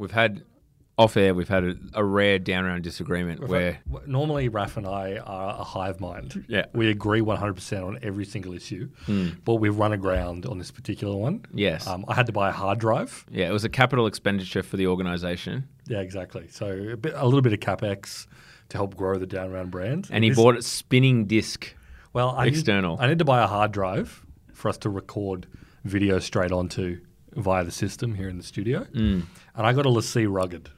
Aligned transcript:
we've 0.00 0.10
had 0.10 0.42
off 0.98 1.16
air. 1.16 1.32
We've 1.34 1.48
had 1.48 1.64
a, 1.64 1.74
a 1.94 2.04
rare 2.04 2.38
down 2.38 2.64
round 2.64 2.82
disagreement 2.82 3.48
where 3.48 3.78
Normally, 4.06 4.48
Raf 4.48 4.76
and 4.76 4.86
I 4.86 5.16
are 5.16 5.60
a 5.60 5.64
hive 5.64 5.98
mind. 6.00 6.44
Yeah. 6.48 6.66
We 6.74 6.90
agree 6.90 7.20
100% 7.22 7.86
on 7.86 7.98
every 8.02 8.24
single 8.26 8.52
issue, 8.52 8.90
but 9.44 9.54
we've 9.56 9.76
run 9.78 9.92
aground 9.92 10.44
on 10.46 10.58
this 10.58 10.70
particular 10.70 11.16
one. 11.16 11.44
Yes. 11.54 11.86
Um, 11.86 12.04
I 12.08 12.14
had 12.14 12.26
to 12.26 12.32
buy 12.32 12.50
a 12.50 12.52
hard 12.52 12.78
drive. 12.80 13.24
yeah, 13.30 13.48
it 13.48 13.52
was 13.52 13.64
a 13.64 13.68
capital 13.70 14.06
expenditure 14.06 14.62
for 14.62 14.76
the 14.76 14.86
organisation, 14.88 15.66
Yeah, 15.86 16.00
exactly. 16.00 16.48
So 16.48 16.66
a, 16.92 16.96
bit, 16.96 17.14
a 17.16 17.24
little 17.24 17.40
bit 17.42 17.52
of 17.54 17.60
capex 17.60 18.26
to 18.68 18.76
help 18.76 18.94
grow 18.94 19.18
the 19.18 19.26
down 19.26 19.50
round 19.52 19.70
brand. 19.70 20.08
and 20.10 20.22
he 20.22 20.30
This- 20.30 20.36
bought 20.36 20.56
a 20.56 20.62
spinning 20.62 21.24
disc. 21.26 21.74
well, 22.12 22.30
I 22.36 22.46
external. 22.46 22.96
Need, 22.98 23.02
I 23.04 23.08
need 23.08 23.18
to 23.20 23.24
buy 23.24 23.42
a 23.42 23.46
hard 23.46 23.72
drive 23.72 24.24
for 24.52 24.68
us 24.68 24.76
to 24.78 24.90
record 24.90 25.46
video 25.84 26.18
straight 26.18 26.52
onto 26.52 27.00
via 27.36 27.64
the 27.64 27.70
system 27.70 28.14
here 28.14 28.28
in 28.28 28.36
the 28.36 28.42
studio. 28.44 28.84
Mm. 28.94 29.22
And 29.54 29.66
I 29.66 29.72
got 29.72 29.86
a 29.86 29.90
LaCie 29.90 30.26
Rugged. 30.30 30.68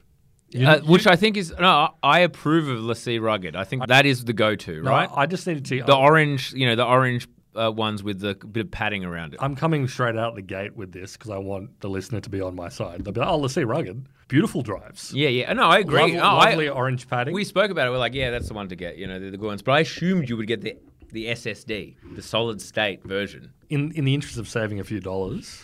You- 0.49 0.67
Uh, 0.67 0.79
which 0.81 1.07
I 1.07 1.15
think 1.15 1.35
is 1.37 1.53
no, 1.59 1.89
I 2.03 2.19
approve 2.19 2.67
of 2.67 2.79
LaCie 2.79 3.19
Rugged. 3.21 3.55
I 3.55 3.63
think 3.63 3.87
that 3.87 4.05
is 4.05 4.23
the 4.25 4.33
go-to, 4.33 4.83
No, 4.83 4.89
right? 4.91 5.09
I 5.15 5.25
just 5.25 5.47
needed 5.47 5.65
to. 5.65 5.83
the 5.83 5.95
orange, 5.95 6.53
you 6.53 6.67
know, 6.67 6.75
the 6.75 6.85
orange 6.85 7.27
uh, 7.55 7.71
ones 7.71 8.03
with 8.03 8.19
the 8.19 8.33
bit 8.35 8.65
of 8.65 8.71
padding 8.71 9.03
around 9.05 9.33
it. 9.33 9.39
I'm 9.41 9.55
coming 9.55 9.87
straight 9.87 10.15
out 10.17 10.35
the 10.35 10.41
gate 10.41 10.75
with 10.75 10.91
this 10.91 11.13
because 11.13 11.29
I 11.31 11.37
want 11.37 11.79
the 11.81 11.89
listener 11.89 12.19
to 12.21 12.29
be 12.29 12.41
on 12.41 12.55
my 12.55 12.69
side. 12.69 13.03
They'll 13.03 13.13
be 13.13 13.19
like, 13.21 13.29
oh, 13.29 13.39
LaCie 13.39 13.67
Rugged. 13.67 14.05
Beautiful 14.27 14.61
drives. 14.63 15.13
yeah, 15.13 15.29
yeah. 15.29 15.51
No, 15.53 15.63
I 15.63 15.79
agree. 15.79 15.99
Lovely, 15.99 16.19
Oh, 16.19 16.23
I- 16.23 16.49
lovely 16.51 16.69
orange 16.69 17.07
padding. 17.07 17.33
we 17.33 17.43
spoke 17.43 17.69
about 17.71 17.87
it. 17.87 17.91
We're 17.91 17.97
like, 17.97 18.13
yeah, 18.15 18.29
that's 18.31 18.47
the 18.47 18.53
one 18.55 18.69
to 18.69 18.75
get. 18.75 18.97
You 18.97 19.05
know, 19.07 19.19
the, 19.19 19.29
the 19.31 19.37
good 19.37 19.45
ones. 19.47 19.61
But 19.61 19.73
I 19.73 19.79
assumed 19.81 20.29
you 20.29 20.37
would 20.37 20.47
get 20.47 20.61
the 20.61 20.75
the 21.11 21.25
SSD, 21.27 21.95
the 22.15 22.23
solid 22.23 22.59
state 22.59 23.03
version. 23.03 23.51
in, 23.69 23.91
in 23.91 24.03
the 24.05 24.15
interest 24.15 24.39
of 24.39 24.47
saving 24.49 24.79
a 24.79 24.83
few 24.83 24.99
dollars, 24.99 25.63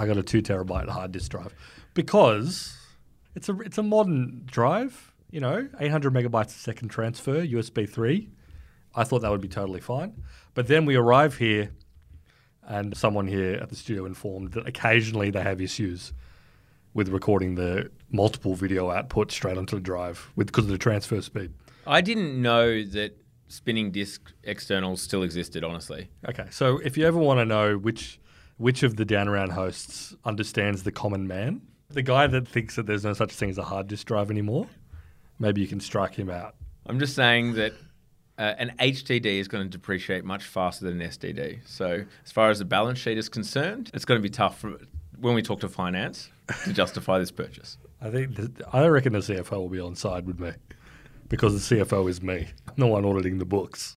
I 0.00 0.06
got 0.06 0.16
a 0.16 0.22
two 0.22 0.40
terabyte 0.40 0.88
hard 0.88 1.12
disk 1.12 1.30
drive 1.30 1.54
because 1.92 2.74
it's 3.34 3.50
a, 3.50 3.60
it's 3.60 3.76
a 3.76 3.82
modern 3.82 4.44
drive, 4.46 5.12
you 5.30 5.40
know, 5.40 5.68
800 5.78 6.14
megabytes 6.14 6.46
a 6.46 6.58
second 6.58 6.88
transfer, 6.88 7.44
USB 7.44 7.86
3. 7.86 8.30
I 8.94 9.04
thought 9.04 9.20
that 9.20 9.30
would 9.30 9.42
be 9.42 9.48
totally 9.48 9.80
fine. 9.80 10.22
But 10.54 10.68
then 10.68 10.86
we 10.86 10.96
arrive 10.96 11.36
here, 11.36 11.72
and 12.66 12.96
someone 12.96 13.26
here 13.26 13.56
at 13.56 13.68
the 13.68 13.76
studio 13.76 14.06
informed 14.06 14.52
that 14.52 14.66
occasionally 14.66 15.30
they 15.30 15.42
have 15.42 15.60
issues 15.60 16.14
with 16.94 17.10
recording 17.10 17.56
the 17.56 17.90
multiple 18.10 18.54
video 18.54 18.90
output 18.90 19.30
straight 19.30 19.58
onto 19.58 19.76
the 19.76 19.82
drive 19.82 20.32
with 20.34 20.46
because 20.46 20.64
of 20.64 20.70
the 20.70 20.78
transfer 20.78 21.20
speed. 21.20 21.52
I 21.86 22.00
didn't 22.00 22.40
know 22.40 22.82
that 22.82 23.18
spinning 23.48 23.90
disc 23.90 24.32
externals 24.44 25.02
still 25.02 25.22
existed. 25.22 25.62
Honestly, 25.62 26.08
Okay, 26.26 26.46
so 26.50 26.78
if 26.78 26.96
you 26.96 27.06
ever 27.06 27.18
want 27.18 27.38
to 27.38 27.44
know 27.44 27.76
which 27.76 28.19
which 28.60 28.82
of 28.82 28.96
the 28.96 29.06
down 29.06 29.26
around 29.26 29.50
hosts 29.50 30.14
understands 30.26 30.82
the 30.82 30.92
common 30.92 31.26
man, 31.26 31.62
the 31.88 32.02
guy 32.02 32.26
that 32.26 32.46
thinks 32.46 32.76
that 32.76 32.84
there's 32.84 33.04
no 33.04 33.14
such 33.14 33.32
thing 33.32 33.48
as 33.48 33.56
a 33.56 33.62
hard 33.62 33.88
disk 33.88 34.06
drive 34.06 34.30
anymore, 34.30 34.66
maybe 35.38 35.62
you 35.62 35.66
can 35.66 35.80
strike 35.80 36.14
him 36.14 36.28
out. 36.28 36.54
I'm 36.86 36.98
just 36.98 37.16
saying 37.16 37.54
that. 37.54 37.72
Uh, 38.38 38.54
an 38.56 38.72
HDD 38.78 39.26
is 39.26 39.48
going 39.48 39.62
to 39.62 39.68
depreciate 39.68 40.24
much 40.24 40.44
faster 40.44 40.86
than 40.86 40.98
an 40.98 41.10
SDD. 41.10 41.58
So, 41.66 42.06
as 42.24 42.32
far 42.32 42.48
as 42.48 42.58
the 42.58 42.64
balance 42.64 42.98
sheet 42.98 43.18
is 43.18 43.28
concerned, 43.28 43.90
it's 43.92 44.06
going 44.06 44.18
to 44.18 44.22
be 44.22 44.30
tough 44.30 44.60
for, 44.60 44.78
when 45.18 45.34
we 45.34 45.42
talk 45.42 45.60
to 45.60 45.68
finance 45.68 46.30
to 46.64 46.72
justify 46.72 47.18
this 47.18 47.30
purchase. 47.30 47.76
I 48.00 48.08
think 48.08 48.36
the, 48.36 48.50
I 48.72 48.86
reckon 48.86 49.12
the 49.12 49.18
CFO 49.18 49.58
will 49.58 49.68
be 49.68 49.78
on 49.78 49.94
side 49.94 50.26
with 50.26 50.40
me 50.40 50.52
because 51.28 51.68
the 51.68 51.76
CFO 51.76 52.08
is 52.08 52.22
me, 52.22 52.48
I'm 52.66 52.74
the 52.78 52.86
one 52.86 53.04
auditing 53.04 53.36
the 53.36 53.44
books. 53.44 53.94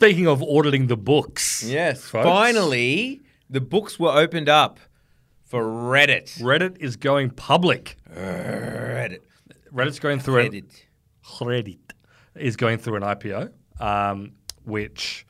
Speaking 0.00 0.26
of 0.28 0.42
auditing 0.42 0.86
the 0.86 0.96
books, 0.96 1.62
Yes, 1.62 2.02
folks, 2.02 2.24
finally, 2.24 3.20
the 3.50 3.60
books 3.60 3.98
were 3.98 4.08
opened 4.10 4.48
up 4.48 4.80
for 5.44 5.62
Reddit. 5.62 6.40
Reddit 6.40 6.78
is 6.78 6.96
going 6.96 7.28
public. 7.28 7.98
Reddit. 8.10 9.18
Reddit's 9.70 9.98
going 9.98 10.18
through 10.18 10.38
an, 10.38 10.52
Reddit. 10.52 10.82
Reddit 11.38 11.78
is 12.34 12.56
going 12.56 12.78
through 12.78 12.96
an 12.96 13.02
IPO, 13.02 13.50
um, 13.78 14.32
which 14.64 15.26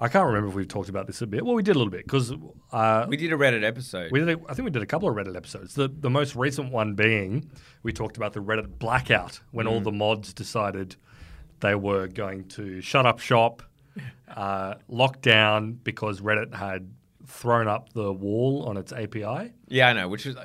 I 0.00 0.06
can't 0.06 0.26
remember 0.26 0.48
if 0.48 0.54
we've 0.54 0.68
talked 0.68 0.88
about 0.88 1.08
this 1.08 1.20
a 1.22 1.26
bit. 1.26 1.44
Well, 1.44 1.56
we 1.56 1.64
did 1.64 1.74
a 1.74 1.78
little 1.80 1.90
bit 1.90 2.04
because 2.04 2.32
uh, 2.70 3.04
We 3.08 3.16
did 3.16 3.32
a 3.32 3.36
Reddit 3.36 3.64
episode. 3.64 4.12
we 4.12 4.20
did. 4.20 4.28
A, 4.28 4.40
I 4.48 4.54
think 4.54 4.64
we 4.64 4.70
did 4.70 4.82
a 4.82 4.86
couple 4.86 5.08
of 5.08 5.16
Reddit 5.16 5.34
episodes. 5.36 5.74
The 5.74 5.88
the 5.88 6.08
most 6.08 6.36
recent 6.36 6.70
one 6.70 6.94
being 6.94 7.50
we 7.82 7.92
talked 7.92 8.16
about 8.16 8.32
the 8.32 8.40
Reddit 8.40 8.78
blackout 8.78 9.40
when 9.50 9.66
all 9.66 9.80
the 9.80 9.90
mods 9.90 10.32
decided 10.32 10.94
they 11.58 11.74
were 11.74 12.06
going 12.06 12.44
to 12.50 12.80
shut 12.80 13.04
up 13.04 13.18
shop, 13.18 13.64
uh, 14.34 14.74
lock 14.88 15.20
down 15.22 15.72
because 15.72 16.20
Reddit 16.20 16.54
had 16.54 16.90
thrown 17.26 17.68
up 17.68 17.92
the 17.92 18.12
wall 18.12 18.64
on 18.68 18.76
its 18.76 18.92
API. 18.92 19.52
yeah, 19.68 19.88
I 19.88 19.92
know. 19.92 20.08
Which 20.08 20.26
is 20.26 20.36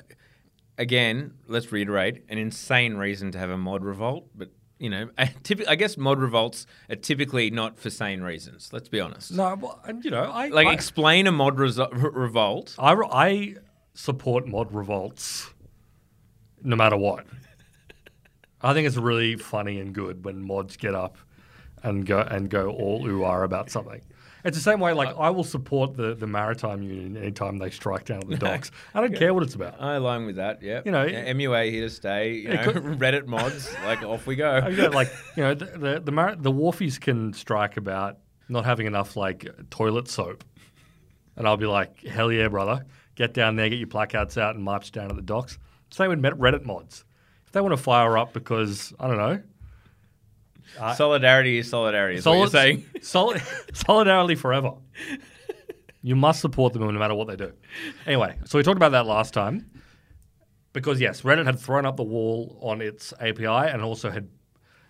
again, 0.78 1.34
let's 1.48 1.72
reiterate, 1.72 2.24
an 2.30 2.38
insane 2.38 2.96
reason 2.96 3.32
to 3.32 3.38
have 3.38 3.50
a 3.50 3.58
mod 3.58 3.84
revolt. 3.84 4.28
But 4.36 4.50
you 4.80 4.90
know, 4.90 5.08
typi- 5.18 5.68
I 5.68 5.76
guess 5.76 5.98
mod 5.98 6.20
revolts 6.20 6.66
are 6.90 6.96
typically 6.96 7.50
not 7.52 7.80
for 7.80 7.90
sane 7.90 8.22
reasons. 8.22 8.72
Let's 8.74 8.90
be 8.90 9.00
honest. 9.00 9.32
No, 9.32 9.56
well, 9.56 9.80
and, 9.86 10.04
you 10.04 10.12
know, 10.12 10.24
I 10.24 10.48
Like, 10.50 10.68
I, 10.68 10.74
explain 10.74 11.28
a 11.28 11.32
mod 11.32 11.58
reso- 11.58 11.92
re- 11.94 12.10
revolt. 12.14 12.76
I, 12.78 12.94
I 12.94 13.56
support 13.94 14.48
mod 14.48 14.74
revolts 14.74 15.50
no 16.64 16.76
matter 16.76 16.98
what. 16.98 17.26
I 18.62 18.74
think 18.74 18.88
it's 18.88 18.98
really 18.98 19.36
funny 19.36 19.80
and 19.80 19.94
good 19.94 20.24
when 20.24 20.42
mods 20.42 20.78
get 20.78 20.96
up 20.96 21.18
and 21.84 22.06
go 22.06 22.20
and 22.20 22.50
go 22.50 22.70
all 22.72 23.06
ooh 23.08 23.24
ah 23.24 23.44
about 23.44 23.70
something. 23.70 24.02
It's 24.46 24.58
the 24.58 24.64
same 24.64 24.82
way, 24.82 24.92
like 24.92 25.16
I 25.18 25.30
will 25.30 25.46
support 25.46 25.96
the, 25.96 26.16
the 26.16 26.28
maritime 26.28 26.84
union 26.84 27.16
anytime 27.16 27.60
they 27.60 27.70
strike 27.70 28.04
down 28.06 28.24
at 28.24 28.28
the 28.28 28.36
docks. 28.36 28.72
I 28.94 29.00
don't 29.00 29.16
care 29.16 29.34
what 29.34 29.42
it's 29.44 29.56
about. 29.56 29.82
I 29.82 29.96
align 29.96 30.26
with 30.26 30.36
that. 30.36 30.62
Yeah, 30.62 30.82
You 30.84 30.92
know, 30.92 31.06
yeah, 31.06 31.32
MUA 31.32 31.72
here 31.72 31.84
to 31.84 31.90
stay. 31.90 32.34
You 32.34 32.50
know, 32.50 32.64
could- 32.64 32.84
Reddit 33.00 33.26
mods. 33.26 33.74
Like 33.86 34.04
off 34.04 34.28
we 34.28 34.36
go. 34.36 34.60
Like 34.94 35.10
you 35.38 35.44
know 35.44 35.54
the 35.54 35.66
the 35.66 36.00
the, 36.02 36.12
mar- 36.12 36.36
the 36.36 36.52
wharfies 36.52 37.00
can 37.00 37.32
strike 37.32 37.78
about 37.78 38.18
not 38.50 38.66
having 38.66 38.86
enough 38.86 39.16
like 39.16 39.48
toilet 39.70 40.10
soap, 40.10 40.44
and 41.38 41.48
I'll 41.48 41.56
be 41.58 41.66
like, 41.66 42.04
hell 42.04 42.30
yeah, 42.30 42.50
brother, 42.50 42.86
get 43.16 43.34
down 43.34 43.56
there, 43.56 43.70
get 43.70 43.80
your 43.80 43.88
placards 43.88 44.38
out, 44.38 44.56
and 44.56 44.64
march 44.64 44.92
down 44.92 45.08
to 45.08 45.16
the 45.16 45.22
docks. 45.22 45.58
Same 45.90 46.10
with 46.10 46.20
Met- 46.20 46.34
Reddit 46.34 46.66
mods. 46.66 47.06
If 47.46 47.54
they 47.54 47.62
want 47.62 47.72
to 47.72 47.82
fire 47.82 48.18
up 48.18 48.34
because 48.34 48.94
I 49.00 49.08
don't 49.08 49.18
know, 49.18 49.42
solidarity 50.96 51.58
is 51.60 51.70
solidarity. 51.70 52.18
Is 52.18 52.26
you're 52.26 52.48
saying. 52.48 52.86
Solid, 53.02 53.42
solidarity 53.74 54.36
forever. 54.36 54.74
You 56.02 56.16
must 56.16 56.42
support 56.42 56.74
them 56.74 56.82
no 56.82 56.92
matter 57.00 57.14
what 57.16 57.28
they 57.28 57.36
do. 57.36 57.54
Anyway, 58.06 58.38
so 58.46 58.58
we 58.58 58.64
talked 58.64 58.78
about 58.78 58.92
that 58.92 59.06
last 59.06 59.34
time. 59.34 59.70
Because, 60.74 61.00
yes, 61.00 61.22
Reddit 61.22 61.46
had 61.46 61.60
thrown 61.60 61.86
up 61.86 61.98
the 61.98 62.04
wall 62.04 62.58
on 62.62 62.82
its 62.82 63.14
API 63.20 63.46
and 63.46 63.82
also 63.84 64.10
had 64.10 64.28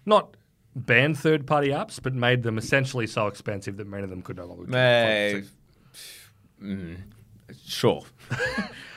not 0.05 0.37
banned 0.75 1.19
third 1.19 1.45
party 1.45 1.67
apps, 1.69 1.99
but 2.01 2.13
made 2.13 2.41
them 2.41 2.57
essentially 2.57 3.05
so 3.05 3.27
expensive 3.27 3.77
that 3.77 3.85
many 3.87 4.03
of 4.03 4.09
them 4.09 4.21
could 4.21 4.37
no 4.37 4.45
longer. 4.45 4.65
May- 4.67 5.43
Mm, 6.61 6.97
sure. 7.67 8.03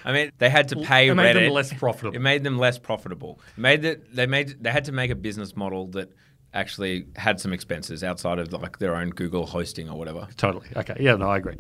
I 0.05 0.13
mean, 0.13 0.31
they 0.39 0.49
had 0.49 0.69
to 0.69 0.77
pay 0.77 1.09
It 1.09 1.13
Reddit. 1.13 1.17
made 1.17 1.37
them 1.37 1.53
less 1.53 1.73
profitable. 1.73 2.15
It 2.17 2.21
made 2.21 2.45
them 2.45 2.59
less 2.59 2.79
profitable. 2.79 3.41
It 3.57 3.61
made 3.61 3.83
that 3.83 4.15
they 4.15 4.27
made 4.27 4.63
they 4.63 4.71
had 4.71 4.85
to 4.85 4.93
make 4.93 5.11
a 5.11 5.17
business 5.17 5.57
model 5.57 5.89
that 5.89 6.13
actually 6.57 7.07
had 7.17 7.39
some 7.41 7.53
expenses 7.53 8.03
outside 8.03 8.39
of 8.39 8.53
like 8.53 8.79
their 8.79 8.97
own 8.97 9.11
Google 9.11 9.47
hosting 9.47 9.89
or 9.89 9.97
whatever. 9.99 10.27
Totally. 10.37 10.67
Okay. 10.75 10.97
Yeah, 10.99 11.15
no, 11.17 11.29
I 11.29 11.37
agree. 11.37 11.57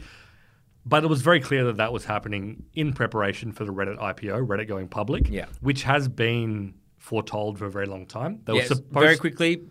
But 0.84 1.04
it 1.04 1.08
was 1.08 1.20
very 1.22 1.40
clear 1.40 1.64
that 1.64 1.76
that 1.78 1.92
was 1.92 2.04
happening 2.04 2.64
in 2.74 2.92
preparation 2.92 3.52
for 3.52 3.64
the 3.64 3.72
Reddit 3.72 3.98
IPO, 3.98 4.46
Reddit 4.46 4.68
going 4.68 4.88
public, 4.88 5.28
Yeah. 5.28 5.46
which 5.60 5.82
has 5.82 6.08
been 6.08 6.74
foretold 6.98 7.58
for 7.58 7.66
a 7.66 7.70
very 7.70 7.86
long 7.86 8.06
time. 8.06 8.40
They 8.44 8.52
were 8.52 8.58
Yes, 8.60 8.68
supposed 8.68 8.92
very 9.04 9.16
quickly, 9.16 9.62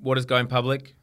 what 0.00 0.16
is 0.18 0.24
going 0.26 0.46
public? 0.46 0.94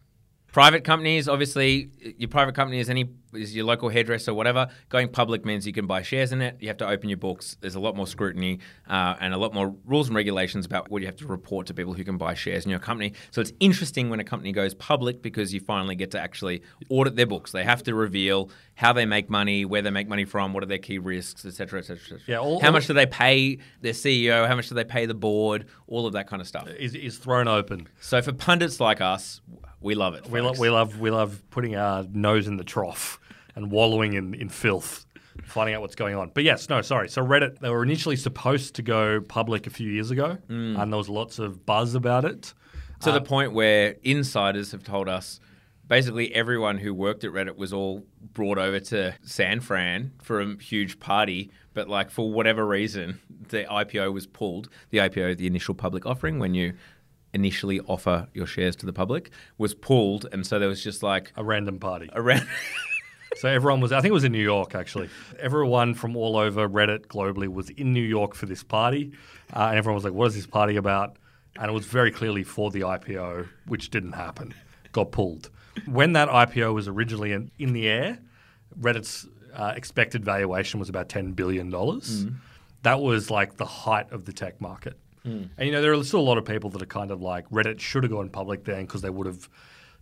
Private 0.57 0.83
companies, 0.83 1.29
obviously, 1.29 1.91
your 2.17 2.29
private 2.29 2.55
company 2.55 2.79
is 2.79 2.89
any 2.89 3.11
is 3.31 3.55
your 3.55 3.63
local 3.63 3.89
hairdresser, 3.89 4.33
whatever. 4.33 4.67
Going 4.89 5.07
public 5.07 5.45
means 5.45 5.67
you 5.67 5.71
can 5.73 5.85
buy 5.85 6.01
shares 6.01 6.31
in 6.31 6.41
it. 6.41 6.57
You 6.59 6.67
have 6.69 6.77
to 6.77 6.87
open 6.87 7.09
your 7.09 7.19
books. 7.19 7.57
There's 7.61 7.75
a 7.75 7.79
lot 7.79 7.95
more 7.95 8.07
scrutiny 8.07 8.57
uh, 8.89 9.17
and 9.19 9.35
a 9.35 9.37
lot 9.37 9.53
more 9.53 9.75
rules 9.85 10.07
and 10.07 10.15
regulations 10.15 10.65
about 10.65 10.89
what 10.89 11.03
you 11.03 11.05
have 11.05 11.17
to 11.17 11.27
report 11.27 11.67
to 11.67 11.75
people 11.75 11.93
who 11.93 12.03
can 12.03 12.17
buy 12.17 12.33
shares 12.33 12.65
in 12.65 12.71
your 12.71 12.79
company. 12.79 13.13
So 13.29 13.39
it's 13.39 13.51
interesting 13.59 14.09
when 14.09 14.19
a 14.19 14.23
company 14.23 14.51
goes 14.51 14.73
public 14.73 15.21
because 15.21 15.53
you 15.53 15.59
finally 15.59 15.93
get 15.93 16.09
to 16.11 16.19
actually 16.19 16.63
audit 16.89 17.15
their 17.15 17.27
books. 17.27 17.51
They 17.51 17.63
have 17.63 17.83
to 17.83 17.93
reveal 17.93 18.49
how 18.73 18.93
they 18.93 19.05
make 19.05 19.29
money, 19.29 19.63
where 19.63 19.83
they 19.83 19.91
make 19.91 20.07
money 20.07 20.25
from, 20.25 20.53
what 20.53 20.63
are 20.63 20.67
their 20.67 20.79
key 20.79 20.97
risks, 20.97 21.45
etc., 21.45 21.53
cetera, 21.53 21.79
et 21.79 21.83
cetera, 21.83 22.01
et 22.01 22.07
cetera. 22.07 22.19
Yeah, 22.25 22.39
all- 22.39 22.61
how 22.61 22.69
all- 22.69 22.73
much 22.73 22.87
do 22.87 22.93
they 22.93 23.05
pay 23.05 23.59
their 23.81 23.93
CEO? 23.93 24.47
How 24.47 24.55
much 24.55 24.69
do 24.69 24.73
they 24.73 24.85
pay 24.85 25.05
the 25.05 25.13
board? 25.13 25.67
All 25.85 26.07
of 26.07 26.13
that 26.13 26.27
kind 26.27 26.41
of 26.41 26.47
stuff. 26.47 26.67
is, 26.67 26.95
is 26.95 27.19
thrown 27.19 27.47
open. 27.47 27.87
So 28.01 28.23
for 28.23 28.33
pundits 28.33 28.79
like 28.79 29.01
us, 29.01 29.41
we 29.81 29.95
love 29.95 30.15
it. 30.15 30.27
We, 30.29 30.41
lo- 30.41 30.53
we 30.57 30.69
love 30.69 30.99
we 30.99 31.11
love 31.11 31.41
putting 31.49 31.75
our 31.75 32.03
nose 32.11 32.47
in 32.47 32.57
the 32.57 32.63
trough 32.63 33.19
and 33.55 33.71
wallowing 33.71 34.13
in, 34.13 34.33
in 34.33 34.49
filth, 34.49 35.05
finding 35.43 35.75
out 35.75 35.81
what's 35.81 35.95
going 35.95 36.15
on. 36.15 36.31
But 36.33 36.43
yes, 36.43 36.69
no, 36.69 36.81
sorry. 36.81 37.09
So 37.09 37.23
Reddit, 37.23 37.59
they 37.59 37.69
were 37.69 37.83
initially 37.83 38.15
supposed 38.15 38.75
to 38.75 38.81
go 38.81 39.21
public 39.21 39.67
a 39.67 39.69
few 39.69 39.89
years 39.89 40.11
ago, 40.11 40.37
mm. 40.47 40.79
and 40.79 40.91
there 40.91 40.97
was 40.97 41.09
lots 41.09 41.39
of 41.39 41.65
buzz 41.65 41.95
about 41.95 42.25
it. 42.25 42.53
To 43.01 43.11
the 43.11 43.21
uh, 43.21 43.23
point 43.23 43.53
where 43.53 43.95
insiders 44.03 44.71
have 44.71 44.83
told 44.83 45.07
us 45.07 45.39
basically 45.87 46.33
everyone 46.33 46.77
who 46.77 46.93
worked 46.93 47.23
at 47.23 47.31
Reddit 47.31 47.55
was 47.55 47.73
all 47.73 48.05
brought 48.33 48.57
over 48.57 48.79
to 48.79 49.15
San 49.21 49.59
Fran 49.59 50.13
for 50.21 50.41
a 50.41 50.55
huge 50.61 50.99
party, 50.99 51.51
but 51.73 51.87
like 51.87 52.09
for 52.09 52.31
whatever 52.31 52.65
reason, 52.65 53.19
the 53.49 53.63
IPO 53.65 54.13
was 54.13 54.27
pulled. 54.27 54.69
The 54.89 54.99
IPO, 54.99 55.37
the 55.37 55.47
initial 55.47 55.73
public 55.73 56.05
offering, 56.05 56.39
when 56.39 56.53
you 56.53 56.73
initially 57.37 57.79
offer 57.81 58.27
your 58.33 58.47
shares 58.47 58.75
to 58.77 58.85
the 58.85 58.93
public, 58.93 59.29
was 59.57 59.73
pulled, 59.73 60.25
and 60.31 60.45
so 60.47 60.53
there 60.59 60.67
was 60.69 60.83
just 60.83 61.01
like 61.03 61.31
A 61.37 61.43
random 61.43 61.79
party. 61.79 62.09
around. 62.13 62.47
So 63.41 63.47
everyone 63.49 63.81
was, 63.81 63.91
I 63.91 63.99
think 64.01 64.09
it 64.09 64.19
was 64.21 64.23
in 64.23 64.31
New 64.31 64.41
York 64.55 64.73
actually. 64.73 65.09
Everyone 65.39 65.93
from 65.93 66.15
all 66.17 66.37
over 66.37 66.67
Reddit 66.67 67.05
globally 67.07 67.47
was 67.47 67.69
in 67.69 67.93
New 67.93 68.01
York 68.17 68.33
for 68.33 68.47
this 68.47 68.63
party. 68.63 69.11
Uh, 69.55 69.67
and 69.69 69.77
everyone 69.77 69.93
was 69.95 70.03
like, 70.05 70.13
what 70.13 70.27
is 70.29 70.33
this 70.35 70.47
party 70.47 70.75
about? 70.75 71.17
And 71.59 71.69
it 71.69 71.73
was 71.73 71.85
very 71.85 72.09
clearly 72.09 72.43
for 72.43 72.71
the 72.71 72.81
IPO, 72.81 73.47
which 73.67 73.91
didn't 73.91 74.13
happen, 74.13 74.55
got 74.91 75.11
pulled. 75.11 75.51
When 75.85 76.13
that 76.13 76.29
IPO 76.29 76.73
was 76.73 76.87
originally 76.87 77.31
in, 77.33 77.51
in 77.59 77.73
the 77.73 77.87
air, 77.87 78.17
Reddit's 78.79 79.27
uh, 79.53 79.73
expected 79.75 80.25
valuation 80.25 80.79
was 80.79 80.89
about 80.89 81.07
$10 81.07 81.35
billion. 81.35 81.69
That 82.81 83.01
was 83.01 83.29
like 83.29 83.57
the 83.57 83.65
height 83.65 84.11
of 84.11 84.25
the 84.25 84.33
tech 84.33 84.59
market. 84.61 84.97
And 85.27 85.51
you 85.59 85.71
know, 85.71 85.81
there 85.81 85.93
are 85.93 86.03
still 86.03 86.19
a 86.19 86.21
lot 86.21 86.37
of 86.37 86.45
people 86.45 86.69
that 86.71 86.81
are 86.81 86.85
kind 86.85 87.11
of 87.11 87.21
like 87.21 87.49
Reddit 87.49 87.79
should 87.79 88.03
have 88.03 88.11
gone 88.11 88.29
public 88.29 88.63
then 88.63 88.85
because 88.85 89.01
they 89.01 89.09
would 89.09 89.27
have 89.27 89.49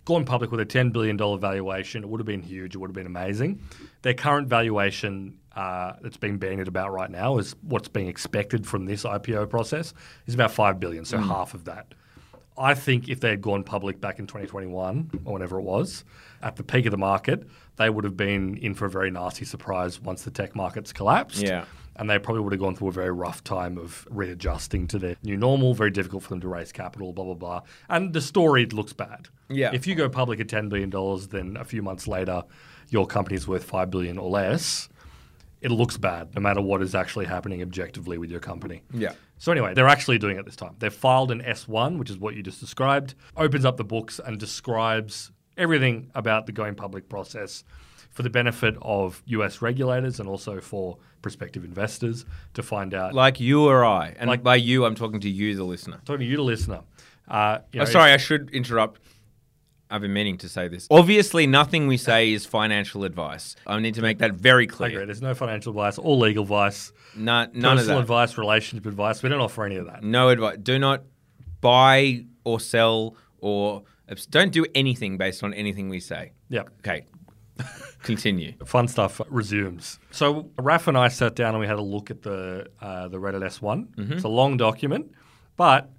gone 0.05 0.23
public 0.23 0.51
with 0.51 0.59
a 0.59 0.65
$10 0.65 0.93
billion 0.93 1.17
valuation. 1.17 2.03
It 2.03 2.09
would 2.09 2.19
have 2.19 2.27
been 2.27 2.43
huge. 2.43 2.75
It 2.75 2.77
would 2.77 2.89
have 2.89 2.95
been 2.95 3.07
amazing. 3.07 3.59
Their 4.03 4.13
current 4.13 4.47
valuation 4.47 5.39
uh, 5.55 5.93
that's 6.01 6.17
being 6.17 6.37
bandied 6.37 6.67
about 6.67 6.91
right 6.91 7.09
now 7.09 7.37
is 7.39 7.55
what's 7.61 7.87
being 7.87 8.07
expected 8.07 8.67
from 8.67 8.85
this 8.85 9.03
IPO 9.03 9.49
process 9.49 9.93
is 10.27 10.35
about 10.35 10.51
5 10.51 10.79
billion, 10.79 11.05
so 11.05 11.17
half 11.17 11.53
of 11.55 11.65
that. 11.65 11.93
I 12.57 12.73
think 12.73 13.09
if 13.09 13.19
they 13.19 13.29
had 13.31 13.41
gone 13.41 13.63
public 13.63 13.99
back 13.99 14.19
in 14.19 14.27
2021 14.27 15.21
or 15.25 15.33
whatever 15.33 15.59
it 15.59 15.63
was, 15.63 16.05
at 16.41 16.55
the 16.55 16.63
peak 16.63 16.85
of 16.85 16.91
the 16.91 16.97
market, 16.97 17.43
they 17.77 17.89
would 17.89 18.03
have 18.03 18.15
been 18.15 18.57
in 18.57 18.75
for 18.75 18.85
a 18.85 18.89
very 18.89 19.11
nasty 19.11 19.43
surprise 19.43 19.99
once 19.99 20.23
the 20.23 20.31
tech 20.31 20.55
markets 20.55 20.93
collapsed 20.93 21.41
Yeah. 21.41 21.65
And 21.95 22.09
they 22.09 22.19
probably 22.19 22.41
would 22.43 22.53
have 22.53 22.59
gone 22.59 22.75
through 22.75 22.89
a 22.89 22.91
very 22.91 23.11
rough 23.11 23.43
time 23.43 23.77
of 23.77 24.07
readjusting 24.09 24.87
to 24.87 24.99
their 24.99 25.15
new 25.23 25.37
normal. 25.37 25.73
Very 25.73 25.91
difficult 25.91 26.23
for 26.23 26.29
them 26.29 26.41
to 26.41 26.47
raise 26.47 26.71
capital, 26.71 27.13
blah 27.13 27.25
blah 27.25 27.33
blah. 27.33 27.61
And 27.89 28.13
the 28.13 28.21
story 28.21 28.65
looks 28.65 28.93
bad. 28.93 29.29
Yeah. 29.49 29.71
If 29.73 29.87
you 29.87 29.95
go 29.95 30.09
public 30.09 30.39
at 30.39 30.49
ten 30.49 30.69
billion 30.69 30.89
dollars, 30.89 31.27
then 31.27 31.57
a 31.57 31.63
few 31.63 31.81
months 31.81 32.07
later, 32.07 32.43
your 32.89 33.07
company's 33.07 33.47
worth 33.47 33.63
five 33.63 33.89
billion 33.89 34.17
or 34.17 34.29
less. 34.29 34.89
It 35.61 35.71
looks 35.71 35.97
bad, 35.97 36.35
no 36.35 36.41
matter 36.41 36.61
what 36.61 36.83
is 36.83 36.93
actually 36.93 37.25
happening 37.25 37.61
objectively 37.61 38.17
with 38.17 38.29
your 38.29 38.39
company. 38.39 38.83
Yeah. 38.93 39.13
So 39.37 39.51
anyway, 39.51 39.73
they're 39.73 39.87
actually 39.87 40.19
doing 40.19 40.37
it 40.37 40.45
this 40.45 40.55
time. 40.55 40.75
They've 40.77 40.93
filed 40.93 41.31
an 41.31 41.41
S1, 41.41 41.97
which 41.97 42.09
is 42.09 42.17
what 42.17 42.35
you 42.35 42.43
just 42.43 42.59
described, 42.59 43.15
opens 43.35 43.65
up 43.65 43.77
the 43.77 43.83
books 43.83 44.19
and 44.23 44.39
describes 44.39 45.31
everything 45.57 46.11
about 46.13 46.45
the 46.45 46.51
going 46.51 46.75
public 46.75 47.09
process 47.09 47.63
for 48.15 48.23
the 48.23 48.29
benefit 48.31 48.75
of 48.81 49.21
US 49.27 49.61
regulators 49.61 50.19
and 50.19 50.27
also 50.27 50.59
for 50.59 50.97
prospective 51.21 51.63
investors 51.63 52.25
to 52.55 52.63
find 52.63 52.93
out. 52.93 53.13
like 53.13 53.39
you 53.39 53.65
or 53.67 53.85
I, 53.85 54.15
and 54.17 54.27
Like- 54.29 54.41
by 54.41 54.55
you, 54.55 54.85
I'm 54.85 54.95
talking 54.95 55.19
to 55.19 55.29
you, 55.29 55.55
the 55.55 55.63
listener. 55.65 55.99
talking 56.05 56.21
to 56.21 56.25
you, 56.25 56.37
the 56.37 56.41
listener. 56.43 56.81
Uh, 57.27 57.59
you 57.73 57.81
Oh, 57.81 57.85
sorry, 57.85 58.11
I 58.13 58.17
should 58.17 58.49
interrupt. 58.51 59.01
I've 59.89 60.01
been 60.01 60.13
meaning 60.13 60.37
to 60.39 60.49
say 60.49 60.67
this. 60.67 60.87
Obviously, 60.89 61.45
nothing 61.45 61.87
we 61.87 61.97
say 61.97 62.31
is 62.33 62.45
financial 62.45 63.03
advice. 63.03 63.55
I 63.67 63.79
need 63.79 63.93
to 63.95 64.01
make 64.01 64.17
that 64.19 64.33
very 64.33 64.63
I 64.63 64.65
agree. 64.65 64.75
clear. 64.91 65.05
There's 65.05 65.21
no 65.21 65.35
financial 65.35 65.71
advice 65.71 65.97
or 65.99 66.15
legal 66.15 66.43
advice, 66.43 66.91
No, 67.15 67.47
none 67.53 67.73
of 67.73 67.77
personal 67.79 67.97
that. 67.97 68.01
advice, 68.01 68.37
relationship 68.37 68.85
advice. 68.87 69.21
We 69.21 69.29
don't 69.29 69.41
offer 69.41 69.63
any 69.65 69.75
of 69.75 69.85
that. 69.87 70.03
No 70.03 70.29
advice. 70.29 70.57
Do 70.63 70.79
not 70.79 71.03
buy 71.61 72.25
or 72.45 72.59
sell 72.59 73.15
or 73.39 73.83
don't 74.31 74.51
do 74.51 74.65
anything 74.73 75.17
based 75.17 75.43
on 75.43 75.53
anything 75.53 75.89
we 75.89 75.99
say. 75.99 76.31
Yep. 76.49 76.69
Okay. 76.79 77.05
Continue. 78.03 78.53
fun 78.65 78.87
stuff 78.87 79.19
resumes. 79.29 79.99
So 80.11 80.49
Raf 80.59 80.87
and 80.87 80.97
I 80.97 81.07
sat 81.07 81.35
down 81.35 81.49
and 81.55 81.59
we 81.59 81.67
had 81.67 81.77
a 81.77 81.81
look 81.81 82.11
at 82.11 82.21
the 82.21 82.67
uh, 82.81 83.07
the 83.07 83.17
Reddit 83.17 83.41
S1. 83.43 84.11
It's 84.11 84.23
a 84.23 84.27
long 84.29 84.57
document, 84.57 85.11
but 85.55 85.89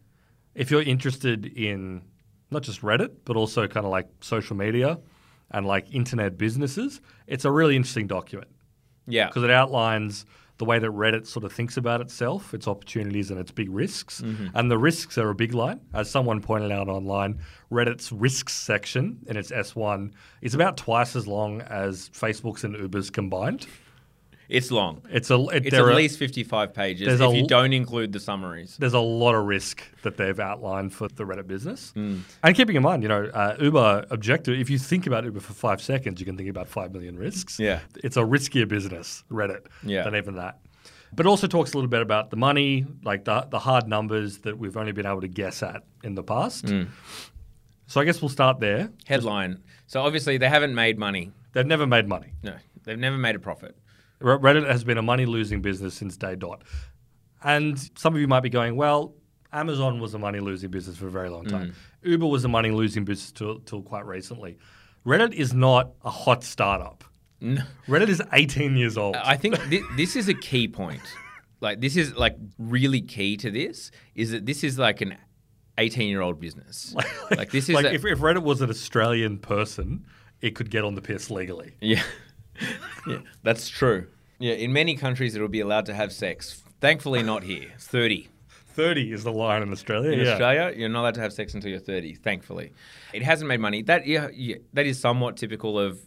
if 0.54 0.70
you're 0.70 0.82
interested 0.82 1.46
in 1.46 2.02
not 2.50 2.62
just 2.62 2.82
Reddit 2.82 3.10
but 3.24 3.36
also 3.36 3.66
kind 3.66 3.84
of 3.86 3.90
like 3.92 4.08
social 4.20 4.56
media 4.56 4.98
and 5.50 5.66
like 5.66 5.92
internet 5.94 6.36
businesses, 6.38 7.00
it's 7.26 7.44
a 7.44 7.50
really 7.50 7.76
interesting 7.76 8.06
document 8.06 8.48
Yeah. 9.06 9.26
because 9.28 9.42
it 9.44 9.50
outlines 9.50 10.24
the 10.58 10.64
way 10.64 10.78
that 10.78 10.90
Reddit 10.90 11.26
sort 11.26 11.44
of 11.44 11.52
thinks 11.52 11.76
about 11.76 12.00
itself, 12.00 12.54
its 12.54 12.66
opportunities 12.66 13.30
and 13.30 13.38
its 13.38 13.50
big 13.50 13.70
risks. 13.70 14.22
Mm-hmm. 14.22 14.48
And 14.54 14.70
the 14.70 14.78
risks 14.78 15.18
are 15.18 15.28
a 15.28 15.34
big 15.34 15.54
line. 15.54 15.80
As 15.92 16.10
someone 16.10 16.40
pointed 16.40 16.72
out 16.72 16.88
online, 16.88 17.40
Reddit's 17.70 18.10
risks 18.10 18.54
section 18.54 19.18
in 19.26 19.36
its 19.36 19.50
S1 19.50 20.12
is 20.40 20.54
about 20.54 20.76
twice 20.76 21.14
as 21.14 21.26
long 21.26 21.60
as 21.62 22.08
Facebook's 22.10 22.64
and 22.64 22.74
Uber's 22.74 23.10
combined. 23.10 23.66
It's 24.48 24.70
long. 24.70 25.02
It's 25.10 25.30
a 25.30 25.38
it, 25.48 25.66
It's 25.66 25.74
at 25.74 25.80
are- 25.82 25.94
least 25.94 26.18
55 26.18 26.72
pages 26.72 27.08
if 27.08 27.20
a 27.20 27.36
you 27.36 27.46
don't 27.46 27.72
include 27.72 28.12
the 28.12 28.20
summaries. 28.20 28.76
there's 28.78 28.94
a 28.94 29.00
lot 29.00 29.34
of 29.34 29.44
risk 29.46 29.82
that 30.02 30.16
they've 30.16 30.38
outlined 30.38 30.92
for 30.94 31.08
the 31.08 31.24
Reddit 31.24 31.46
business. 31.46 31.90
Hmm. 31.92 32.18
And 32.42 32.54
keeping 32.56 32.76
in 32.76 32.82
mind, 32.82 33.02
you 33.02 33.08
know, 33.08 33.24
uh, 33.26 33.56
Uber 33.60 34.06
objective, 34.10 34.58
if 34.58 34.70
you 34.70 34.78
think 34.78 35.06
about 35.06 35.24
Uber 35.24 35.40
for 35.40 35.52
five 35.52 35.82
seconds, 35.82 36.20
you 36.20 36.26
can 36.26 36.36
think 36.36 36.48
about 36.48 36.68
five 36.68 36.92
million 36.92 37.16
risks. 37.18 37.58
Yeah. 37.58 37.80
It's 38.04 38.16
a 38.16 38.20
riskier 38.22 38.68
business, 38.68 39.24
Reddit, 39.30 39.66
Yeah. 39.82 40.04
than 40.04 40.14
even 40.14 40.36
that. 40.36 40.58
But 41.12 41.26
it 41.26 41.28
also 41.28 41.46
talks 41.46 41.72
a 41.72 41.76
little 41.76 41.88
bit 41.90 42.02
about 42.02 42.30
the 42.30 42.36
money, 42.36 42.84
like 43.04 43.24
the, 43.24 43.46
the 43.50 43.58
hard 43.58 43.88
numbers 43.88 44.38
that 44.38 44.58
we've 44.58 44.76
only 44.76 44.92
been 44.92 45.06
able 45.06 45.20
to 45.22 45.28
guess 45.28 45.62
at 45.62 45.82
in 46.04 46.14
the 46.14 46.22
past. 46.22 46.68
Hmm. 46.68 46.84
So 47.86 48.00
I 48.00 48.04
guess 48.04 48.20
we'll 48.20 48.28
start 48.28 48.60
there. 48.60 48.90
Headline. 49.06 49.62
So 49.86 50.02
obviously 50.02 50.38
they 50.38 50.48
haven't 50.48 50.74
made 50.74 50.98
money. 50.98 51.30
They've 51.52 51.66
never 51.66 51.86
made 51.86 52.08
money. 52.08 52.32
No, 52.42 52.54
they've 52.84 52.98
never 52.98 53.16
made 53.16 53.34
a 53.36 53.38
profit. 53.38 53.76
Re- 54.20 54.36
Reddit 54.36 54.66
has 54.68 54.84
been 54.84 54.98
a 54.98 55.02
money 55.02 55.26
losing 55.26 55.62
business 55.62 55.94
since 55.94 56.16
day 56.16 56.36
dot. 56.36 56.62
And 57.42 57.78
some 57.96 58.14
of 58.14 58.20
you 58.20 58.28
might 58.28 58.40
be 58.40 58.50
going, 58.50 58.76
well, 58.76 59.14
Amazon 59.52 60.00
was 60.00 60.14
a 60.14 60.18
money 60.18 60.40
losing 60.40 60.70
business 60.70 60.96
for 60.96 61.06
a 61.06 61.10
very 61.10 61.30
long 61.30 61.44
hmm. 61.44 61.50
time. 61.50 61.74
Uber 62.02 62.26
was 62.26 62.44
a 62.44 62.48
money 62.48 62.70
losing 62.70 63.04
business 63.04 63.32
till, 63.32 63.60
till 63.60 63.82
quite 63.82 64.06
recently. 64.06 64.58
Reddit 65.06 65.32
is 65.34 65.54
not 65.54 65.92
a 66.04 66.10
hot 66.10 66.42
startup. 66.42 67.04
No. 67.40 67.62
Reddit 67.86 68.08
is 68.08 68.22
18 68.32 68.76
years 68.76 68.96
old. 68.96 69.16
I 69.16 69.36
think 69.36 69.56
thi- 69.62 69.82
this 69.96 70.16
is 70.16 70.28
a 70.28 70.34
key 70.34 70.68
point. 70.68 71.02
Like 71.60 71.80
this 71.80 71.96
is 71.96 72.14
like 72.16 72.36
really 72.58 73.00
key 73.00 73.36
to 73.38 73.50
this 73.50 73.90
is 74.14 74.32
that 74.32 74.46
this 74.46 74.64
is 74.64 74.78
like 74.78 75.00
an 75.00 75.16
18 75.78 76.08
year 76.08 76.22
old 76.22 76.40
business. 76.40 76.94
like 77.30 77.50
this 77.50 77.68
is 77.68 77.74
like 77.74 77.86
a- 77.86 77.94
if, 77.94 78.04
if 78.04 78.18
Reddit 78.18 78.42
was 78.42 78.62
an 78.62 78.70
Australian 78.70 79.38
person, 79.38 80.06
it 80.40 80.54
could 80.54 80.70
get 80.70 80.84
on 80.84 80.94
the 80.94 81.02
piss 81.02 81.30
legally. 81.30 81.76
yeah. 81.80 82.02
yeah, 83.06 83.18
that's 83.42 83.68
true. 83.68 84.06
Yeah, 84.38 84.54
in 84.54 84.72
many 84.72 84.96
countries 84.96 85.34
it'll 85.34 85.48
be 85.48 85.60
allowed 85.60 85.86
to 85.86 85.94
have 85.94 86.12
sex. 86.12 86.62
Thankfully 86.80 87.22
not 87.22 87.42
here. 87.42 87.70
It's 87.74 87.86
30. 87.86 88.28
30 88.76 89.12
is 89.12 89.24
the 89.24 89.32
line 89.32 89.62
in 89.62 89.72
Australia. 89.72 90.12
In 90.12 90.20
yeah. 90.20 90.32
Australia, 90.32 90.74
you're 90.76 90.90
not 90.90 91.00
allowed 91.00 91.14
to 91.14 91.22
have 91.22 91.32
sex 91.32 91.54
until 91.54 91.70
you're 91.70 91.80
30. 91.80 92.14
Thankfully, 92.16 92.72
it 93.14 93.22
hasn't 93.22 93.48
made 93.48 93.60
money. 93.60 93.82
That 93.82 94.06
yeah, 94.06 94.28
yeah 94.34 94.56
that 94.74 94.86
is 94.86 95.00
somewhat 95.00 95.38
typical 95.38 95.78
of 95.78 95.98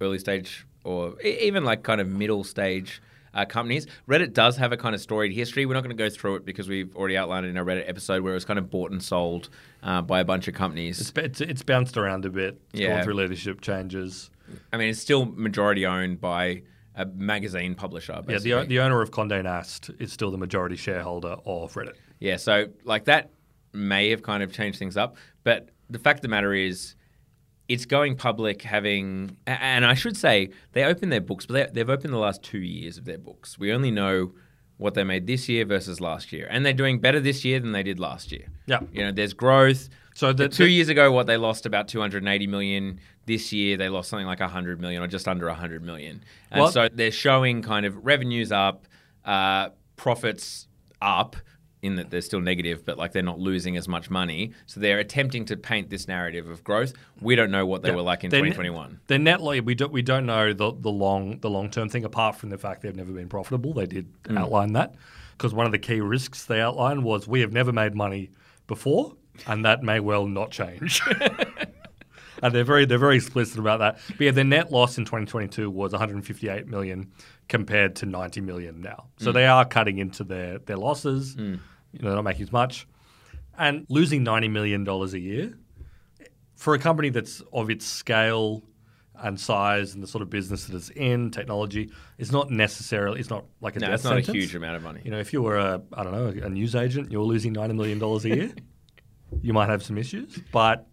early 0.00 0.18
stage 0.18 0.66
or 0.82 1.20
even 1.22 1.64
like 1.64 1.84
kind 1.84 2.00
of 2.00 2.08
middle 2.08 2.42
stage 2.42 3.00
uh, 3.34 3.44
companies. 3.44 3.86
Reddit 4.08 4.32
does 4.32 4.56
have 4.56 4.72
a 4.72 4.76
kind 4.76 4.94
of 4.94 5.00
storied 5.00 5.32
history. 5.32 5.66
We're 5.66 5.74
not 5.74 5.84
going 5.84 5.96
to 5.96 6.02
go 6.02 6.10
through 6.10 6.36
it 6.36 6.44
because 6.44 6.68
we've 6.68 6.94
already 6.96 7.16
outlined 7.16 7.46
it 7.46 7.50
in 7.50 7.56
our 7.56 7.64
Reddit 7.64 7.88
episode 7.88 8.22
where 8.22 8.32
it 8.32 8.36
was 8.36 8.44
kind 8.44 8.58
of 8.58 8.70
bought 8.70 8.90
and 8.90 9.02
sold 9.02 9.48
uh, 9.82 10.02
by 10.02 10.20
a 10.20 10.24
bunch 10.24 10.48
of 10.48 10.54
companies. 10.54 11.00
It's, 11.00 11.12
it's, 11.16 11.40
it's 11.40 11.62
bounced 11.62 11.96
around 11.96 12.24
a 12.24 12.30
bit. 12.30 12.60
It's 12.72 12.80
Yeah. 12.80 12.96
gone 12.96 13.04
through 13.04 13.14
leadership 13.14 13.60
changes. 13.60 14.30
I 14.72 14.78
mean, 14.78 14.88
it's 14.88 15.00
still 15.00 15.26
majority 15.26 15.86
owned 15.86 16.20
by 16.20 16.62
a 16.94 17.06
magazine 17.06 17.74
publisher. 17.74 18.20
Yeah, 18.28 18.38
the, 18.38 18.66
the 18.66 18.80
owner 18.80 19.00
of 19.02 19.10
Condé 19.10 19.42
Nast 19.42 19.90
is 19.98 20.12
still 20.12 20.30
the 20.30 20.38
majority 20.38 20.76
shareholder 20.76 21.36
of 21.44 21.72
Reddit. 21.74 21.94
Yeah, 22.18 22.36
so 22.36 22.66
like 22.84 23.04
that 23.04 23.30
may 23.72 24.10
have 24.10 24.22
kind 24.22 24.42
of 24.42 24.52
changed 24.52 24.78
things 24.78 24.96
up, 24.96 25.16
but 25.44 25.70
the 25.88 25.98
fact 25.98 26.18
of 26.18 26.22
the 26.22 26.28
matter 26.28 26.52
is, 26.52 26.94
it's 27.68 27.86
going 27.86 28.16
public 28.16 28.62
having, 28.62 29.36
and 29.46 29.86
I 29.86 29.94
should 29.94 30.16
say 30.16 30.50
they 30.72 30.82
opened 30.82 31.12
their 31.12 31.20
books, 31.20 31.46
but 31.46 31.54
they, 31.54 31.66
they've 31.72 31.90
opened 31.90 32.12
the 32.12 32.18
last 32.18 32.42
two 32.42 32.58
years 32.58 32.98
of 32.98 33.04
their 33.04 33.18
books. 33.18 33.60
We 33.60 33.72
only 33.72 33.92
know 33.92 34.32
what 34.76 34.94
they 34.94 35.04
made 35.04 35.28
this 35.28 35.48
year 35.48 35.64
versus 35.64 36.00
last 36.00 36.32
year, 36.32 36.48
and 36.50 36.66
they're 36.66 36.72
doing 36.72 36.98
better 36.98 37.20
this 37.20 37.44
year 37.44 37.60
than 37.60 37.70
they 37.70 37.84
did 37.84 38.00
last 38.00 38.32
year. 38.32 38.48
Yeah. 38.66 38.80
you 38.92 39.04
know, 39.04 39.12
there's 39.12 39.34
growth. 39.34 39.88
So 40.14 40.32
the, 40.32 40.48
Two 40.48 40.64
the- 40.64 40.70
years 40.70 40.88
ago, 40.88 41.12
what 41.12 41.26
they 41.26 41.36
lost 41.36 41.66
about 41.66 41.88
280 41.88 42.46
million. 42.46 43.00
This 43.26 43.52
year, 43.52 43.76
they 43.76 43.88
lost 43.88 44.08
something 44.10 44.26
like 44.26 44.40
100 44.40 44.80
million 44.80 45.02
or 45.02 45.06
just 45.06 45.28
under 45.28 45.46
100 45.46 45.82
million. 45.84 46.22
And 46.50 46.62
Well- 46.62 46.72
so 46.72 46.88
they're 46.92 47.12
showing 47.12 47.62
kind 47.62 47.86
of 47.86 48.04
revenues 48.04 48.50
up, 48.50 48.86
uh, 49.24 49.68
profits 49.96 50.66
up, 51.00 51.36
in 51.82 51.96
that 51.96 52.10
they're 52.10 52.20
still 52.20 52.40
negative, 52.42 52.84
but 52.84 52.98
like 52.98 53.12
they're 53.12 53.22
not 53.22 53.38
losing 53.38 53.74
as 53.78 53.88
much 53.88 54.10
money. 54.10 54.52
So 54.66 54.80
they're 54.80 54.98
attempting 54.98 55.46
to 55.46 55.56
paint 55.56 55.88
this 55.88 56.06
narrative 56.06 56.46
of 56.50 56.62
growth. 56.62 56.92
We 57.22 57.36
don't 57.36 57.50
know 57.50 57.64
what 57.64 57.80
they 57.80 57.88
Yeah. 57.88 57.94
were 57.94 58.02
like 58.02 58.22
in 58.22 58.30
2021. 58.30 59.00
They're 59.06 59.18
net 59.18 59.40
like 59.40 59.64
we 59.64 59.74
don't 59.74 59.90
we 59.90 60.02
don't 60.02 60.26
know 60.26 60.52
the 60.52 60.72
the 60.78 60.90
long 60.90 61.38
the 61.40 61.48
long 61.48 61.70
term 61.70 61.88
thing 61.88 62.04
apart 62.04 62.36
from 62.36 62.50
the 62.50 62.58
fact 62.58 62.82
they've 62.82 62.94
never 62.94 63.12
been 63.12 63.30
profitable. 63.30 63.72
They 63.72 63.86
did 63.86 64.08
Mm. 64.24 64.38
outline 64.38 64.74
that 64.74 64.94
because 65.38 65.54
one 65.54 65.64
of 65.64 65.72
the 65.72 65.78
key 65.78 66.02
risks 66.02 66.44
they 66.44 66.60
outlined 66.60 67.02
was 67.02 67.26
we 67.26 67.40
have 67.40 67.50
never 67.52 67.72
made 67.72 67.94
money 67.94 68.28
before 68.66 69.14
and 69.46 69.64
that 69.64 69.82
may 69.82 70.00
well 70.00 70.26
not 70.26 70.50
change. 70.50 71.02
and 72.42 72.54
they're 72.54 72.64
very 72.64 72.84
they're 72.84 72.98
very 72.98 73.16
explicit 73.16 73.58
about 73.58 73.78
that. 73.78 73.98
But 74.08 74.20
yeah, 74.20 74.30
their 74.30 74.44
net 74.44 74.72
loss 74.72 74.98
in 74.98 75.04
2022 75.04 75.70
was 75.70 75.92
158 75.92 76.66
million 76.66 77.12
compared 77.48 77.96
to 77.96 78.06
90 78.06 78.40
million 78.40 78.80
now. 78.80 79.06
So 79.18 79.30
hmm. 79.30 79.34
they 79.34 79.46
are 79.46 79.64
cutting 79.64 79.98
into 79.98 80.24
their 80.24 80.58
their 80.58 80.76
losses. 80.76 81.34
Hmm. 81.34 81.56
You 81.92 82.02
know, 82.02 82.08
they're 82.08 82.16
not 82.16 82.24
making 82.24 82.42
as 82.42 82.52
much, 82.52 82.86
and 83.58 83.84
losing 83.88 84.22
90 84.22 84.48
million 84.48 84.84
dollars 84.84 85.14
a 85.14 85.18
year 85.18 85.54
for 86.60 86.74
a 86.74 86.78
company 86.78 87.08
that's 87.08 87.42
of 87.52 87.70
its 87.70 87.86
scale 87.86 88.62
and 89.22 89.40
size 89.40 89.94
and 89.94 90.02
the 90.02 90.06
sort 90.06 90.20
of 90.20 90.28
business 90.30 90.66
that 90.66 90.76
it's 90.76 90.90
in, 90.90 91.30
technology, 91.30 91.90
is 92.18 92.32
not 92.32 92.50
necessarily 92.50 93.18
it's 93.18 93.30
not 93.30 93.44
like 93.60 93.76
a 93.76 93.78
No, 93.80 93.86
death 93.86 93.94
it's 93.94 94.04
not 94.04 94.18
a 94.18 94.20
huge 94.20 94.54
amount 94.54 94.76
of 94.76 94.82
money. 94.82 95.00
You 95.04 95.10
know, 95.10 95.18
if 95.18 95.32
you 95.32 95.42
were 95.42 95.56
a 95.56 95.80
I 95.92 96.04
don't 96.04 96.12
know 96.12 96.46
a 96.46 96.50
news 96.50 96.74
agent, 96.74 97.10
you're 97.10 97.24
losing 97.24 97.52
ninety 97.52 97.74
million 97.74 97.98
dollars 97.98 98.24
a 98.26 98.28
year, 98.28 98.52
you 99.42 99.52
might 99.52 99.68
have 99.68 99.82
some 99.82 99.96
issues. 99.98 100.38
But 100.52 100.86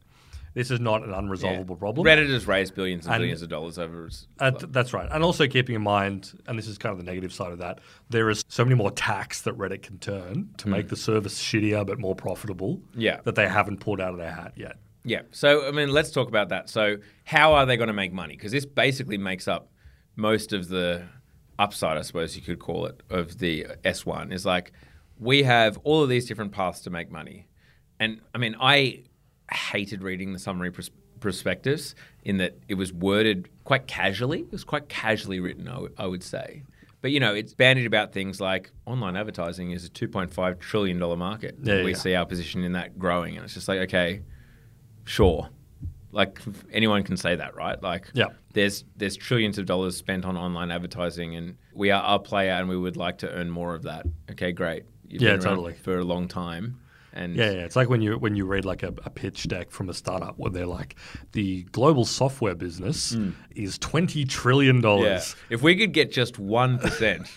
this 0.53 0.71
is 0.71 0.79
not 0.79 1.03
an 1.03 1.09
Yeah. 1.11 1.17
unresolvable 1.21 1.77
problem. 1.77 2.05
Reddit 2.05 2.29
has 2.31 2.47
raised 2.47 2.73
billions 2.75 3.05
and, 3.05 3.15
And- 3.15 3.21
billions 3.21 3.41
of 3.41 3.49
dollars 3.49 3.77
over. 3.77 4.09
Uh, 4.39 4.51
that's 4.69 4.93
right, 4.93 5.07
and 5.11 5.23
also 5.23 5.47
keeping 5.47 5.75
in 5.75 5.81
mind, 5.83 6.33
and 6.47 6.57
this 6.57 6.67
is 6.67 6.77
kind 6.77 6.91
of 6.91 6.97
the 6.97 7.03
negative 7.03 7.31
side 7.33 7.51
of 7.51 7.59
that, 7.59 7.79
there 8.09 8.29
is 8.29 8.43
so 8.47 8.63
many 8.63 8.75
more 8.75 8.91
tax 8.91 9.41
that 9.41 9.55
Reddit 9.57 9.83
can 9.83 9.99
turn 9.99 10.49
to 10.57 10.67
make 10.69 10.87
the 10.87 10.95
service 10.95 11.41
shittier 11.41 11.85
but 11.85 11.99
more 11.99 12.15
profitable. 12.15 12.81
Yeah. 12.95 13.21
that 13.23 13.35
they 13.35 13.47
haven't 13.47 13.79
pulled 13.81 14.01
out 14.01 14.11
of 14.13 14.17
their 14.17 14.31
hat 14.31 14.53
yet. 14.55 14.77
Yeah. 15.03 15.21
So, 15.31 15.67
I 15.67 15.71
mean, 15.71 15.89
let's 15.89 16.11
talk 16.11 16.27
about 16.27 16.49
that. 16.49 16.69
So, 16.69 16.97
how 17.25 17.53
are 17.53 17.65
they 17.65 17.77
going 17.77 17.87
to 17.87 17.93
make 17.93 18.11
money? 18.11 18.35
Because 18.35 18.51
this 18.51 18.65
basically 18.65 19.17
makes 19.17 19.47
up 19.47 19.69
most 20.15 20.51
of 20.53 20.67
the 20.69 21.03
upside, 21.59 21.97
I 21.97 22.01
suppose 22.01 22.35
you 22.35 22.41
could 22.41 22.59
call 22.59 22.85
it, 22.87 23.01
of 23.09 23.37
the 23.39 23.67
S1 23.85 24.33
is 24.33 24.45
like 24.45 24.71
we 25.19 25.43
have 25.43 25.77
all 25.83 26.03
of 26.03 26.09
these 26.09 26.25
different 26.25 26.51
paths 26.51 26.81
to 26.81 26.89
make 26.89 27.09
money. 27.11 27.47
And 27.99 28.21
I 28.33 28.37
mean, 28.37 28.55
I 28.59 29.01
hated 29.51 30.03
reading 30.03 30.33
the 30.33 30.39
summary 30.39 30.71
pros- 30.71 30.91
prospectus 31.19 31.95
in 32.23 32.37
that 32.37 32.57
it 32.67 32.75
was 32.75 32.93
worded 32.93 33.49
quite 33.63 33.87
casually. 33.87 34.41
It 34.41 34.51
was 34.51 34.63
quite 34.63 34.87
casually 34.89 35.39
written, 35.39 35.67
I 35.67 35.73
w- 35.73 35.93
I 35.97 36.05
would 36.05 36.23
say. 36.23 36.63
But 37.01 37.11
you 37.11 37.19
know, 37.19 37.33
it's 37.33 37.53
bandied 37.53 37.85
about 37.85 38.11
things 38.13 38.41
like 38.41 38.71
online 38.85 39.15
advertising 39.15 39.71
is 39.71 39.85
a 39.85 39.89
2.5 39.89 40.59
trillion 40.59 40.99
dollar 40.99 41.15
market. 41.15 41.55
Yeah, 41.61 41.83
we 41.83 41.91
yeah. 41.91 41.97
see 41.97 42.15
our 42.15 42.25
position 42.25 42.63
in 42.63 42.73
that 42.73 42.97
growing, 42.99 43.35
and 43.35 43.45
it's 43.45 43.53
just 43.53 43.67
like, 43.67 43.79
okay, 43.81 44.21
sure. 45.05 45.49
Like 46.11 46.39
anyone 46.71 47.03
can 47.03 47.17
say 47.17 47.35
that, 47.35 47.55
right? 47.55 47.81
Like, 47.83 48.09
Yeah. 48.13 48.27
there's 48.53 48.83
there's 48.95 49.15
trillions 49.15 49.57
of 49.57 49.65
dollars 49.65 49.95
spent 49.97 50.25
on 50.25 50.37
online 50.37 50.71
advertising, 50.71 51.35
and 51.35 51.57
we 51.73 51.91
are 51.91 52.15
a 52.15 52.19
player, 52.19 52.53
and 52.53 52.67
we 52.69 52.77
would 52.77 52.97
like 52.97 53.19
to 53.19 53.29
earn 53.31 53.49
more 53.49 53.75
of 53.75 53.83
that. 53.83 54.05
Okay, 54.31 54.51
great. 54.51 54.83
You've 55.07 55.21
Yeah, 55.21 55.37
totally. 55.37 55.73
for 55.73 55.97
a 55.99 56.03
long 56.03 56.27
time, 56.27 56.79
and 57.17 57.35
Yeah, 57.35 57.51
yeah. 57.51 57.65
It's 57.65 57.75
like 57.75 57.89
when 57.89 58.01
you 58.01 58.17
when 58.17 58.35
you 58.35 58.45
read 58.45 58.65
like 58.65 58.83
a, 58.83 58.93
a 59.03 59.09
pitch 59.09 59.47
deck 59.47 59.71
from 59.71 59.89
a 59.89 59.93
startup 59.93 60.37
where 60.37 60.51
they're 60.51 60.65
like, 60.65 60.95
the 61.33 61.63
global 61.71 62.05
software 62.05 62.55
business 62.55 63.13
Hmm. 63.13 63.31
is 63.55 63.77
twenty 63.77 64.23
trillion 64.25 64.77
yeah. 64.77 64.81
dollars. 64.81 65.35
If 65.49 65.61
we 65.61 65.75
could 65.75 65.93
get 65.93 66.11
just 66.11 66.39
one 66.39 66.77
percent 66.79 67.27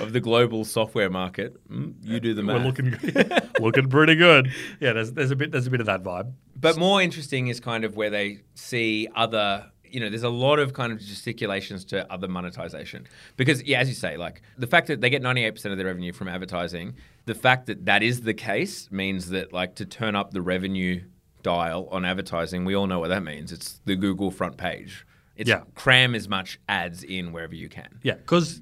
of 0.00 0.12
the 0.12 0.20
global 0.20 0.64
software 0.64 1.08
market, 1.10 1.54
mm, 1.70 1.94
you 2.02 2.18
do 2.20 2.34
the 2.34 2.42
math. 2.42 2.56
We're 2.56 2.66
looking 2.66 3.50
looking 3.60 3.88
pretty 3.88 4.16
good. 4.16 4.50
Yeah, 4.80 4.92
there's 4.94 5.12
there's 5.12 5.30
a 5.30 5.36
bit 5.36 5.52
there's 5.52 5.66
a 5.66 5.70
bit 5.70 5.80
of 5.80 5.86
that 5.86 6.02
vibe. 6.02 6.32
But 6.56 6.76
more 6.76 7.02
interesting 7.02 7.48
is 7.48 7.60
kind 7.60 7.84
of 7.84 7.96
where 7.96 8.10
they 8.10 8.38
see 8.54 9.08
other, 9.16 9.66
you 9.84 9.98
know, 9.98 10.08
there's 10.08 10.22
a 10.22 10.28
lot 10.28 10.60
of 10.60 10.72
kind 10.74 10.92
of 10.92 11.00
gesticulations 11.00 11.84
to 11.86 12.10
other 12.12 12.28
monetization. 12.28 13.06
Because, 13.36 13.64
yeah, 13.64 13.80
as 13.80 13.88
you 13.88 13.94
say, 13.96 14.16
like 14.16 14.42
the 14.56 14.68
fact 14.68 14.86
that 14.86 15.00
they 15.00 15.10
get 15.10 15.22
98% 15.22 15.64
of 15.72 15.76
their 15.76 15.86
revenue 15.86 16.12
from 16.12 16.28
advertising, 16.28 16.94
the 17.24 17.34
fact 17.34 17.66
that 17.66 17.84
that 17.86 18.02
is 18.02 18.22
the 18.22 18.34
case 18.34 18.90
means 18.90 19.28
that, 19.30 19.52
like, 19.52 19.74
to 19.76 19.84
turn 19.84 20.14
up 20.16 20.32
the 20.32 20.42
revenue 20.42 21.02
dial 21.42 21.88
on 21.90 22.04
advertising, 22.04 22.64
we 22.64 22.74
all 22.74 22.86
know 22.86 23.00
what 23.00 23.08
that 23.08 23.22
means. 23.22 23.52
It's 23.52 23.80
the 23.84 23.96
Google 23.96 24.30
front 24.30 24.56
page. 24.56 25.04
It's 25.36 25.48
Yeah. 25.48 25.62
cram 25.74 26.14
as 26.14 26.28
much 26.28 26.58
ads 26.68 27.02
in 27.02 27.32
wherever 27.32 27.54
you 27.54 27.68
can. 27.68 27.98
Yeah, 28.02 28.14
because 28.14 28.60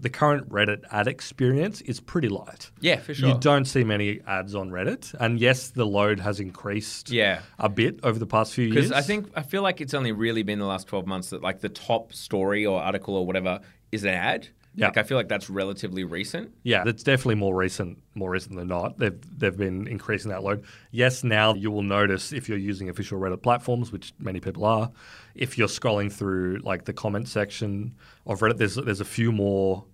the 0.00 0.08
current 0.10 0.48
Reddit 0.48 0.82
ad 0.92 1.08
experience 1.08 1.80
is 1.82 2.00
pretty 2.00 2.28
light. 2.28 2.70
Yeah, 2.80 2.96
for 3.00 3.14
sure. 3.14 3.30
You 3.30 3.38
don't 3.38 3.64
see 3.64 3.82
many 3.82 4.20
ads 4.26 4.54
on 4.54 4.70
Reddit, 4.70 5.14
and 5.18 5.40
yes, 5.40 5.70
the 5.70 5.84
load 5.86 6.20
has 6.20 6.38
increased. 6.38 7.10
Yeah. 7.10 7.40
a 7.58 7.68
bit 7.68 7.98
over 8.02 8.18
the 8.18 8.26
past 8.26 8.52
few 8.54 8.66
years. 8.66 8.74
Because 8.74 8.92
I 8.92 9.00
think 9.02 9.30
I 9.34 9.42
feel 9.42 9.62
like 9.62 9.80
it's 9.80 9.94
only 9.94 10.12
really 10.12 10.42
been 10.42 10.58
the 10.60 10.66
last 10.66 10.86
twelve 10.86 11.06
months 11.06 11.30
that 11.30 11.42
like 11.42 11.60
the 11.60 11.68
top 11.68 12.12
story 12.12 12.64
or 12.64 12.80
article 12.80 13.14
or 13.16 13.26
whatever 13.26 13.60
is 13.90 14.04
an 14.04 14.10
ad. 14.14 14.48
Yeah. 14.74 14.86
Like 14.86 14.96
I 14.98 15.02
feel 15.02 15.16
like 15.16 15.28
that's 15.28 15.50
relatively 15.50 16.04
recent. 16.04 16.52
Yeah, 16.62 16.84
that's 16.84 17.02
definitely 17.02 17.34
more 17.36 17.54
recent, 17.54 17.98
more 18.14 18.30
recent 18.30 18.54
than 18.56 18.68
not. 18.68 18.98
They've 18.98 19.18
they've 19.38 19.56
been 19.56 19.88
increasing 19.88 20.30
that 20.30 20.42
load. 20.44 20.64
Yes, 20.92 21.24
now 21.24 21.54
you 21.54 21.70
will 21.70 21.82
notice 21.82 22.32
if 22.32 22.48
you're 22.48 22.58
using 22.58 22.88
official 22.88 23.18
Reddit 23.18 23.42
platforms, 23.42 23.90
which 23.90 24.12
many 24.20 24.38
people 24.40 24.64
are, 24.64 24.90
if 25.34 25.58
you're 25.58 25.68
scrolling 25.68 26.12
through 26.12 26.60
like 26.62 26.84
the 26.84 26.92
comment 26.92 27.28
section 27.28 27.94
of 28.26 28.40
Reddit, 28.40 28.58
there's 28.58 28.76
there's 28.76 29.00
a 29.00 29.04
few 29.06 29.32
more 29.32 29.84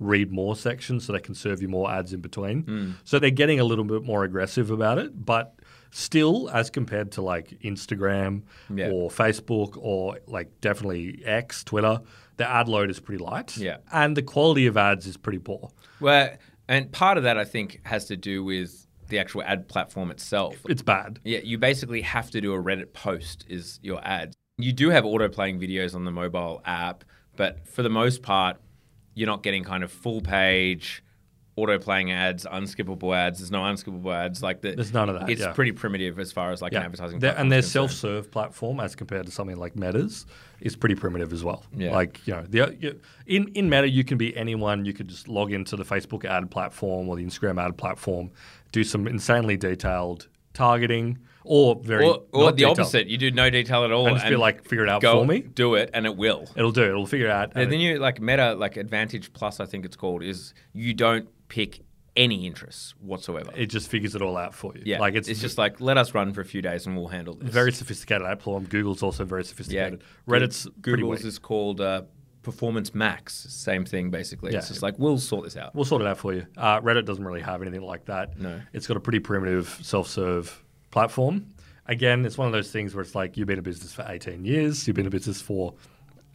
read 0.00 0.30
more 0.30 0.54
sections 0.54 1.04
so 1.04 1.12
they 1.12 1.18
can 1.18 1.34
serve 1.34 1.60
you 1.60 1.66
more 1.66 1.90
ads 1.90 2.12
in 2.12 2.20
between. 2.20 2.62
Hmm. 2.62 2.90
So 3.02 3.18
they're 3.18 3.30
getting 3.30 3.58
a 3.58 3.64
little 3.64 3.84
bit 3.84 4.04
more 4.04 4.22
aggressive 4.22 4.70
about 4.70 4.98
it, 4.98 5.24
but 5.26 5.56
still 5.90 6.48
as 6.50 6.70
compared 6.70 7.10
to 7.12 7.22
like 7.22 7.58
Instagram 7.64 8.42
Yeah. 8.72 8.90
or 8.90 9.10
Facebook 9.10 9.76
or 9.76 10.18
like 10.28 10.60
definitely 10.60 11.20
X, 11.24 11.64
Twitter, 11.64 12.00
the 12.38 12.48
ad 12.48 12.68
load 12.68 12.88
is 12.88 12.98
pretty 12.98 13.22
light. 13.22 13.56
Yeah. 13.56 13.78
And 13.92 14.16
the 14.16 14.22
quality 14.22 14.66
of 14.66 14.76
ads 14.76 15.06
is 15.06 15.16
pretty 15.16 15.38
poor. 15.38 15.70
Well, 16.00 16.30
and 16.68 16.90
part 16.90 17.18
of 17.18 17.24
that 17.24 17.36
I 17.36 17.44
think 17.44 17.80
has 17.84 18.06
to 18.06 18.16
do 18.16 18.42
with 18.42 18.86
the 19.08 19.18
actual 19.18 19.42
ad 19.42 19.68
platform 19.68 20.10
itself. 20.10 20.56
It's 20.68 20.82
bad. 20.82 21.18
Yeah, 21.24 21.40
you 21.42 21.58
basically 21.58 22.00
have 22.02 22.30
to 22.30 22.40
do 22.40 22.54
a 22.54 22.62
Reddit 22.62 22.92
post 22.92 23.44
is 23.48 23.80
your 23.82 24.00
ad. 24.06 24.34
You 24.58 24.72
do 24.72 24.90
have 24.90 25.04
auto 25.04 25.28
playing 25.28 25.60
videos 25.60 25.94
on 25.94 26.04
the 26.04 26.10
mobile 26.10 26.62
app, 26.64 27.04
but 27.36 27.66
for 27.68 27.82
the 27.82 27.90
most 27.90 28.22
part, 28.22 28.56
you're 29.14 29.26
not 29.26 29.42
getting 29.42 29.64
kind 29.64 29.82
of 29.82 29.90
full 29.90 30.20
page 30.20 31.02
auto 31.58 31.78
playing 31.78 32.12
ads, 32.12 32.46
unskippable 32.46 33.14
ads. 33.14 33.38
There's 33.38 33.50
no 33.50 33.60
unskippable 33.60 34.14
ads. 34.14 34.42
Like 34.42 34.60
the, 34.60 34.74
There's 34.74 34.92
none 34.92 35.08
of 35.08 35.18
that, 35.18 35.28
It's 35.28 35.40
yeah. 35.40 35.52
pretty 35.52 35.72
primitive 35.72 36.18
as 36.18 36.30
far 36.32 36.52
as 36.52 36.62
like 36.62 36.72
an 36.72 36.82
advertising. 36.82 37.22
And 37.24 37.50
their 37.50 37.62
self-serve 37.62 38.30
platform, 38.30 38.80
as 38.80 38.94
compared 38.94 39.26
to 39.26 39.32
something 39.32 39.56
like 39.56 39.76
Meta's, 39.76 40.26
is 40.60 40.76
pretty 40.76 40.94
primitive 40.94 41.32
as 41.32 41.44
well. 41.44 41.64
Yeah. 41.76 41.92
Like 41.92 42.26
you 42.26 42.34
know, 42.34 42.44
the, 42.48 42.76
you, 42.80 43.00
in 43.26 43.48
in 43.48 43.68
Meta, 43.68 43.88
you 43.88 44.04
can 44.04 44.18
be 44.18 44.36
anyone. 44.36 44.84
You 44.84 44.92
could 44.92 45.08
just 45.08 45.28
log 45.28 45.52
into 45.52 45.76
the 45.76 45.84
Facebook 45.84 46.24
ad 46.24 46.50
platform 46.50 47.08
or 47.08 47.16
the 47.16 47.24
Instagram 47.24 47.62
ad 47.62 47.76
platform, 47.76 48.30
do 48.72 48.84
some 48.84 49.06
insanely 49.06 49.56
detailed 49.56 50.28
targeting, 50.54 51.18
or 51.44 51.76
very 51.82 52.04
or, 52.04 52.22
or 52.32 52.50
the 52.50 52.56
detailed, 52.56 52.80
opposite. 52.80 53.06
You 53.06 53.16
do 53.18 53.30
no 53.30 53.48
detail 53.50 53.84
at 53.84 53.92
all, 53.92 54.08
and 54.08 54.16
just 54.16 54.28
be 54.28 54.34
like, 54.36 54.64
figure 54.64 54.82
it 54.84 54.88
out 54.88 55.02
for 55.02 55.24
me. 55.24 55.40
do 55.40 55.76
it, 55.76 55.90
and 55.94 56.04
it 56.06 56.16
will. 56.16 56.46
It'll 56.56 56.72
do. 56.72 56.82
it. 56.82 56.88
It'll 56.88 57.06
figure 57.06 57.26
it 57.26 57.32
out. 57.32 57.54
The 57.54 57.60
and 57.60 57.72
it- 57.72 57.76
new 57.76 57.98
like 57.98 58.20
Meta 58.20 58.54
like 58.54 58.76
Advantage 58.76 59.32
Plus, 59.32 59.60
I 59.60 59.66
think 59.66 59.84
it's 59.84 59.96
called, 59.96 60.22
is 60.24 60.52
you 60.72 60.92
don't 60.94 61.28
pick 61.48 61.80
any 62.16 62.46
interests 62.46 62.94
whatsoever. 63.00 63.52
it 63.54 63.66
just 63.66 63.88
figures 63.88 64.14
it 64.16 64.22
all 64.22 64.36
out 64.36 64.52
for 64.52 64.74
you. 64.74 64.82
yeah, 64.84 64.98
like 64.98 65.14
it's, 65.14 65.28
it's 65.28 65.40
just 65.40 65.56
like 65.56 65.80
let 65.80 65.96
us 65.96 66.14
run 66.14 66.32
for 66.32 66.40
a 66.40 66.44
few 66.44 66.60
days 66.60 66.84
and 66.86 66.96
we'll 66.96 67.06
handle 67.08 67.34
this. 67.34 67.48
very 67.48 67.70
sophisticated 67.72 68.22
platform. 68.22 68.64
Google's 68.64 69.02
also 69.02 69.24
very 69.24 69.44
sophisticated. 69.44 70.02
yeah. 70.26 70.34
Reddit's 70.34 70.66
Google's 70.80 71.24
is 71.24 71.38
called 71.38 71.80
uh, 71.80 72.02
Performance 72.42 72.92
Max. 72.92 73.34
Same 73.50 73.84
thing 73.84 74.10
basically. 74.10 74.50
Yeah. 74.52 74.58
It's 74.58 74.68
just 74.68 74.82
like 74.82 74.98
we'll 74.98 75.18
sort 75.18 75.44
this 75.44 75.56
out. 75.56 75.74
We'll 75.76 75.84
sort 75.84 76.02
it 76.02 76.08
out 76.08 76.18
for 76.18 76.32
you. 76.34 76.44
Uh, 76.56 76.80
Reddit 76.80 77.04
doesn't 77.04 77.24
really 77.24 77.40
have 77.42 77.62
anything 77.62 77.82
like 77.82 78.06
that. 78.06 78.36
No. 78.38 78.60
It's 78.72 78.86
got 78.88 78.96
a 78.96 79.00
pretty 79.00 79.20
primitive 79.20 79.78
self-serve 79.82 80.64
platform. 80.90 81.46
Again, 81.86 82.24
it's 82.26 82.36
one 82.36 82.46
of 82.48 82.52
those 82.52 82.70
things 82.70 82.94
where 82.94 83.02
it's 83.02 83.14
like 83.14 83.36
you've 83.36 83.46
been 83.46 83.58
in 83.58 83.64
business 83.64 83.92
for 83.94 84.04
18 84.08 84.44
years. 84.44 84.86
You've 84.86 84.96
been 84.96 85.06
in 85.06 85.10
business 85.10 85.40
for 85.40 85.74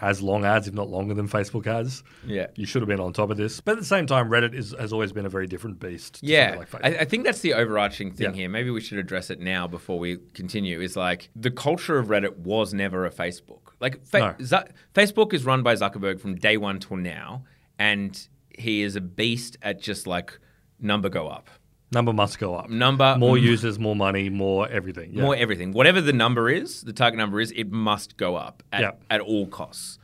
as 0.03 0.21
long 0.21 0.43
ads, 0.43 0.67
if 0.67 0.73
not 0.73 0.89
longer 0.89 1.13
than 1.13 1.27
Facebook 1.29 1.65
has. 1.65 2.03
Yeah. 2.27 2.47
You 2.55 2.65
should 2.65 2.81
have 2.81 2.89
been 2.89 2.99
on 2.99 3.13
top 3.13 3.29
of 3.29 3.37
this. 3.37 3.61
But 3.61 3.73
at 3.73 3.79
the 3.79 3.85
same 3.85 4.05
time, 4.05 4.29
Reddit 4.29 4.53
is, 4.53 4.75
has 4.77 4.91
always 4.91 5.13
been 5.13 5.25
a 5.25 5.29
very 5.29 5.47
different 5.47 5.79
beast. 5.79 6.15
to 6.15 6.25
Yeah, 6.25 6.55
like. 6.57 6.75
I, 6.83 6.99
I 6.99 7.05
think 7.05 7.23
that's 7.23 7.39
the 7.39 7.53
overarching 7.53 8.11
thing 8.11 8.31
Yeah. 8.31 8.35
here. 8.35 8.49
Maybe 8.49 8.69
we 8.69 8.81
should 8.81 8.97
address 8.97 9.29
it 9.29 9.39
now 9.39 9.65
before 9.67 9.97
we 9.97 10.17
continue. 10.33 10.81
Is 10.81 10.97
like 10.97 11.29
the 11.35 11.51
culture 11.51 11.97
of 11.97 12.07
Reddit 12.07 12.37
was 12.37 12.73
never 12.73 13.05
a 13.05 13.09
Facebook. 13.11 13.61
Like 13.79 14.05
fa- 14.05 14.19
No. 14.19 14.45
Zu- 14.45 14.67
Facebook 14.93 15.33
is 15.33 15.45
run 15.45 15.63
by 15.63 15.75
Zuckerberg 15.75 16.19
from 16.19 16.35
day 16.35 16.57
one 16.57 16.79
till 16.79 16.97
now, 16.97 17.45
and 17.79 18.27
he 18.59 18.81
is 18.81 18.95
a 18.95 19.01
beast 19.01 19.57
at 19.61 19.81
just 19.81 20.05
like 20.05 20.37
number 20.79 21.07
go 21.09 21.27
up, 21.29 21.49
Number 21.93 22.11
must 22.13 22.39
go 22.39 22.55
up. 22.55 22.69
number 22.69 23.15
More 23.17 23.37
users, 23.37 23.77
more 23.77 23.95
money, 23.95 24.29
more 24.29 24.67
everything. 24.67 25.13
Yeah. 25.13 25.21
more 25.21 25.35
everything. 25.35 25.71
Whatever 25.71 26.01
the 26.01 26.13
number 26.13 26.49
is, 26.49 26.81
the 26.81 26.93
target 26.93 27.17
number 27.17 27.39
is, 27.39 27.51
it 27.51 27.71
must 27.71 28.17
go 28.17 28.35
up 28.35 28.63
at, 28.71 28.81
at 29.09 29.21
all 29.21 29.47
costs. 29.47 29.99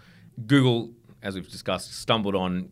Google, 0.45 0.91
as 1.21 1.35
we've 1.35 1.49
discussed, 1.49 1.93
stumbled 1.93 2.35
on 2.35 2.69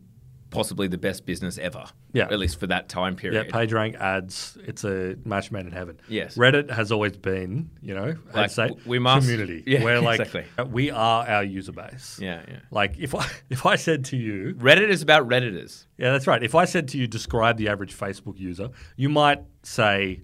possibly 0.50 0.88
the 0.88 0.98
best 0.98 1.26
business 1.26 1.58
ever. 1.58 1.86
Yeah. 2.12 2.24
at 2.30 2.38
least 2.38 2.58
for 2.58 2.66
that 2.68 2.88
time 2.88 3.16
period. 3.16 3.46
Yeah. 3.46 3.52
PageRank 3.52 3.96
ads. 4.00 4.56
It's 4.64 4.82
a 4.84 5.16
match 5.24 5.50
made 5.52 5.66
in 5.66 5.72
heaven. 5.72 6.00
Yes. 6.08 6.36
Reddit 6.36 6.70
has 6.70 6.90
always 6.90 7.16
been, 7.16 7.70
you 7.82 7.94
know, 7.94 8.16
Like, 8.32 8.36
I'd 8.36 8.50
say 8.50 8.70
we 8.86 8.98
must- 8.98 9.26
community. 9.26 9.62
Yeah, 9.66 9.84
where 9.84 10.00
like 10.00 10.20
exactly. 10.20 10.44
we 10.70 10.90
are 10.90 11.28
our 11.28 11.44
user 11.44 11.72
base. 11.72 12.18
yeah, 12.20 12.42
yeah. 12.48 12.58
Like 12.70 12.94
if 12.98 13.14
I 13.14 13.26
if 13.50 13.66
I 13.66 13.76
said 13.76 14.04
to 14.06 14.16
you, 14.16 14.54
Reddit 14.58 14.88
is 14.88 15.02
about 15.02 15.28
redditors. 15.28 15.84
yeah, 15.98 16.12
that's 16.12 16.26
right. 16.26 16.42
If 16.42 16.54
I 16.54 16.64
said 16.64 16.88
to 16.88 16.98
you, 16.98 17.06
describe 17.06 17.56
the 17.58 17.68
average 17.68 17.94
Facebook 17.96 18.38
user, 18.38 18.70
you 18.96 19.08
might 19.08 19.42
say 19.62 20.22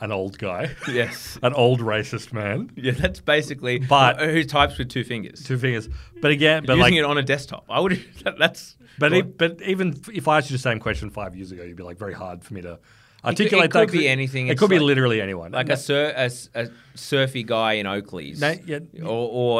an 0.00 0.12
old 0.12 0.38
guy, 0.38 0.70
Yes. 0.88 1.38
an 1.42 1.54
old 1.54 1.80
racist 1.80 2.32
man, 2.32 2.70
Yeah, 2.76 2.92
that's 2.92 3.20
basically. 3.20 3.78
But- 3.78 4.20
who 4.20 4.44
types 4.44 4.76
with 4.78 4.88
two 4.90 5.04
fingers? 5.04 5.42
two 5.44 5.58
fingers. 5.58 5.88
But 6.20 6.30
again, 6.30 6.64
but 6.66 6.76
Using 6.76 6.94
like, 6.94 7.00
it 7.00 7.04
on 7.04 7.18
a 7.18 7.22
desktop. 7.22 7.64
I 7.70 7.80
would. 7.80 8.02
That's. 8.38 8.76
but 8.98 9.12
e- 9.12 9.22
but 9.22 9.60
even 9.62 9.94
if 10.12 10.26
I 10.28 10.38
asked 10.38 10.50
you 10.50 10.56
the 10.56 10.62
same 10.62 10.80
question 10.80 11.10
five 11.10 11.34
years 11.36 11.52
ago, 11.52 11.62
you'd 11.62 11.76
be 11.76 11.82
like 11.82 11.98
very 11.98 12.14
hard 12.14 12.42
for 12.44 12.54
me 12.54 12.62
to 12.62 12.78
articulate 13.24 13.24
it 13.24 13.24
articulate. 13.24 13.70
could 13.72 13.88
that 13.88 13.92
be 13.92 14.08
anything. 14.08 14.46
It 14.48 14.52
It's 14.52 14.60
could 14.60 14.70
be 14.70 14.78
literally 14.78 15.20
anyone. 15.20 15.52
like 15.52 15.68
a, 15.68 15.76
sur- 15.76 16.12
a, 16.16 16.30
a 16.54 16.68
surfy 16.94 17.42
guy 17.42 17.74
in 17.74 17.86
Oakley's, 17.86 18.40
No, 18.40 18.54
yeah. 18.66 18.78
or, 19.02 19.08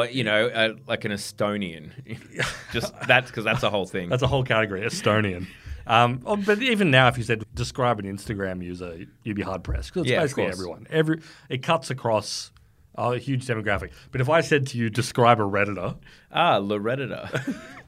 or 0.03 0.05
you 0.07 0.23
know, 0.23 0.49
a, 0.53 0.75
like 0.87 1.05
an 1.05 1.11
Estonian. 1.11 1.91
Just 2.71 2.93
that's 3.07 3.29
because 3.29 3.43
that's 3.43 3.63
a 3.63 3.69
whole 3.69 3.85
thing. 3.85 4.09
That's 4.09 4.23
a 4.23 4.27
whole 4.27 4.43
category, 4.43 4.81
Estonian. 4.81 5.47
Um, 5.87 6.21
oh, 6.25 6.35
but 6.35 6.61
even 6.61 6.91
now, 6.91 7.07
if 7.07 7.17
you 7.17 7.23
said 7.23 7.43
describe 7.53 7.99
an 7.99 8.05
Instagram 8.05 8.63
user, 8.63 9.05
you'd 9.23 9.35
be 9.35 9.41
hard 9.41 9.63
pressed 9.63 9.93
because 9.93 10.03
it's 10.03 10.11
Yeah, 10.11 10.21
basically 10.21 10.45
everyone. 10.47 10.85
Every 10.89 11.21
it 11.49 11.63
cuts 11.63 11.89
across 11.89 12.51
a 12.95 13.17
huge 13.17 13.45
demographic. 13.47 13.91
But 14.11 14.21
if 14.21 14.29
I 14.29 14.41
said 14.41 14.67
to 14.67 14.77
you, 14.77 14.89
describe 14.89 15.39
a 15.39 15.43
redditor, 15.43 15.97
ah, 16.31 16.57
Loretta. 16.57 17.29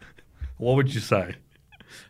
what 0.57 0.77
would 0.77 0.93
you 0.93 1.01
say? 1.01 1.35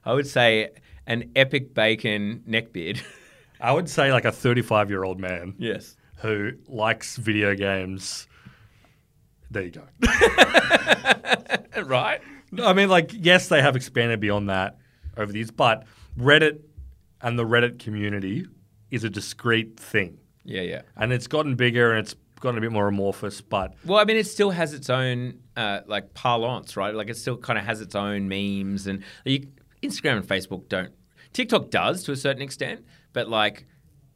I 0.06 0.14
would 0.14 0.28
say 0.28 0.70
an 1.08 1.32
epic 1.36 1.74
bacon 1.74 2.44
neckbeard. 2.48 3.02
I 3.62 3.72
would 3.72 3.90
say 3.90 4.14
like 4.14 4.26
a 4.26 4.32
35 4.32 4.90
year 4.90 5.04
old 5.04 5.20
man 5.20 5.56
yes. 5.58 5.98
who 6.18 6.52
likes 6.68 7.18
video 7.18 7.56
games. 7.56 8.28
There 9.52 9.64
you 9.64 9.72
go. 9.72 9.84
Right. 11.84 12.20
No, 12.52 12.66
I 12.66 12.74
mean, 12.74 12.90
like, 12.90 13.12
yes, 13.14 13.48
they 13.48 13.62
have 13.62 13.76
expanded 13.76 14.20
beyond 14.20 14.50
that 14.50 14.78
over 15.20 15.32
the 15.32 15.40
years, 15.40 15.52
but 15.52 15.86
Reddit 16.18 16.60
and 17.22 17.38
the 17.38 17.46
Reddit 17.46 17.80
community 17.80 18.48
is 18.90 19.04
a 19.04 19.10
discrete 19.10 19.80
thing. 19.80 20.18
Yeah, 20.44 20.62
yeah. 20.62 20.82
And 20.96 21.14
it's 21.14 21.28
gotten 21.28 21.56
bigger 21.56 21.92
and 21.92 22.00
it's 22.00 22.16
gotten 22.40 22.58
a 22.58 22.62
bit 22.62 22.72
more 22.72 22.88
amorphous, 22.88 23.42
but 23.42 23.74
Well, 23.86 24.00
I 24.00 24.06
mean, 24.06 24.18
it 24.18 24.26
still 24.26 24.52
has 24.52 24.74
its 24.74 24.90
own 24.90 25.40
uh, 25.56 25.82
like 25.86 26.14
parlance, 26.14 26.76
right? 26.78 26.96
Like 26.96 27.10
it 27.10 27.18
still 27.18 27.38
kind 27.38 27.60
of 27.60 27.66
has 27.66 27.82
its 27.82 27.96
own 27.96 28.28
memes, 28.30 28.88
and 28.88 29.04
you, 29.26 29.48
Instagram 29.84 30.18
and 30.18 30.28
Facebook 30.28 30.68
don't. 30.70 30.94
TikTok 31.34 31.70
does 31.70 32.04
to 32.04 32.12
a 32.12 32.16
certain 32.16 32.42
extent, 32.42 32.86
but 33.14 33.30
like 33.30 33.68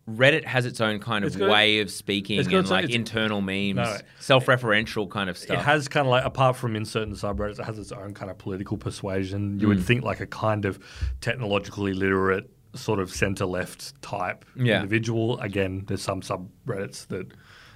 Reddit 0.10 0.44
has 0.44 0.66
its 0.66 0.82
own 0.82 1.00
kind 1.00 1.24
of 1.24 1.38
got- 1.38 1.50
way 1.50 1.80
of 1.80 1.90
speaking 1.90 2.38
and 2.40 2.52
its 2.52 2.70
like 2.70 2.90
internal 2.90 3.40
memes, 3.40 3.76
No. 3.78 3.98
self-referential 4.20 5.10
kind 5.10 5.30
of 5.30 5.38
stuff. 5.38 5.58
it 5.60 5.64
has 5.64 5.88
kind 5.88 6.06
of 6.06 6.12
like, 6.12 6.26
apart 6.26 6.58
from 6.58 6.76
in 6.76 6.84
certain 6.84 7.14
subreddits, 7.14 7.60
it 7.60 7.64
has 7.66 7.80
its 7.80 7.92
own 7.94 8.14
kind 8.14 8.30
of 8.30 8.38
political 8.38 8.76
persuasion. 8.78 9.60
You 9.62 9.70
would 9.70 9.78
Mm. 9.80 9.84
think 9.84 10.04
like 10.04 10.20
a 10.20 10.28
kind 10.28 10.66
of 10.66 10.78
technologically 11.22 11.94
literate, 11.94 12.50
sort 12.76 13.00
of 13.00 13.12
center 13.12 13.46
left 13.46 14.02
type 14.02 14.44
Yeah. 14.58 14.78
individual. 14.78 15.40
Again, 15.40 15.84
there's 15.88 16.02
some 16.02 16.22
subreddits 16.22 17.08
that 17.08 17.28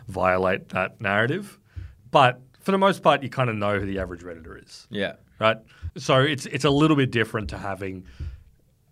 violate 0.07 0.69
that 0.69 0.99
narrative. 0.99 1.57
But 2.11 2.41
for 2.59 2.71
the 2.71 2.77
most 2.77 3.03
part, 3.03 3.23
you 3.23 3.29
kind 3.29 3.49
of 3.49 3.55
know 3.55 3.79
who 3.79 3.85
the 3.85 3.99
average 3.99 4.21
Redditor 4.23 4.61
is. 4.61 4.87
yeah, 4.89 5.13
right? 5.39 5.57
So 5.97 6.19
it's 6.21 6.45
it's 6.47 6.65
a 6.65 6.69
little 6.69 6.97
bit 6.97 7.11
different 7.11 7.49
to 7.51 7.57
having 7.57 8.03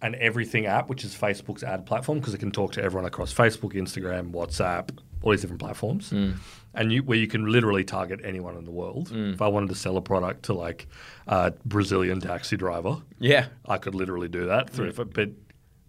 an 0.02 0.16
everything 0.20 0.66
app, 0.66 0.90
which 0.90 1.04
is 1.04 1.16
Facebook's 1.16 1.64
ad 1.64 1.86
platform, 1.86 2.20
because 2.20 2.34
it 2.34 2.40
can 2.40 2.52
talk 2.52 2.74
to 2.74 2.84
everyone 2.84 3.06
across 3.06 3.34
Facebook, 3.34 3.74
Instagram, 3.74 4.32
WhatsApp, 4.32 4.90
all 5.22 5.32
these 5.32 5.42
different 5.42 5.62
platforms, 5.62 6.12
mm. 6.12 6.36
and 6.74 6.92
you, 6.92 7.02
where 7.04 7.18
you 7.18 7.28
can 7.28 7.48
literally 7.48 7.84
target 7.84 8.20
anyone 8.24 8.56
in 8.58 8.66
the 8.66 8.72
world. 8.72 9.10
Mm. 9.10 9.34
If 9.34 9.42
I 9.42 9.48
wanted 9.48 9.70
to 9.70 9.76
sell 9.76 9.98
a 9.98 10.02
product 10.02 10.44
to 10.44 10.54
like 10.54 10.88
a 11.28 11.54
Brazilian 11.66 12.20
taxi 12.20 12.58
driver, 12.58 12.98
yeah, 13.20 13.48
I 13.66 13.78
could 13.78 13.96
literally 13.96 14.28
do 14.28 14.46
that 14.48 14.70
through. 14.70 14.92
Mm. 14.92 15.14
But 15.14 15.30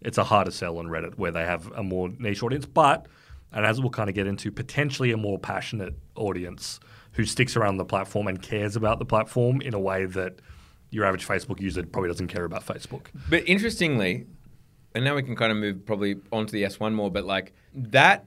it's 0.00 0.18
a 0.18 0.24
harder 0.24 0.50
sell 0.50 0.78
on 0.78 0.86
Reddit 0.86 1.18
where 1.18 1.32
they 1.32 1.44
have 1.44 1.70
a 1.72 1.82
more 1.82 2.08
niche 2.18 2.42
audience, 2.42 2.64
but 2.64 3.06
and 3.52 3.66
as 3.66 3.80
we'll 3.80 3.90
kind 3.90 4.08
of 4.08 4.14
get 4.14 4.26
into, 4.26 4.50
potentially 4.50 5.12
a 5.12 5.16
more 5.16 5.38
passionate 5.38 5.94
audience 6.14 6.80
who 7.12 7.24
sticks 7.24 7.56
around 7.56 7.78
the 7.78 7.84
platform 7.84 8.28
and 8.28 8.42
cares 8.42 8.76
about 8.76 8.98
the 8.98 9.04
platform 9.04 9.60
in 9.62 9.74
a 9.74 9.80
way 9.80 10.04
that 10.04 10.40
your 10.96 11.04
average 11.04 11.28
Facebook 11.28 11.60
user 11.60 11.82
probably 11.84 12.08
doesn't 12.08 12.28
care 12.28 12.44
about 12.44 12.64
Facebook. 12.64 13.02
But 13.28 13.46
interestingly, 13.46 14.26
and 14.94 15.04
now 15.04 15.14
we 15.14 15.22
can 15.22 15.36
kind 15.36 15.52
of 15.52 15.58
move 15.58 15.84
probably 15.84 16.16
onto 16.32 16.52
the 16.52 16.62
S1 16.62 16.94
more, 16.94 17.10
but 17.10 17.24
like 17.24 17.52
that, 17.74 18.24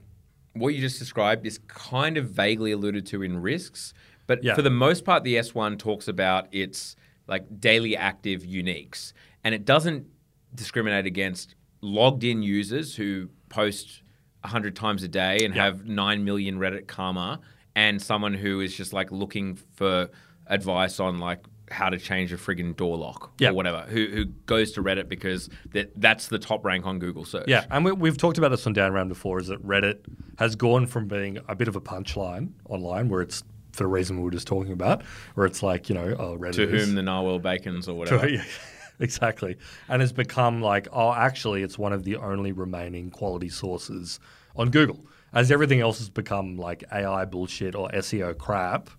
what 0.54 0.76
you 0.76 0.80
just 0.82 1.00
described 1.00 1.48
is 1.48 1.60
kind 1.68 2.16
of 2.16 2.30
vaguely 2.30 2.72
alluded 2.72 3.08
to 3.08 3.24
in 3.24 3.42
risks. 3.42 3.94
But 4.28 4.44
Yeah. 4.44 4.54
for 4.54 4.62
the 4.62 4.70
most 4.70 5.04
part, 5.04 5.24
the 5.24 5.36
S1 5.38 5.78
talks 5.80 6.08
about 6.08 6.48
its 6.52 6.96
like 7.28 7.60
daily 7.60 7.98
active 7.98 8.44
uniques. 8.44 9.14
And 9.44 9.56
it 9.56 9.66
doesn't 9.66 10.06
discriminate 10.54 11.06
against 11.08 11.56
logged 11.82 12.24
in 12.24 12.44
users 12.44 12.96
who 12.96 13.30
post 13.50 14.04
100 14.44 14.76
times 14.76 15.02
a 15.02 15.08
day 15.08 15.40
and 15.44 15.56
Yeah. 15.56 15.66
have 15.66 15.86
9 15.88 16.24
million 16.24 16.60
Reddit 16.60 16.86
karma 16.88 17.40
and 17.76 18.00
someone 18.02 18.34
who 18.36 18.60
is 18.62 18.76
just 18.76 18.94
like 18.94 19.12
looking 19.12 19.56
for 19.74 20.10
advice 20.48 21.00
on 21.00 21.18
like 21.20 21.40
how 21.72 21.90
to 21.90 21.98
change 21.98 22.32
a 22.34 22.38
friggin' 22.38 22.76
door 22.76 22.98
lock 22.98 23.34
or 23.42 23.54
whatever, 23.54 23.82
who, 23.90 24.08
who 24.08 24.26
goes 24.26 24.72
to 24.74 24.84
Reddit 24.84 25.08
because 25.08 25.50
that, 25.72 25.92
that's 25.96 26.28
the 26.28 26.40
top 26.40 26.66
rank 26.66 26.86
on 26.86 27.00
Google 27.00 27.26
search. 27.26 27.48
Yeah, 27.48 27.66
and 27.70 27.86
we, 27.86 27.92
we've 27.92 28.18
talked 28.18 28.38
about 28.38 28.50
this 28.50 28.66
on 28.68 28.74
Down 28.74 28.94
Round 28.94 29.10
before. 29.10 29.40
Is 29.40 29.48
that 29.48 29.66
Reddit 29.66 30.00
has 30.38 30.56
gone 30.56 30.86
from 30.88 31.08
being 31.08 31.40
a 31.48 31.56
bit 31.56 31.68
of 31.68 31.76
a 31.76 31.82
punchline 31.82 32.52
online, 32.68 33.10
where 33.10 33.22
it's 33.22 33.44
for 33.72 33.84
the 33.84 33.88
reason 33.88 34.18
we 34.18 34.24
were 34.24 34.32
just 34.32 34.48
talking 34.48 34.74
about, 34.74 35.04
where 35.36 35.46
it's 35.46 35.64
like 35.64 35.90
you 35.90 35.96
know, 35.96 36.16
oh, 36.18 36.38
Reddit 36.38 36.54
To 36.54 36.76
is, 36.76 36.86
whom 36.86 36.96
the 36.96 37.04
narwhal 37.04 37.40
bacons 37.40 37.88
or 37.88 37.94
whatever. 37.98 38.28
Yeah, 38.28 38.44
exactly. 39.00 39.58
And 39.88 40.02
has 40.02 40.12
become 40.12 40.62
like, 40.62 40.88
oh, 40.92 41.14
actually, 41.14 41.64
it's 41.64 41.78
one 41.78 41.94
of 41.94 42.04
the 42.04 42.18
only 42.18 42.52
remaining 42.52 43.12
quality 43.12 43.50
sources 43.50 44.20
on 44.56 44.70
Google. 44.70 45.00
As 45.32 45.52
everything 45.52 45.80
else 45.80 46.00
has 46.00 46.10
become 46.10 46.58
like 46.58 46.84
AI 46.92 47.26
bullshit 47.26 47.76
or 47.76 47.90
SEO 47.90 48.36
crap, 48.38 48.90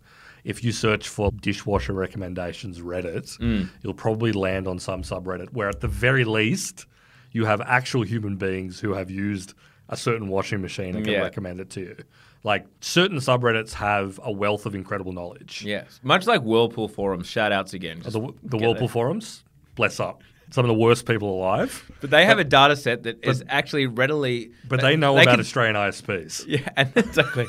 if 0.45 0.63
you 0.65 0.73
search 0.73 1.09
for 1.09 1.31
dishwasher 1.41 1.93
recommendations 1.93 2.81
Reddit, 2.81 3.39
Mm. 3.39 3.69
you'll 3.83 3.95
probably 3.95 4.33
land 4.33 4.67
on 4.67 4.79
some 4.79 5.03
subreddit 5.03 5.53
where, 5.53 5.69
at 5.69 5.81
the 5.81 5.89
very 5.89 6.25
least, 6.25 6.87
you 7.33 7.45
have 7.45 7.61
actual 7.61 8.03
human 8.03 8.37
beings 8.37 8.81
who 8.81 8.93
have 8.95 9.11
used 9.11 9.55
a 9.89 9.97
certain 9.97 10.29
washing 10.29 10.61
machine 10.61 10.95
and 10.97 11.05
can 11.05 11.15
Yeah. 11.15 11.21
recommend 11.23 11.61
it 11.61 11.71
to 11.71 11.81
you. 11.81 11.97
Like 12.43 12.65
certain 12.81 13.19
subreddits 13.19 13.73
have 13.75 14.19
a 14.23 14.33
wealth 14.33 14.65
of 14.67 14.75
incredible 14.75 15.13
knowledge. 15.13 15.63
Yes. 15.65 16.01
Much 16.03 16.27
like 16.27 16.41
Whirlpool 16.43 16.89
forums, 16.89 17.27
shout 17.27 17.53
outs 17.53 17.75
again. 17.75 18.01
The, 18.03 18.33
the 18.43 18.57
Whirlpool 18.57 18.89
forums, 18.89 19.45
bless 19.75 20.01
up. 20.01 20.23
Some 20.53 20.65
of 20.65 20.69
the 20.69 20.75
worst 20.75 21.07
people 21.07 21.33
alive, 21.33 21.91
But 22.01 22.11
they 22.11 22.25
have 22.27 22.39
a 22.41 22.45
data 22.45 22.75
set 22.77 23.05
that 23.05 23.25
is 23.25 23.45
actually 23.49 23.87
readily. 23.87 24.51
but 24.69 24.81
they 24.81 24.97
know 24.97 25.15
about 25.17 25.27
can- 25.33 25.41
Australian 25.41 25.77
ISPs. 25.77 26.45
Yeah, 26.49 26.69
and 26.77 26.91
exactly. 26.97 27.47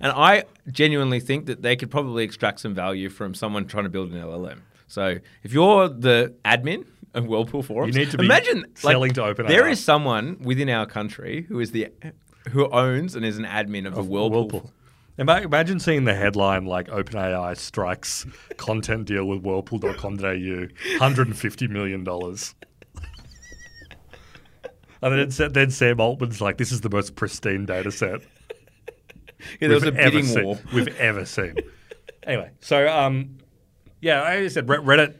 and 0.00 0.12
I 0.14 0.44
genuinely 0.70 1.18
think 1.20 1.46
that 1.46 1.62
they 1.62 1.76
could 1.76 1.90
probably 1.90 2.24
extract 2.24 2.60
some 2.60 2.74
value 2.74 3.08
from 3.08 3.34
someone 3.34 3.66
trying 3.66 3.84
to 3.84 3.90
build 3.90 4.12
an 4.12 4.20
LLM. 4.20 4.58
So 4.86 5.16
if 5.42 5.52
you're 5.54 5.88
the 5.88 6.34
admin 6.44 6.84
of 7.14 7.26
Whirlpool 7.26 7.62
forums, 7.62 7.94
You 7.96 8.02
need 8.04 8.10
to 8.10 8.18
be 8.18 8.24
imagine 8.26 8.60
like, 8.60 8.78
selling 8.92 9.12
to 9.14 9.20
OpenAI. 9.22 9.48
There 9.48 9.68
is 9.68 9.82
someone 9.82 10.38
within 10.42 10.68
our 10.68 10.84
country 10.86 11.46
who 11.48 11.58
is 11.60 11.70
the 11.72 11.88
who 12.50 12.68
owns 12.70 13.14
and 13.14 13.24
is 13.24 13.38
an 13.38 13.44
admin 13.44 13.86
of, 13.86 13.94
the 13.94 14.02
Whirlpool. 14.02 14.60
Ima- 14.60 14.62
Imagine 15.18 15.78
seeing 15.78 16.04
the 16.04 16.14
headline 16.14 16.64
like 16.64 16.88
OpenAI 16.88 17.56
strikes 17.56 18.24
content 18.56 19.04
deal 19.06 19.26
with 19.26 19.42
Whirlpool.com.au, 19.42 20.66
$150 20.98 21.68
million. 21.68 22.06
And 25.04 25.30
then, 25.30 25.52
then 25.52 25.70
Sam 25.70 26.00
Altman's 26.00 26.40
like, 26.40 26.58
this 26.58 26.70
is 26.72 26.80
the 26.80 26.88
most 26.90 27.16
pristine 27.16 27.66
data 27.66 27.90
set 27.90 28.20
Yeah, 29.60 29.68
there 29.68 29.70
was 29.70 29.82
a 29.82 29.86
we've 29.86 29.96
ever 29.96 30.10
bidding 30.10 30.24
seen- 30.26 30.44
war. 30.44 30.58
we've 30.72 30.96
ever 30.98 31.24
seen. 31.24 31.56
anyway, 32.22 32.50
so 32.60 32.86
um, 32.88 33.38
yeah, 34.00 34.22
I 34.22 34.46
said 34.48 34.66
Reddit 34.68 35.16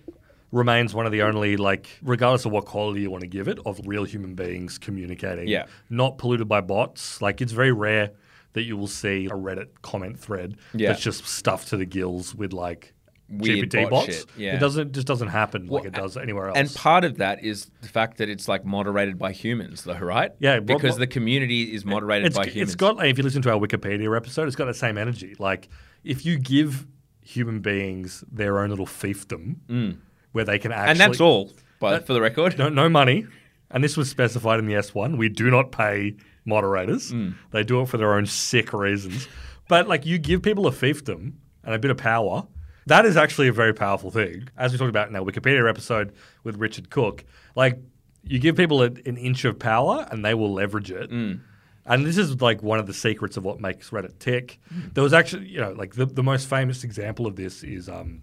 remains 0.52 0.94
one 0.94 1.04
of 1.06 1.12
the 1.12 1.22
only 1.22 1.56
like, 1.56 1.88
regardless 2.02 2.44
of 2.44 2.52
what 2.52 2.64
quality 2.64 3.00
you 3.02 3.10
want 3.10 3.22
to 3.22 3.26
give 3.28 3.48
it, 3.48 3.58
of 3.66 3.80
real 3.84 4.04
human 4.04 4.34
beings 4.34 4.78
communicating. 4.78 5.48
Yeah. 5.48 5.66
not 5.90 6.16
polluted 6.18 6.46
by 6.48 6.60
bots. 6.60 7.20
Like 7.20 7.40
it's 7.40 7.52
very 7.52 7.72
rare 7.72 8.12
that 8.54 8.62
you 8.62 8.76
will 8.76 8.86
see 8.86 9.26
a 9.26 9.30
Reddit 9.30 9.68
comment 9.82 10.18
thread 10.18 10.56
Yeah. 10.74 10.88
that's 10.88 11.02
just 11.02 11.26
stuffed 11.26 11.68
to 11.68 11.76
the 11.76 11.86
gills 11.86 12.34
with 12.34 12.52
like 12.52 12.94
Weird 13.28 13.70
GPT 13.70 13.82
bot 13.84 13.90
bots. 14.06 14.26
yeah. 14.36 14.56
It 14.56 14.58
doesn't 14.58 14.92
just 14.92 15.06
doesn't 15.06 15.28
happen 15.28 15.66
like 15.68 15.86
it 15.86 15.94
does 15.94 16.18
anywhere 16.18 16.48
else. 16.48 16.58
And 16.58 16.74
part 16.74 17.02
of 17.04 17.16
that 17.16 17.42
is 17.42 17.70
the 17.80 17.88
fact 17.88 18.18
that 18.18 18.28
it's 18.28 18.46
like 18.46 18.66
moderated 18.66 19.18
by 19.18 19.32
humans, 19.32 19.84
though, 19.84 19.94
right? 19.98 20.32
Yeah, 20.38 20.56
what- 20.56 20.66
because 20.66 20.98
the 20.98 21.06
community 21.06 21.74
is 21.74 21.86
moderated 21.86 22.34
by 22.34 22.44
It's 22.54 22.74
got 22.74 23.02
if 23.06 23.16
you 23.16 23.24
listen 23.24 23.40
to 23.42 23.50
our 23.50 23.58
Wikipedia 23.58 24.14
episode, 24.14 24.48
it's 24.48 24.56
got 24.56 24.66
the 24.66 24.74
same 24.74 24.98
energy. 24.98 25.34
Like 25.38 25.70
if 26.04 26.26
you 26.26 26.38
give 26.38 26.86
human 27.22 27.60
beings 27.60 28.22
their 28.30 28.58
own 28.58 28.68
little 28.68 28.84
fiefdom 28.86 29.96
where 30.32 30.44
they 30.44 30.58
can 30.58 30.72
actually 30.72 30.88
Mm. 30.88 30.90
and 30.90 31.00
that's 31.00 31.20
all. 31.20 31.52
But 31.80 31.90
That- 31.92 32.06
for 32.06 32.12
the 32.12 32.20
record, 32.20 32.58
no, 32.58 32.68
no 32.68 32.90
money, 32.90 33.26
and 33.70 33.82
this 33.82 33.96
was 33.96 34.10
specified 34.10 34.58
in 34.58 34.66
the 34.66 34.74
S1. 34.74 35.16
We 35.16 35.30
do 35.30 35.50
not 35.50 35.72
pay 35.72 36.16
moderators. 36.44 37.12
Mm. 37.12 37.34
They 37.50 37.64
do 37.64 37.80
it 37.80 37.88
for 37.88 37.98
their 37.98 38.14
own 38.14 38.26
sick 38.26 38.72
reasons. 38.72 39.28
But 39.68 39.88
like 39.88 40.04
you 40.06 40.18
give 40.18 40.42
people 40.42 40.66
a 40.66 40.72
fiefdom 40.72 41.34
and 41.64 41.74
a 41.74 41.78
bit 41.78 41.90
of 41.90 41.96
power, 41.96 42.46
that 42.86 43.06
is 43.06 43.16
actually 43.16 43.48
a 43.48 43.52
very 43.52 43.72
powerful 43.72 44.10
thing. 44.10 44.48
As 44.56 44.72
we 44.72 44.78
talked 44.78 44.90
about 44.90 45.08
in 45.08 45.16
our 45.16 45.22
Wikipedia 45.22 45.68
episode 45.68 46.12
with 46.44 46.56
Richard 46.56 46.90
Cook, 46.90 47.24
like 47.54 47.78
you 48.24 48.38
give 48.38 48.56
people 48.56 48.82
a, 48.82 48.86
an 48.86 49.16
inch 49.16 49.44
of 49.44 49.58
power 49.58 50.06
and 50.10 50.24
they 50.24 50.34
will 50.34 50.52
leverage 50.52 50.90
it. 50.90 51.10
Mm. 51.10 51.40
And 51.84 52.06
this 52.06 52.16
is 52.16 52.40
like 52.40 52.62
one 52.62 52.78
of 52.78 52.86
the 52.86 52.94
secrets 52.94 53.36
of 53.36 53.44
what 53.44 53.60
makes 53.60 53.90
Reddit 53.90 54.18
tick. 54.18 54.60
There 54.94 55.02
was 55.02 55.12
actually, 55.12 55.48
you 55.48 55.60
know, 55.60 55.72
like 55.72 55.94
the, 55.94 56.06
the 56.06 56.22
most 56.22 56.48
famous 56.48 56.84
example 56.84 57.26
of 57.26 57.34
this 57.34 57.64
is 57.64 57.88
um, 57.88 58.22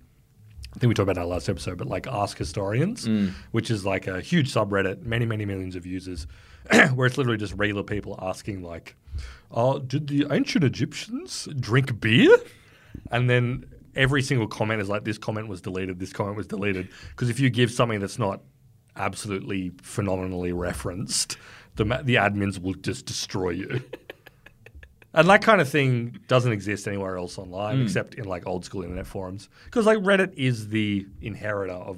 I 0.75 0.79
think 0.79 0.89
we 0.89 0.93
talked 0.93 1.09
about 1.09 1.15
that 1.15 1.27
last 1.27 1.49
episode, 1.49 1.77
but 1.77 1.87
like 1.87 2.05
Ask 2.07 2.37
Historians, 2.37 3.07
mm. 3.07 3.31
which 3.51 3.71
is 3.71 3.85
like 3.85 4.07
a 4.07 4.21
huge 4.21 4.53
subreddit, 4.53 5.01
many, 5.01 5.25
many 5.25 5.45
millions 5.45 5.75
of 5.75 5.85
users, 5.85 6.27
where 6.93 7.07
it's 7.07 7.17
literally 7.17 7.37
just 7.37 7.53
regular 7.53 7.83
people 7.83 8.19
asking, 8.21 8.61
like, 8.61 8.95
oh, 9.51 9.79
did 9.79 10.07
the 10.07 10.27
ancient 10.29 10.63
Egyptians 10.63 11.47
drink 11.59 11.99
beer? 11.99 12.37
And 13.11 13.29
then 13.29 13.65
every 13.95 14.21
single 14.21 14.47
comment 14.47 14.81
is 14.81 14.89
like, 14.89 15.05
this 15.05 15.17
comment 15.17 15.47
was 15.47 15.59
deleted, 15.61 15.99
this 15.99 16.13
comment 16.13 16.37
was 16.37 16.47
deleted. 16.47 16.89
Because 17.09 17.29
if 17.29 17.39
you 17.39 17.49
give 17.49 17.71
something 17.71 17.99
that's 17.99 18.19
not 18.19 18.41
absolutely 18.95 19.71
phenomenally 19.81 20.51
referenced, 20.51 21.37
the, 21.75 21.83
the 21.83 22.15
admins 22.15 22.61
will 22.61 22.75
just 22.75 23.07
destroy 23.07 23.49
you. 23.49 23.81
And 25.13 25.27
that 25.29 25.41
kind 25.41 25.59
of 25.59 25.67
thing 25.67 26.19
doesn't 26.27 26.51
exist 26.51 26.87
anywhere 26.87 27.17
else 27.17 27.37
online 27.37 27.81
except 27.81 28.15
in 28.15 28.25
like 28.25 28.45
old 28.45 28.63
school 28.63 28.83
internet 28.83 29.07
forums. 29.07 29.49
Because 29.65 29.85
like 29.85 29.97
Reddit 29.99 30.33
is 30.35 30.69
the 30.69 31.07
inheritor 31.21 31.73
of 31.73 31.97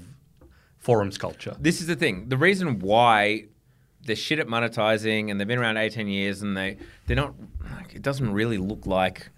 forums 0.77 1.17
culture. 1.17 1.55
This 1.59 1.81
is 1.81 1.87
the 1.87 1.95
thing. 1.95 2.29
The 2.29 2.37
reason 2.37 2.79
why 2.79 3.45
they're 4.03 4.15
shit 4.15 4.39
at 4.39 4.47
monetizing 4.47 5.29
and 5.29 5.39
they've 5.39 5.47
been 5.47 5.59
around 5.59 5.77
18 5.77 6.07
years 6.07 6.41
and 6.41 6.55
they, 6.57 6.77
they're 7.05 7.15
not, 7.15 7.35
like, 7.75 7.93
it 7.93 8.01
doesn't 8.01 8.31
really 8.31 8.57
look 8.57 8.85
like, 8.87 9.29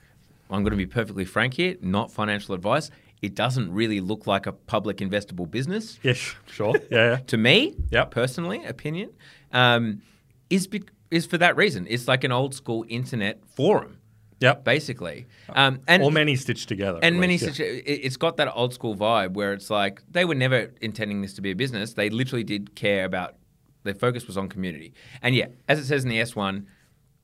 I'm 0.49 0.61
going 0.63 0.71
to 0.71 0.77
be 0.77 0.85
perfectly 0.85 1.25
frank 1.25 1.55
here, 1.55 1.75
not 1.81 2.11
financial 2.11 2.53
advice. 2.55 2.91
It 3.21 3.35
doesn't 3.35 3.73
really 3.73 3.99
look 4.01 4.27
like 4.27 4.45
a 4.45 4.51
public 4.51 4.97
investable 4.97 5.49
business 5.49 5.97
Yes, 6.03 6.35
sure. 6.47 6.75
Yeah, 6.91 7.09
yeah. 7.09 7.15
to 7.27 7.37
me, 7.37 7.73
Yep. 7.89 8.11
personally, 8.11 8.63
opinion, 8.65 9.11
um, 9.51 10.01
is 10.49 10.67
bec 10.67 10.83
is 11.13 11.25
for 11.25 11.37
that 11.37 11.55
reason. 11.55 11.85
It's 11.89 12.07
like 12.07 12.23
an 12.23 12.31
old 12.31 12.53
school 12.55 12.83
internet 12.89 13.45
forum, 13.55 13.97
Yep. 14.39 14.63
basically. 14.63 15.25
Um, 15.49 15.79
and 15.87 16.01
or 16.03 16.11
many 16.11 16.35
stitched 16.35 16.67
together. 16.67 16.99
and 17.01 17.19
many 17.19 17.37
least, 17.37 17.59
yeah. 17.59 17.65
it- 17.65 18.01
it's 18.07 18.17
got 18.17 18.37
that 18.37 18.51
old 18.53 18.73
school 18.73 18.95
vibe 18.95 19.33
where 19.33 19.53
it's 19.53 19.69
like 19.69 20.01
they 20.09 20.25
were 20.25 20.35
never 20.35 20.71
intending 20.81 21.21
this 21.21 21.33
to 21.35 21.41
be 21.41 21.51
a 21.51 21.55
business. 21.55 21.93
They 21.93 22.09
literally 22.09 22.43
did 22.43 22.75
care 22.75 23.05
about 23.05 23.35
their 23.83 23.93
focus 23.93 24.27
was 24.27 24.37
on 24.37 24.49
community. 24.49 24.93
And 25.21 25.35
yeah, 25.35 25.47
as 25.67 25.77
it 25.79 25.85
says 25.85 26.03
in 26.03 26.09
the 26.09 26.19
S1, 26.19 26.65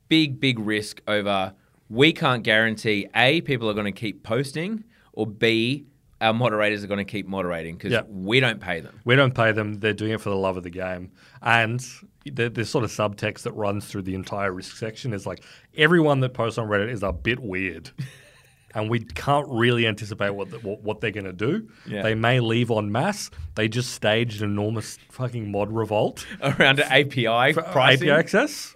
big 0.08 0.40
big 0.40 0.60
risk 0.60 1.02
over 1.08 1.54
we 1.90 2.14
can't 2.14 2.44
guarantee 2.44 3.08
A 3.16 3.42
people 3.42 3.68
are 3.70 3.74
going 3.74 3.92
to 3.94 4.00
keep 4.00 4.22
posting 4.24 4.84
or 5.14 5.26
B 5.26 5.86
our 6.22 6.34
moderators 6.34 6.84
are 6.84 6.88
going 6.88 6.98
to 6.98 7.10
keep 7.10 7.28
moderating 7.28 7.76
because 7.76 7.92
Yeah. 7.92 8.02
we 8.10 8.40
don't 8.40 8.60
pay 8.60 8.80
them. 8.82 9.00
We 9.06 9.16
don't 9.16 9.34
pay 9.34 9.52
them. 9.52 9.80
They're 9.80 9.94
doing 9.94 10.12
it 10.12 10.22
for 10.22 10.30
the 10.30 10.36
love 10.36 10.58
of 10.58 10.64
the 10.64 10.70
game. 10.70 11.12
And 11.42 11.80
the, 12.26 12.50
the 12.50 12.66
sort 12.66 12.84
of 12.84 12.92
subtext 12.92 13.44
that 13.44 13.54
runs 13.54 13.86
through 13.86 14.02
the 14.04 14.16
entire 14.16 14.52
risk 14.52 14.76
section 14.76 15.14
is 15.14 15.26
like 15.26 15.44
everyone 15.78 16.20
that 16.22 16.34
posts 16.34 16.58
on 16.58 16.68
Reddit 16.68 16.90
is 16.92 17.04
a 17.04 17.14
bit 17.14 17.40
weird. 17.40 17.92
and 18.76 18.90
we 18.90 19.00
can't 19.00 19.48
really 19.50 19.88
anticipate 19.88 20.32
what, 20.32 20.52
the, 20.52 20.58
what, 20.60 20.82
what 20.84 21.02
they're 21.02 21.12
going 21.12 21.26
to 21.26 21.34
do. 21.34 21.68
Yeah. 21.88 22.02
They 22.04 22.16
may 22.16 22.40
leave 22.40 22.70
en 22.70 22.92
masse. 22.92 23.32
They 23.56 23.68
just 23.68 23.92
staged 23.94 24.42
an 24.42 24.52
enormous 24.52 24.98
fucking 25.12 25.50
mod 25.52 25.72
revolt 25.72 26.26
Around 26.42 26.82
API 26.82 27.54
for 27.54 27.62
pricing. 27.64 28.10
API 28.10 28.20
access. 28.20 28.74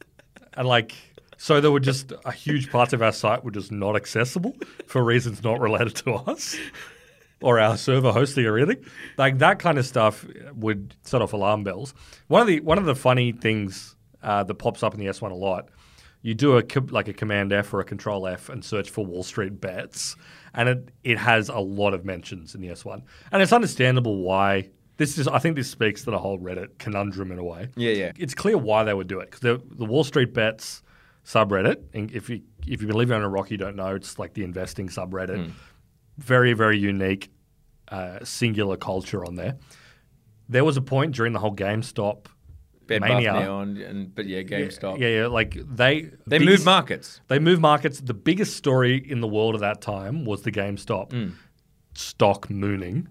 and 0.54 0.66
like, 0.66 0.94
so 1.40 1.58
there 1.58 1.70
were 1.70 1.80
just 1.80 2.12
a 2.26 2.32
huge 2.32 2.70
parts 2.70 2.92
of 2.92 3.00
our 3.00 3.12
site 3.12 3.42
were 3.42 3.50
just 3.50 3.72
not 3.72 3.96
accessible 3.96 4.54
for 4.86 5.02
reasons 5.02 5.42
not 5.42 5.58
related 5.58 5.96
to 5.96 6.12
us 6.12 6.54
or 7.40 7.58
our 7.58 7.78
server 7.78 8.12
hosting 8.12 8.44
or 8.44 8.58
anything. 8.58 8.84
Like 9.16 9.38
that 9.38 9.58
kind 9.58 9.78
of 9.78 9.86
stuff 9.86 10.26
would 10.54 10.94
set 11.00 11.22
off 11.22 11.32
alarm 11.32 11.64
bells. 11.64 11.94
One 12.26 12.42
of 12.42 12.46
the 12.46 12.60
one 12.60 12.76
of 12.76 12.84
the 12.84 12.94
funny 12.94 13.32
things 13.32 13.96
uh, 14.22 14.44
that 14.44 14.54
pops 14.56 14.82
up 14.82 14.92
in 14.92 15.00
the 15.00 15.06
S1 15.06 15.30
a 15.30 15.34
lot, 15.34 15.70
you 16.20 16.34
do 16.34 16.58
a 16.58 16.62
like 16.90 17.08
a 17.08 17.14
Command 17.14 17.54
F 17.54 17.72
or 17.72 17.80
a 17.80 17.84
Control 17.84 18.26
F 18.26 18.50
and 18.50 18.62
search 18.62 18.90
for 18.90 19.06
Wall 19.06 19.22
Street 19.22 19.62
bets, 19.62 20.16
and 20.52 20.68
it 20.68 20.90
it 21.04 21.16
has 21.16 21.48
a 21.48 21.58
lot 21.58 21.94
of 21.94 22.04
mentions 22.04 22.54
in 22.54 22.60
the 22.60 22.68
S1, 22.68 23.00
and 23.32 23.42
it's 23.42 23.54
understandable 23.54 24.18
why. 24.18 24.68
This 24.98 25.16
is, 25.16 25.26
I 25.26 25.38
think, 25.38 25.56
this 25.56 25.70
speaks 25.70 26.04
to 26.04 26.10
the 26.10 26.18
whole 26.18 26.38
Reddit 26.38 26.76
conundrum 26.76 27.32
in 27.32 27.38
a 27.38 27.42
way. 27.42 27.68
Yeah, 27.74 27.92
yeah. 27.92 28.12
It's 28.18 28.34
clear 28.34 28.58
why 28.58 28.84
they 28.84 28.92
would 28.92 29.06
do 29.06 29.20
it 29.20 29.30
because 29.30 29.40
the, 29.40 29.62
the 29.76 29.86
Wall 29.86 30.04
Street 30.04 30.34
bets 30.34 30.82
subreddit. 31.24 31.76
And 31.94 32.10
if 32.12 32.28
you 32.30 32.42
if 32.66 32.80
you've 32.82 32.88
been 32.88 32.96
living 32.96 33.16
on 33.16 33.22
a 33.22 33.28
rock, 33.28 33.50
you 33.50 33.56
don't 33.56 33.76
know. 33.76 33.94
It's 33.94 34.18
like 34.18 34.34
the 34.34 34.44
investing 34.44 34.88
subreddit. 34.88 35.50
Very 36.18 36.52
very 36.52 36.78
unique, 36.78 37.30
uh, 37.88 38.18
singular 38.24 38.76
culture 38.76 39.24
on 39.24 39.36
there. 39.36 39.56
There 40.48 40.64
was 40.64 40.76
a 40.76 40.82
point 40.82 41.14
during 41.14 41.32
the 41.32 41.38
whole 41.38 41.54
GameStop 41.54 42.26
Bed 42.86 43.02
mania. 43.02 43.32
Neon, 43.34 43.76
and 43.78 44.14
but 44.14 44.26
yeah, 44.26 44.42
GameStop. 44.42 44.98
Yeah, 44.98 45.08
yeah, 45.08 45.26
like 45.28 45.54
they 45.54 46.10
They 46.26 46.38
biggest- 46.38 46.58
move 46.60 46.64
markets. 46.64 47.20
They 47.28 47.38
move 47.38 47.60
markets. 47.60 48.00
The 48.00 48.14
biggest 48.14 48.56
story 48.56 48.96
in 48.96 49.20
the 49.20 49.28
world 49.28 49.54
at 49.54 49.60
that 49.60 49.80
time 49.80 50.24
was 50.24 50.42
the 50.42 50.50
GameStop 50.52 51.10
Mm. 51.10 51.32
stock 51.94 52.50
mooning. 52.50 53.08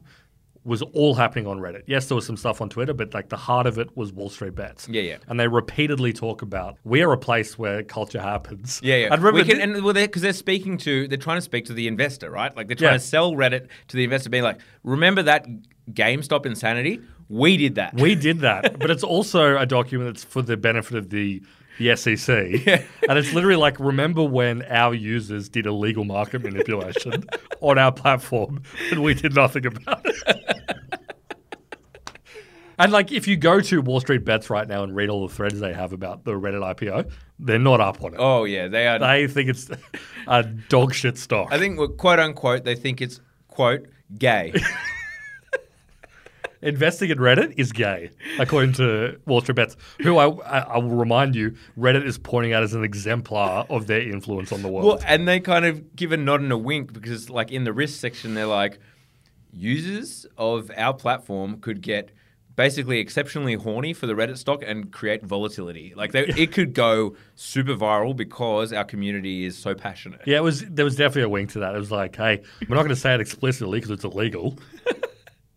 Was 0.66 0.82
all 0.82 1.16
happening 1.16 1.48
on 1.48 1.60
Reddit. 1.60 1.84
Yes, 1.88 2.08
there 2.08 2.16
was 2.16 2.26
some 2.26 2.36
stuff 2.36 2.60
on 2.62 2.70
Twitter, 2.70 2.94
but 2.94 3.14
like 3.14 3.30
the 3.30 3.38
heart 3.38 3.66
of 3.66 3.78
it 3.80 3.96
was 3.96 4.12
Wall 4.12 4.30
Street 4.30 4.56
bets. 4.56 4.88
Yeah, 4.90 5.02
yeah. 5.02 5.18
And 5.28 5.40
they 5.40 5.48
repeatedly 5.48 6.12
talk 6.12 6.42
about 6.42 6.78
we 6.84 7.02
are 7.02 7.12
a 7.14 7.18
place 7.18 7.58
where 7.58 7.82
culture 7.82 8.22
happens. 8.22 8.80
Yeah, 8.84 8.96
yeah. 8.98 9.06
I 9.12 9.16
remember 9.16 9.34
we 9.40 9.46
can, 9.46 9.62
and 9.62 9.84
well, 9.84 9.94
because 9.94 10.22
they're, 10.22 10.34
speaking 10.34 10.78
to, 10.80 11.08
they're 11.08 11.18
trying 11.18 11.38
to 11.38 11.42
speak 11.42 11.66
to 11.66 11.74
the 11.74 11.88
investor, 11.88 12.30
right? 12.30 12.56
Like 12.56 12.68
they're 12.68 12.76
trying 12.76 12.92
Yeah. 12.92 12.98
to 12.98 13.04
sell 13.04 13.34
Reddit 13.34 13.68
to 13.88 13.98
the 13.98 14.04
investor, 14.04 14.30
being 14.30 14.44
like, 14.44 14.60
"Remember 14.84 15.24
that 15.24 15.48
GameStop 15.92 16.46
insanity? 16.46 17.00
We 17.30 17.56
did 17.58 17.76
that." 17.76 17.94
we 17.96 18.16
did 18.28 18.40
that, 18.40 18.80
but 18.80 18.92
it's 18.92 19.04
also 19.04 19.58
a 19.58 19.66
document 19.66 20.10
that's 20.14 20.24
for 20.24 20.42
the 20.42 20.58
benefit 20.58 20.98
of 20.98 21.10
the 21.10 21.42
the 21.80 21.96
SEC. 21.96 22.86
And 23.10 23.18
it's 23.18 23.34
literally 23.34 23.56
like, 23.56 23.80
remember 23.80 24.24
when 24.24 24.62
our 24.70 24.94
users 24.94 25.50
did 25.50 25.66
illegal 25.66 26.04
market 26.04 26.44
manipulation 26.44 27.24
on 27.62 27.80
our 27.80 27.92
platform 27.92 28.62
and 28.92 29.02
we 29.02 29.16
did 29.16 29.34
nothing 29.34 29.66
about 29.66 30.06
it? 30.06 30.16
and 32.78 32.92
like, 32.92 33.12
if 33.12 33.28
you 33.28 33.36
go 33.36 33.62
to 33.62 33.82
Wall 33.82 34.00
Street 34.00 34.24
Bets 34.24 34.52
right 34.52 34.68
now 34.68 34.84
and 34.84 34.96
read 34.96 35.10
all 35.10 35.28
the 35.28 35.34
threads 35.34 35.60
they 35.60 35.74
have 35.74 35.92
about 35.92 36.24
the 36.24 36.34
Reddit 36.34 36.62
IPO, 36.76 37.10
they're 37.40 37.58
not 37.58 37.82
up 37.82 38.04
on 38.04 38.14
it. 38.14 38.18
oh 38.20 38.44
yeah, 38.44 38.68
they 38.68 38.88
are. 38.88 39.00
They 39.00 39.26
think 39.26 39.50
it's 39.50 39.72
a 40.28 40.44
dog 40.44 40.94
shit 40.94 41.18
stock. 41.18 41.48
I 41.52 41.58
think, 41.58 41.80
quote 41.98 42.20
unquote, 42.20 42.66
they 42.66 42.76
think 42.76 43.02
it's 43.02 43.20
quote 43.48 43.88
gay. 44.20 44.54
Investing 46.62 47.10
in 47.10 47.20
Reddit 47.20 47.54
is 47.58 47.72
gay, 47.72 48.10
according 48.38 48.74
to 48.74 49.18
Wall 49.26 49.40
Street 49.40 49.56
Bets, 49.56 49.78
who 50.02 50.18
I, 50.18 50.28
I, 50.28 50.60
I 50.60 50.78
will 50.78 50.90
remind 50.90 51.34
you, 51.36 51.56
Reddit 51.78 52.06
is 52.06 52.18
pointing 52.18 52.52
out 52.52 52.64
as 52.64 52.74
an 52.74 52.84
exemplar 52.84 53.66
of 53.70 53.88
their 53.88 54.02
influence 54.02 54.52
on 54.52 54.62
the 54.62 54.68
world. 54.68 54.86
well, 54.86 55.00
and 55.06 55.26
they 55.28 55.40
kind 55.40 55.66
of 55.66 55.96
give 55.96 56.12
a 56.12 56.18
nod 56.18 56.42
and 56.42 56.52
a 56.52 56.58
wink 56.58 56.92
because, 56.92 57.30
like, 57.30 57.52
in 57.52 57.64
the 57.64 57.72
risk 57.72 58.00
section, 58.00 58.34
they're 58.34 58.46
like, 58.46 58.80
users 59.54 60.26
of 60.38 60.70
our 60.76 60.94
platform 60.94 61.60
could 61.62 61.82
get 61.82 62.12
basically 62.56 63.00
exceptionally 63.00 63.54
horny 63.54 63.94
for 63.94 64.06
the 64.06 64.14
Reddit 64.14 64.38
stock 64.38 64.62
and 64.66 64.92
create 64.92 65.24
volatility. 65.24 65.94
Like, 65.96 66.12
they, 66.12 66.26
it 66.28 66.52
could 66.52 66.74
go 66.74 67.16
super 67.36 67.74
viral 67.74 68.14
because 68.14 68.74
our 68.74 68.84
community 68.84 69.46
is 69.46 69.58
so 69.58 69.74
passionate. 69.74 70.20
yeah, 70.26 70.40
it 70.40 70.44
was. 70.44 70.66
There 70.66 70.84
was 70.84 70.98
definitely 70.98 71.22
a 71.22 71.30
wink 71.30 71.52
to 71.52 71.60
that. 71.60 71.74
It 71.74 71.80
was 71.80 71.90
like, 71.90 72.18
hey, 72.18 72.42
we're 72.68 72.76
not 72.76 72.82
going 72.82 72.90
to 72.90 72.98
say 72.98 73.14
it 73.14 73.22
explicitly 73.22 73.80
because 73.80 73.92
it's 73.92 74.04
illegal. 74.04 74.58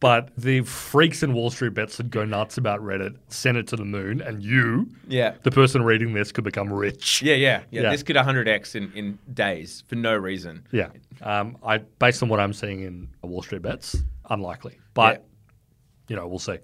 But 0.03 0.31
the 0.37 0.63
freaks 0.63 1.23
in 1.23 1.33
Wall 1.33 1.49
Street 1.49 1.75
Bets 1.75 1.99
would 1.99 2.11
go 2.11 2.25
nuts 2.25 2.59
about 2.59 2.81
Reddit, 2.81 3.17
send 3.29 3.57
it 3.57 3.69
to 3.69 3.77
the 3.77 3.85
moon, 3.85 4.21
and 4.21 4.43
you, 4.43 4.89
Yeah. 5.07 5.35
the 5.45 5.53
person 5.53 5.85
reading 5.85 6.13
this, 6.13 6.33
could 6.33 6.43
become 6.43 6.73
rich. 6.73 7.23
Yeah, 7.23 7.35
yeah, 7.37 7.63
yeah. 7.71 7.83
Yeah. 7.83 7.91
This 7.93 8.03
could 8.03 8.17
100x 8.17 8.75
in, 8.75 8.91
in 8.97 9.19
days 9.33 9.85
for 9.87 9.95
no 9.95 10.17
reason. 10.17 10.67
Yeah. 10.73 10.89
Um, 11.21 11.57
I 11.65 11.79
based 11.79 12.21
on 12.21 12.29
what 12.29 12.41
I'm 12.41 12.53
seeing 12.53 12.83
in 12.83 13.11
Wall 13.23 13.43
Street 13.43 13.63
Bets, 13.63 13.97
unlikely. 14.29 14.77
But 14.93 15.25
you 16.09 16.17
know, 16.17 16.27
we'll 16.27 16.41
see. 16.41 16.59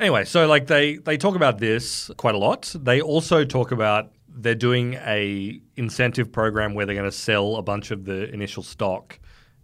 Anyway, 0.00 0.24
so 0.24 0.48
like 0.48 0.66
they 0.66 0.96
they 0.96 1.16
talk 1.16 1.36
about 1.36 1.58
this 1.58 2.10
quite 2.16 2.34
a 2.34 2.38
lot. 2.38 2.74
They 2.76 3.00
also 3.00 3.44
talk 3.44 3.70
about 3.70 4.10
they're 4.28 4.56
doing 4.56 4.94
a 4.94 5.60
incentive 5.76 6.32
program 6.32 6.74
where 6.74 6.84
they're 6.84 6.96
going 6.96 7.08
to 7.08 7.16
sell 7.16 7.56
a 7.56 7.62
bunch 7.62 7.92
of 7.92 8.04
the 8.06 8.28
initial 8.34 8.64
stock 8.64 9.20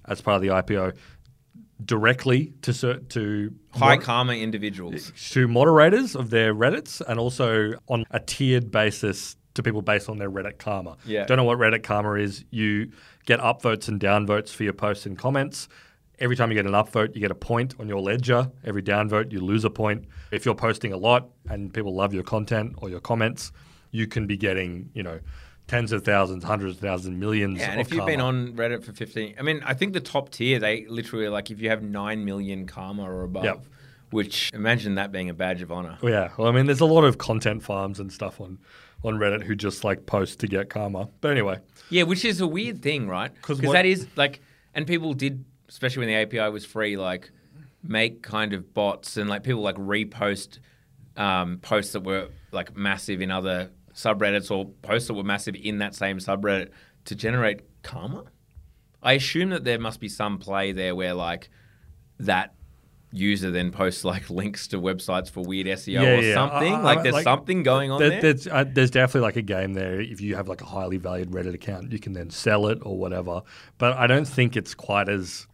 as 0.07 0.21
part 0.21 0.37
of 0.37 0.43
the 0.43 0.49
IPO 0.49 0.97
directly 1.85 2.53
to 2.63 2.73
to 3.01 3.55
High 3.73 3.97
mod- 3.97 4.05
karma 4.05 4.35
individuals. 4.35 5.13
to 5.31 5.49
moderators 5.49 6.15
of 6.15 6.31
their 6.31 6.55
Reddits 6.55 7.01
and 7.07 7.19
also 7.19 7.75
on 7.89 8.05
a 8.11 8.21
tiered 8.21 8.71
basis 8.71 9.37
to 9.55 9.63
people 9.63 9.83
based 9.83 10.09
on 10.09 10.19
their 10.19 10.31
Reddit 10.31 10.59
karma. 10.59 10.97
Yeah. 11.05 11.25
Don't 11.25 11.37
know 11.37 11.45
what 11.45 11.59
Reddit 11.59 11.83
karma 11.83 12.15
is. 12.15 12.45
You 12.51 12.91
get 13.27 13.41
upvotes 13.41 13.89
and 13.89 14.01
downvotes 14.01 14.51
for 14.51 14.65
your 14.65 14.73
posts 14.73 15.07
and 15.07 15.17
comments. 15.19 15.69
Every 16.19 16.37
time 16.37 16.51
you 16.51 16.55
get 16.55 16.67
an 16.67 16.73
upvote, 16.73 17.15
you 17.15 17.21
get 17.21 17.31
a 17.31 17.35
point 17.35 17.75
on 17.81 17.89
your 17.89 18.01
ledger. 18.01 18.51
Every 18.65 18.83
downvote, 18.83 19.33
you 19.33 19.41
lose 19.41 19.65
a 19.65 19.71
point. 19.71 20.05
If 20.31 20.45
you're 20.45 20.55
posting 20.55 20.93
a 20.93 20.97
lot 20.97 21.29
and 21.49 21.73
people 21.75 21.95
love 21.95 22.15
your 22.15 22.23
content 22.23 22.75
or 22.79 22.89
your 22.89 23.01
comments, 23.01 23.51
you 23.91 24.07
can 24.07 24.27
be 24.27 24.37
getting, 24.37 24.91
you 24.95 25.03
know, 25.03 25.19
tens 25.69 25.93
of 25.93 26.05
thousands, 26.05 26.45
hundreds 26.45 26.75
of 26.77 26.81
thousands, 26.81 27.19
millions 27.19 27.59
Yeah, 27.61 27.71
and 27.73 27.81
if 27.81 27.93
you've 27.93 28.07
been 28.07 28.21
on 28.21 28.53
Reddit 28.55 28.85
for 28.85 28.93
15, 28.93 29.37
I 29.39 29.43
mean, 29.43 29.63
I 29.65 29.75
think 29.75 29.93
the 29.93 30.01
top 30.01 30.31
tier, 30.31 30.59
they 30.59 30.87
literally 30.87 31.29
like 31.29 31.51
if 31.51 31.61
you 31.61 31.71
have 31.71 31.83
9 31.83 32.25
million 32.25 32.67
karma 32.67 33.03
or 33.11 33.23
above, 33.23 33.45
Yep. 33.45 33.65
which 34.11 34.51
imagine 34.53 34.97
that 34.97 35.13
being 35.13 35.31
a 35.31 35.35
badge 35.35 35.63
of 35.63 35.73
honor. 35.73 35.99
Well, 36.03 36.13
yeah. 36.13 36.31
Well, 36.37 36.49
I 36.49 36.53
mean, 36.53 36.67
there's 36.67 36.81
a 36.81 36.85
lot 36.87 37.05
of 37.05 37.19
content 37.19 37.63
farms 37.63 37.99
and 38.01 38.13
stuff 38.13 38.41
on 38.41 38.59
on 39.05 39.15
Reddit 39.15 39.43
who 39.43 39.57
just 39.57 39.83
like 39.83 40.07
post 40.07 40.39
to 40.41 40.47
get 40.47 40.69
karma. 40.71 41.09
But 41.21 41.33
anyway, 41.33 41.59
Yeah, 41.91 42.05
which 42.05 42.25
is 42.25 42.41
a 42.41 42.47
weird 42.47 42.83
thing, 42.83 43.09
right? 43.09 43.33
'Cause 43.43 43.59
Because 43.59 43.73
that 43.73 43.85
is 43.85 44.07
like, 44.15 44.41
and 44.75 44.87
people 44.87 45.13
did, 45.13 45.45
especially 45.69 46.07
when 46.07 46.09
the 46.09 46.15
API 46.15 46.49
was 46.53 46.65
free, 46.65 46.97
like 46.97 47.33
make 47.83 48.23
kind 48.23 48.53
of 48.53 48.73
bots 48.75 49.17
and 49.17 49.29
like 49.29 49.43
people 49.43 49.61
like 49.63 49.75
repost 49.77 50.59
um, 51.17 51.59
posts 51.59 51.93
that 51.95 52.05
were 52.05 52.29
like 52.53 52.77
massive 52.77 53.21
in 53.21 53.31
other 53.33 53.71
subreddits 53.95 54.51
or 54.51 54.67
posts 54.83 55.09
that 55.09 55.15
were 55.15 55.23
massive 55.25 55.55
in 55.55 55.79
that 55.79 55.95
same 55.95 56.19
subreddit 56.19 56.71
to 57.07 57.15
generate 57.15 57.61
karma. 57.83 58.25
I 59.03 59.15
assume 59.15 59.51
that 59.51 59.65
there 59.65 59.79
must 59.79 60.01
be 60.01 60.09
some 60.09 60.39
play 60.39 60.73
there 60.73 60.95
where 60.95 61.15
like 61.15 61.51
that 62.21 62.55
user 63.15 63.51
then 63.51 63.71
posts 63.73 64.05
like 64.05 64.31
links 64.41 64.69
to 64.69 64.79
websites 64.79 65.29
for 65.31 65.43
weird 65.45 65.67
SEO 65.67 65.93
Yeah, 66.03 66.03
or 66.19 66.23
yeah. 66.23 66.35
something. 66.35 66.73
I- 66.73 66.79
I- 66.79 66.83
like 66.83 67.03
there's 67.03 67.15
like, 67.15 67.25
something 67.25 67.63
going 67.63 67.91
on 67.91 68.01
there, 68.01 68.11
there. 68.11 68.21
there's 68.21 68.47
uh, 68.47 68.65
there's 68.67 68.91
definitely 68.91 69.27
like 69.27 69.37
a 69.37 69.43
game 69.43 69.75
there. 69.75 70.01
If 70.01 70.21
you 70.21 70.37
have 70.37 70.49
like 70.49 70.63
a 70.63 70.67
highly 70.67 70.97
valued 70.99 71.31
Reddit 71.31 71.55
account, 71.55 71.93
you 71.93 71.99
can 71.99 72.13
then 72.13 72.31
sell 72.31 72.69
it 72.69 72.79
or 72.83 72.97
whatever. 72.97 73.43
But 73.79 73.97
I 73.99 74.07
don't 74.07 74.27
think 74.27 74.57
it's 74.57 74.75
quite 74.75 75.09
as 75.09 75.47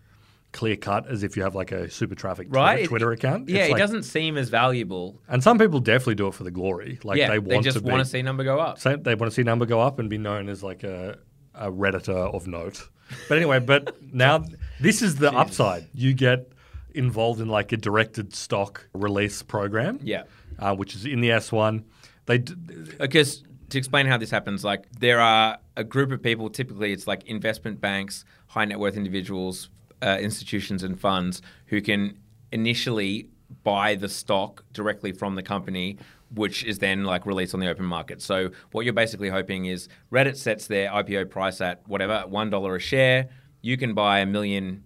clear 0.58 0.76
cut 0.76 1.06
as 1.08 1.22
if 1.22 1.36
you 1.36 1.42
have 1.44 1.54
like 1.54 1.70
a 1.72 1.88
super 1.88 2.14
traffic 2.14 2.48
Twitter, 2.48 2.64
Right? 2.64 2.80
It- 2.80 2.86
Twitter 2.88 3.12
account. 3.12 3.48
yeah, 3.48 3.58
It's 3.60 3.68
it 3.68 3.72
like- 3.72 3.78
doesn't 3.80 4.02
seem 4.04 4.36
as 4.36 4.48
valuable. 4.48 5.20
And 5.28 5.42
some 5.42 5.56
people 5.58 5.80
definitely 5.80 6.16
do 6.16 6.26
it 6.28 6.34
for 6.34 6.44
the 6.44 6.50
glory. 6.50 6.98
Like 7.04 7.18
yeah, 7.18 7.28
they 7.28 7.38
want 7.38 7.50
they 7.50 7.60
just 7.70 7.78
to 7.78 7.84
want 7.84 8.00
to 8.00 8.04
see 8.04 8.22
number 8.22 8.44
go 8.44 8.58
up. 8.58 8.78
So 8.78 8.96
they 8.96 9.14
want 9.14 9.30
to 9.30 9.34
see 9.34 9.44
number 9.44 9.66
go 9.66 9.80
up 9.80 9.98
and 10.00 10.10
be 10.10 10.18
known 10.18 10.48
as 10.48 10.62
like 10.62 10.82
a, 10.84 11.18
a 11.54 11.70
redditor 11.70 12.34
of 12.34 12.46
note. 12.46 12.88
But 13.28 13.38
anyway, 13.38 13.60
but 13.60 13.96
now 14.12 14.44
this 14.80 15.00
is 15.02 15.16
the 15.16 15.32
upside. 15.32 15.86
You 15.94 16.12
get 16.12 16.50
involved 16.94 17.40
in 17.40 17.48
like 17.48 17.70
a 17.72 17.76
directed 17.76 18.34
stock 18.34 18.88
release 18.94 19.42
program. 19.42 20.00
Yeah. 20.02 20.24
uh, 20.58 20.74
which 20.74 20.94
is 20.96 21.04
in 21.06 21.20
the 21.20 21.28
S1. 21.30 21.84
They 22.26 22.38
d- 22.38 22.54
Because 22.98 23.44
to 23.70 23.78
explain 23.78 24.06
how 24.06 24.18
this 24.18 24.30
happens, 24.30 24.64
like 24.64 24.90
there 24.98 25.20
are 25.20 25.58
a 25.76 25.84
group 25.84 26.10
of 26.10 26.20
people. 26.22 26.50
Typically, 26.50 26.92
it's 26.92 27.06
like 27.06 27.22
investment 27.26 27.80
banks, 27.80 28.24
high 28.48 28.64
net 28.64 28.78
worth 28.80 28.96
individuals, 28.96 29.70
uh, 30.02 30.18
institutions, 30.20 30.82
and 30.82 31.00
funds 31.00 31.42
who 31.66 31.80
can 31.80 32.18
initially 32.52 33.28
buy 33.62 33.94
the 33.94 34.08
stock 34.08 34.64
directly 34.72 35.12
from 35.12 35.34
the 35.34 35.42
company, 35.42 35.98
which 36.34 36.64
is 36.64 36.78
then 36.78 37.04
like 37.04 37.26
released 37.26 37.54
on 37.54 37.60
the 37.60 37.68
open 37.68 37.84
market. 37.84 38.20
So 38.22 38.50
what 38.72 38.84
you're 38.84 38.94
basically 38.94 39.30
hoping 39.30 39.66
is 39.66 39.88
Reddit 40.12 40.36
sets 40.36 40.66
their 40.66 40.90
IPO 40.90 41.30
price 41.30 41.60
at 41.60 41.86
whatever 41.88 42.24
one 42.26 42.50
dollar 42.50 42.76
a 42.76 42.80
share. 42.80 43.28
You 43.62 43.76
can 43.76 43.94
buy 43.94 44.20
a 44.20 44.26
million 44.26 44.84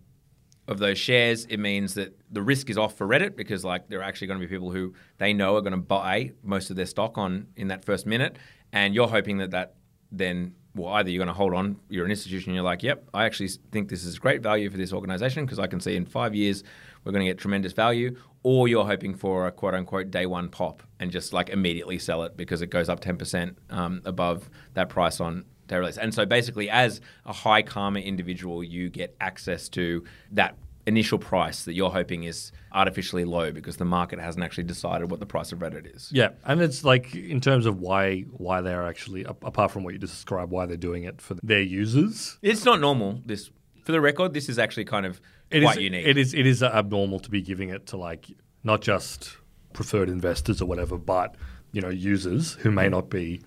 of 0.68 0.78
those 0.78 0.98
shares, 0.98 1.44
it 1.46 1.58
means 1.58 1.94
that 1.94 2.16
the 2.30 2.42
risk 2.42 2.70
is 2.70 2.78
off 2.78 2.96
for 2.96 3.06
Reddit 3.06 3.36
because 3.36 3.64
like 3.64 3.88
there 3.88 4.00
are 4.00 4.04
actually 4.04 4.28
going 4.28 4.40
to 4.40 4.46
be 4.46 4.52
people 4.52 4.70
who 4.70 4.94
they 5.18 5.32
know 5.32 5.56
are 5.56 5.60
going 5.60 5.72
to 5.72 5.76
buy 5.76 6.32
most 6.42 6.70
of 6.70 6.76
their 6.76 6.86
stock 6.86 7.18
on 7.18 7.48
in 7.56 7.68
that 7.68 7.84
first 7.84 8.06
minute, 8.06 8.36
and 8.72 8.94
you're 8.94 9.08
hoping 9.08 9.38
that 9.38 9.50
that 9.50 9.74
then 10.10 10.54
well 10.74 10.94
either 10.94 11.10
you're 11.10 11.18
going 11.18 11.28
to 11.28 11.34
hold 11.34 11.54
on, 11.54 11.76
you're 11.88 12.04
an 12.04 12.10
institution, 12.10 12.54
you're 12.54 12.62
like, 12.62 12.82
yep, 12.82 13.08
I 13.12 13.24
actually 13.24 13.50
think 13.70 13.88
this 13.88 14.04
is 14.04 14.18
great 14.18 14.42
value 14.42 14.70
for 14.70 14.76
this 14.76 14.92
organization 14.92 15.44
because 15.44 15.58
I 15.58 15.66
can 15.66 15.80
see 15.80 15.96
in 15.96 16.06
five 16.06 16.34
years 16.34 16.64
we're 17.04 17.12
going 17.12 17.24
to 17.24 17.30
get 17.30 17.38
tremendous 17.38 17.72
value, 17.72 18.16
or 18.42 18.68
you're 18.68 18.86
hoping 18.86 19.14
for 19.14 19.46
a 19.46 19.52
quote 19.52 19.74
unquote 19.74 20.10
day 20.10 20.26
one 20.26 20.48
pop 20.48 20.82
and 21.00 21.10
just 21.10 21.32
like 21.32 21.50
immediately 21.50 21.98
sell 21.98 22.22
it 22.22 22.36
because 22.36 22.62
it 22.62 22.68
goes 22.70 22.88
up 22.88 23.00
ten 23.00 23.16
percent 23.16 23.58
um, 23.70 24.00
above 24.04 24.48
that 24.74 24.88
price 24.88 25.20
on 25.20 25.44
day 25.68 25.76
release. 25.76 25.98
And 25.98 26.14
so 26.14 26.24
basically, 26.24 26.70
as 26.70 27.00
a 27.26 27.32
high 27.32 27.62
karma 27.62 28.00
individual, 28.00 28.62
you 28.62 28.88
get 28.88 29.16
access 29.20 29.68
to 29.70 30.04
that 30.32 30.56
initial 30.86 31.18
price 31.18 31.64
that 31.64 31.74
you're 31.74 31.90
hoping 31.90 32.24
is 32.24 32.50
artificially 32.72 33.24
low 33.24 33.52
because 33.52 33.76
the 33.76 33.84
market 33.84 34.18
hasn't 34.18 34.44
actually 34.44 34.64
decided 34.64 35.10
what 35.10 35.20
the 35.20 35.26
price 35.26 35.52
of 35.52 35.60
Reddit 35.60 35.94
is. 35.94 36.10
yeah, 36.12 36.30
and 36.44 36.60
it's 36.60 36.82
like 36.84 37.14
in 37.14 37.40
terms 37.40 37.66
of 37.66 37.78
why 37.80 38.22
why 38.32 38.60
they're 38.60 38.86
actually 38.86 39.22
apart 39.24 39.70
from 39.70 39.84
what 39.84 39.92
you 39.94 39.98
just 40.00 40.14
described, 40.14 40.50
why 40.50 40.66
they're 40.66 40.76
doing 40.76 41.04
it 41.04 41.20
for 41.20 41.34
their 41.42 41.60
users. 41.62 42.38
It's 42.42 42.64
not 42.64 42.80
normal. 42.80 43.20
This, 43.24 43.50
for 43.84 43.92
the 43.92 44.00
record, 44.00 44.32
this 44.34 44.48
is 44.48 44.58
actually 44.58 44.84
kind 44.86 45.06
of 45.06 45.20
It 45.50 45.62
quite 45.62 45.76
is- 45.76 45.82
unique. 45.84 46.06
It 46.06 46.16
is 46.18 46.34
it 46.34 46.46
is 46.46 46.62
abnormal 46.62 47.20
to 47.20 47.30
be 47.30 47.42
giving 47.42 47.68
it 47.68 47.86
to 47.88 47.96
like 47.96 48.26
not 48.64 48.80
just 48.80 49.36
preferred 49.72 50.08
investors 50.08 50.60
or 50.60 50.66
whatever, 50.66 50.98
but 50.98 51.36
you 51.72 51.80
know 51.80 51.90
users 51.90 52.54
who 52.54 52.70
may 52.70 52.88
not 52.88 53.08
be 53.08 53.40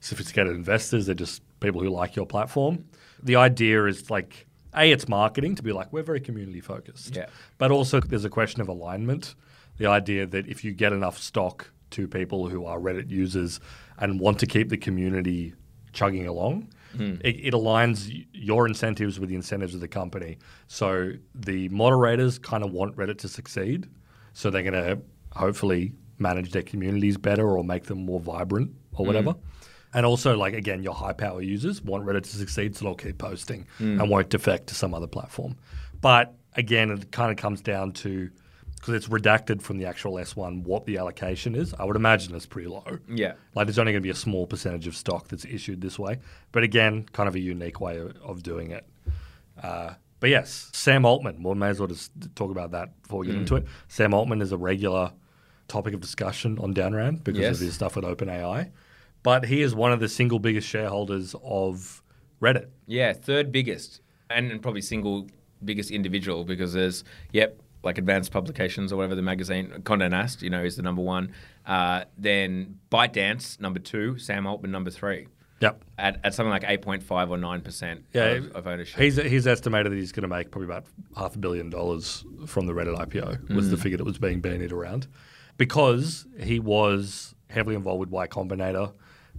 sophisticated 0.00 0.54
investors. 0.54 1.06
They're 1.06 1.14
just 1.14 1.42
people 1.60 1.80
who 1.80 1.88
like 1.88 2.16
your 2.16 2.26
platform. 2.26 2.84
The 3.22 3.36
idea 3.36 3.86
is 3.86 4.10
like 4.10 4.46
a 4.74 4.90
it's 4.90 5.08
marketing 5.08 5.54
to 5.56 5.62
be 5.62 5.72
like 5.72 5.92
we're 5.92 6.02
very 6.02 6.20
community 6.20 6.60
focused. 6.60 7.16
Yeah. 7.16 7.26
But 7.58 7.70
also 7.70 8.00
there's 8.00 8.24
a 8.24 8.30
question 8.30 8.60
of 8.60 8.68
alignment. 8.68 9.34
The 9.78 9.86
idea 9.86 10.26
that 10.26 10.46
if 10.46 10.64
you 10.64 10.72
get 10.72 10.92
enough 10.92 11.18
stock 11.18 11.70
to 11.90 12.08
people 12.08 12.48
who 12.48 12.64
are 12.64 12.78
Reddit 12.78 13.10
users 13.10 13.60
and 13.98 14.20
want 14.20 14.38
to 14.40 14.46
keep 14.46 14.68
the 14.68 14.76
community 14.76 15.54
chugging 15.92 16.26
along, 16.26 16.68
hmm. 16.96 17.14
it, 17.22 17.36
it 17.36 17.54
aligns 17.54 18.26
your 18.32 18.66
incentives 18.66 19.20
with 19.20 19.28
the 19.28 19.34
incentives 19.34 19.74
of 19.74 19.80
the 19.80 19.88
company. 19.88 20.38
So 20.68 21.12
the 21.34 21.68
moderators 21.68 22.38
kind 22.38 22.64
of 22.64 22.72
want 22.72 22.96
Reddit 22.96 23.18
to 23.18 23.28
succeed. 23.28 23.88
So 24.32 24.50
they're 24.50 24.62
going 24.62 24.72
to 24.72 24.98
hopefully 25.32 25.92
manage 26.18 26.52
their 26.52 26.62
communities 26.62 27.16
better 27.16 27.48
or 27.48 27.64
make 27.64 27.84
them 27.84 28.04
more 28.04 28.20
vibrant 28.20 28.70
or 28.92 29.04
hmm. 29.04 29.06
whatever. 29.06 29.34
And 29.94 30.06
also, 30.06 30.36
like 30.36 30.54
again, 30.54 30.82
your 30.82 30.94
high 30.94 31.12
power 31.12 31.42
users 31.42 31.82
want 31.82 32.04
Reddit 32.04 32.22
to 32.22 32.36
succeed, 32.36 32.76
so 32.76 32.84
they'll 32.86 32.94
keep 32.94 33.18
posting 33.18 33.66
and 33.78 34.08
won't 34.08 34.30
defect 34.30 34.68
to 34.68 34.74
some 34.74 34.94
other 34.94 35.06
platform. 35.06 35.56
But 36.00 36.34
again, 36.56 36.90
it 36.90 37.12
kind 37.12 37.30
of 37.30 37.36
comes 37.36 37.60
down 37.60 37.92
to 37.92 38.30
because 38.76 38.94
it's 38.94 39.06
redacted 39.08 39.62
from 39.62 39.78
the 39.78 39.84
actual 39.86 40.14
S1 40.14 40.64
what 40.64 40.86
the 40.86 40.98
allocation 40.98 41.54
is. 41.54 41.72
I 41.78 41.84
would 41.84 41.94
imagine 41.94 42.34
it's 42.34 42.46
pretty 42.46 42.68
low. 42.68 42.98
yeah. 43.08 43.34
Like 43.54 43.66
there's 43.68 43.78
only 43.78 43.92
going 43.92 44.02
to 44.02 44.06
be 44.06 44.10
a 44.10 44.14
small 44.14 44.44
percentage 44.46 44.88
of 44.88 44.96
stock 44.96 45.28
that's 45.28 45.44
issued 45.44 45.80
this 45.80 45.98
way. 46.00 46.18
But 46.50 46.64
again, 46.64 47.04
kind 47.12 47.28
of 47.28 47.36
a 47.36 47.40
unique 47.40 47.80
way 47.80 47.98
of, 47.98 48.16
of 48.24 48.42
doing 48.42 48.72
it. 48.72 48.84
Uh, 49.62 49.94
but 50.18 50.30
yes, 50.30 50.70
Sam 50.72 51.04
Altman. 51.04 51.42
We 51.42 51.54
may 51.54 51.68
as 51.68 51.78
well 51.78 51.86
just 51.88 52.10
talk 52.34 52.50
about 52.50 52.72
that 52.72 53.00
before 53.02 53.20
we 53.20 53.26
get 53.26 53.36
into 53.36 53.56
it. 53.56 53.66
Sam 53.88 54.14
Altman 54.14 54.40
is 54.40 54.50
a 54.52 54.56
regular 54.56 55.12
topic 55.68 55.94
of 55.94 56.00
discussion 56.00 56.58
on 56.58 56.72
Downround 56.72 57.22
because 57.24 57.40
Yes. 57.40 57.56
of 57.56 57.60
his 57.66 57.74
stuff 57.74 57.94
with 57.96 58.04
OpenAI. 58.04 58.70
But 59.22 59.44
he 59.46 59.62
is 59.62 59.74
one 59.74 59.92
of 59.92 60.00
the 60.00 60.08
single 60.08 60.38
biggest 60.38 60.68
shareholders 60.68 61.34
of 61.44 62.02
Reddit. 62.40 62.66
Yeah, 62.86 63.12
third 63.12 63.52
biggest, 63.52 64.00
and, 64.28 64.60
probably 64.62 64.80
single 64.82 65.28
biggest 65.64 65.90
individual 65.92 66.44
because 66.44 66.72
there's 66.72 67.04
yep, 67.30 67.60
like 67.84 67.98
Advanced 67.98 68.32
Publications 68.32 68.92
or 68.92 68.96
whatever 68.96 69.14
the 69.14 69.22
magazine, 69.22 69.68
Condé 69.84 70.10
Nast, 70.10 70.42
you 70.42 70.50
know, 70.50 70.62
is 70.64 70.76
the 70.76 70.82
number 70.82 71.02
one. 71.02 71.32
Uh, 71.66 72.04
then 72.18 72.78
ByteDance 72.90 73.60
number 73.60 73.78
two, 73.78 74.18
Sam 74.18 74.46
Altman 74.46 74.70
number 74.72 74.90
three, 74.90 75.28
Yep. 75.60 75.84
at, 75.98 76.18
at 76.24 76.34
something 76.34 76.50
like 76.50 76.64
eight 76.66 76.82
point 76.82 77.04
five 77.04 77.30
or 77.30 77.38
nine 77.38 77.60
percent 77.60 78.04
Yeah, 78.12 78.24
of, 78.30 78.50
of 78.52 78.66
ownership. 78.66 79.00
He's, 79.00 79.14
he's 79.16 79.46
estimated 79.46 79.92
that 79.92 79.96
he's 79.96 80.10
going 80.10 80.22
to 80.22 80.28
make 80.28 80.50
probably 80.50 80.66
about 80.66 80.86
half 81.16 81.36
a 81.36 81.38
billion 81.38 81.70
dollars 81.70 82.24
from 82.46 82.66
the 82.66 82.72
Reddit 82.72 82.96
IPO, 82.98 83.54
was 83.54 83.70
the 83.70 83.76
figure 83.76 83.98
that 83.98 84.04
was 84.04 84.18
being 84.18 84.40
bandied 84.40 84.72
around. 84.72 85.06
Because 85.58 86.26
he 86.40 86.58
was 86.58 87.34
heavily 87.50 87.76
involved 87.76 88.00
with 88.00 88.08
Y 88.10 88.26
Combinator 88.26 88.92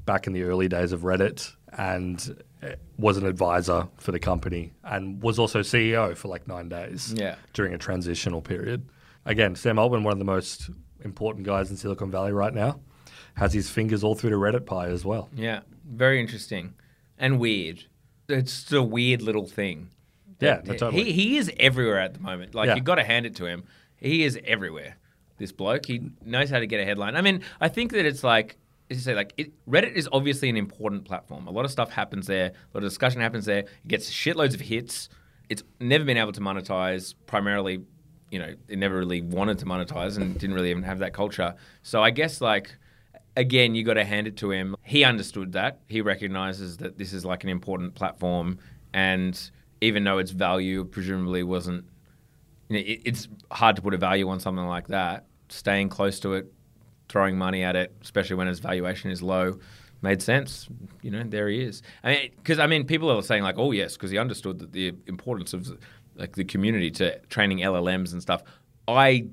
back 0.06 0.28
in 0.28 0.34
the 0.34 0.44
early 0.44 0.68
days 0.68 0.92
of 0.92 1.02
Reddit 1.02 1.54
and 1.78 2.42
was 2.98 3.18
an 3.18 3.26
advisor 3.26 3.88
for 3.98 4.12
the 4.12 4.20
company 4.20 4.74
and 4.84 5.22
was 5.22 5.40
also 5.40 5.60
CEO 5.62 6.16
for 6.16 6.28
like 6.28 6.48
nine 6.48 6.70
days 6.70 7.14
Yeah. 7.18 7.36
during 7.54 7.74
a 7.74 7.78
transitional 7.78 8.42
period. 8.42 8.88
Again, 9.26 9.56
Sam 9.56 9.80
Altman, 9.80 10.04
one 10.04 10.14
of 10.14 10.20
the 10.20 10.26
most 10.26 10.70
important 11.04 11.46
guys 11.46 11.70
in 11.72 11.78
Silicon 11.78 12.12
Valley 12.12 12.32
right 12.32 12.54
now, 12.54 12.80
has 13.36 13.54
his 13.54 13.70
fingers 13.70 14.04
all 14.04 14.16
through 14.16 14.30
the 14.30 14.36
Reddit 14.36 14.66
pie 14.66 14.88
as 14.88 15.04
well. 15.04 15.30
yeah, 15.36 15.62
very 15.90 16.20
interesting 16.20 16.74
and 17.18 17.40
weird. 17.40 17.86
It's 18.30 18.72
a 18.72 18.82
weird 18.84 19.22
little 19.22 19.48
thing. 19.48 19.90
Yeah, 20.40 20.62
no, 20.66 20.74
totally. 20.76 21.06
He, 21.06 21.12
he 21.14 21.38
is 21.38 21.52
everywhere 21.60 22.00
at 22.00 22.14
the 22.14 22.20
moment. 22.20 22.54
Like 22.56 22.68
Yeah. 22.68 22.76
you 22.76 22.82
got 22.82 22.96
to 22.96 23.04
hand 23.04 23.26
it 23.26 23.36
to 23.38 23.46
him. 23.46 23.64
He 23.98 24.24
is 24.24 24.40
everywhere. 24.46 24.98
This 25.38 25.52
bloke, 25.52 25.86
he 25.86 26.12
knows 26.24 26.50
how 26.50 26.60
to 26.60 26.68
get 26.68 26.80
a 26.80 26.86
headline. 26.86 27.16
I 27.16 27.22
mean, 27.22 27.42
I 27.60 27.70
think 27.70 27.92
that 27.94 28.06
it's 28.06 28.24
like 28.24 28.58
as 28.94 29.00
you 29.00 29.04
say, 29.04 29.16
like 29.16 29.34
it, 29.38 29.52
Reddit 29.68 29.94
is 29.94 30.08
obviously 30.12 30.50
an 30.50 30.58
important 30.58 31.06
platform. 31.06 31.48
A 31.48 31.52
lot 31.52 31.66
of 31.66 31.72
stuff 31.72 31.92
happens 31.92 32.28
there. 32.28 32.48
A 32.48 32.78
lot 32.78 32.84
of 32.84 32.90
discussion 32.90 33.22
happens 33.22 33.46
there. 33.46 33.60
It 33.60 33.88
gets 33.88 34.12
shitloads 34.12 34.54
of 34.54 34.62
hits. 34.62 35.10
It's 35.50 35.64
never 35.80 36.04
been 36.04 36.18
able 36.18 36.32
to 36.32 36.42
monetize. 36.42 37.16
Primarily, 37.26 37.84
you 38.32 38.40
know, 38.40 38.54
it 38.68 38.78
never 38.78 38.98
really 38.98 39.22
wanted 39.22 39.60
to 39.60 39.66
monetize 39.66 40.18
and 40.18 40.38
didn't 40.40 40.56
really 40.56 40.70
even 40.70 40.84
have 40.84 41.00
that 41.00 41.14
culture. 41.14 41.56
So 41.82 42.04
I 42.04 42.12
guess 42.12 42.40
like 42.40 42.76
again, 43.36 43.76
you 43.76 43.84
got 43.84 43.96
to 43.96 44.06
hand 44.06 44.28
it 44.28 44.38
to 44.38 44.52
him. 44.52 44.76
He 44.84 45.04
understood 45.04 45.54
that. 45.54 45.80
He 45.88 46.02
recognizes 46.02 46.78
that 46.78 46.98
this 46.98 47.14
is 47.14 47.26
like 47.26 47.44
an 47.44 47.50
important 47.50 47.96
platform, 47.96 48.60
and 48.94 49.40
even 49.82 50.04
though 50.04 50.20
its 50.20 50.32
value 50.32 50.86
presumably 50.86 51.44
wasn't, 51.44 51.86
you 52.70 52.78
know, 52.78 52.86
it, 52.86 53.02
it's 53.06 53.28
hard 53.52 53.76
to 53.76 53.82
put 53.82 53.94
a 53.94 53.98
value 53.98 54.30
on 54.30 54.40
something 54.40 54.66
like 54.66 54.88
that. 54.88 55.26
Staying 55.50 55.90
close 55.90 56.20
to 56.22 56.34
it, 56.34 56.52
throwing 57.14 57.38
money 57.38 57.64
at 57.64 57.76
it, 57.76 57.96
especially 58.02 58.36
when 58.36 58.48
its 58.48 58.60
valuation 58.60 59.12
is 59.12 59.22
low, 59.22 59.60
made 60.02 60.20
sense. 60.22 60.68
You 61.04 61.12
know, 61.12 61.24
there 61.24 61.48
he 61.48 61.62
is. 61.62 61.84
I 62.04 62.10
mean, 62.12 62.32
because 62.36 62.58
I 62.60 62.66
mean, 62.68 62.86
people 62.86 63.10
are 63.10 63.22
saying 63.22 63.44
like, 63.44 63.60
oh 63.60 63.72
yes, 63.72 63.94
because 63.94 64.10
he 64.10 64.18
understood 64.18 64.60
that 64.60 64.74
the 64.74 64.94
importance 65.06 65.54
of 65.54 65.78
like 66.16 66.36
the 66.36 66.44
community 66.44 66.90
to 66.92 67.20
training 67.28 67.60
LLMs 67.60 68.12
and 68.12 68.22
stuff. 68.22 68.42
I 68.88 69.28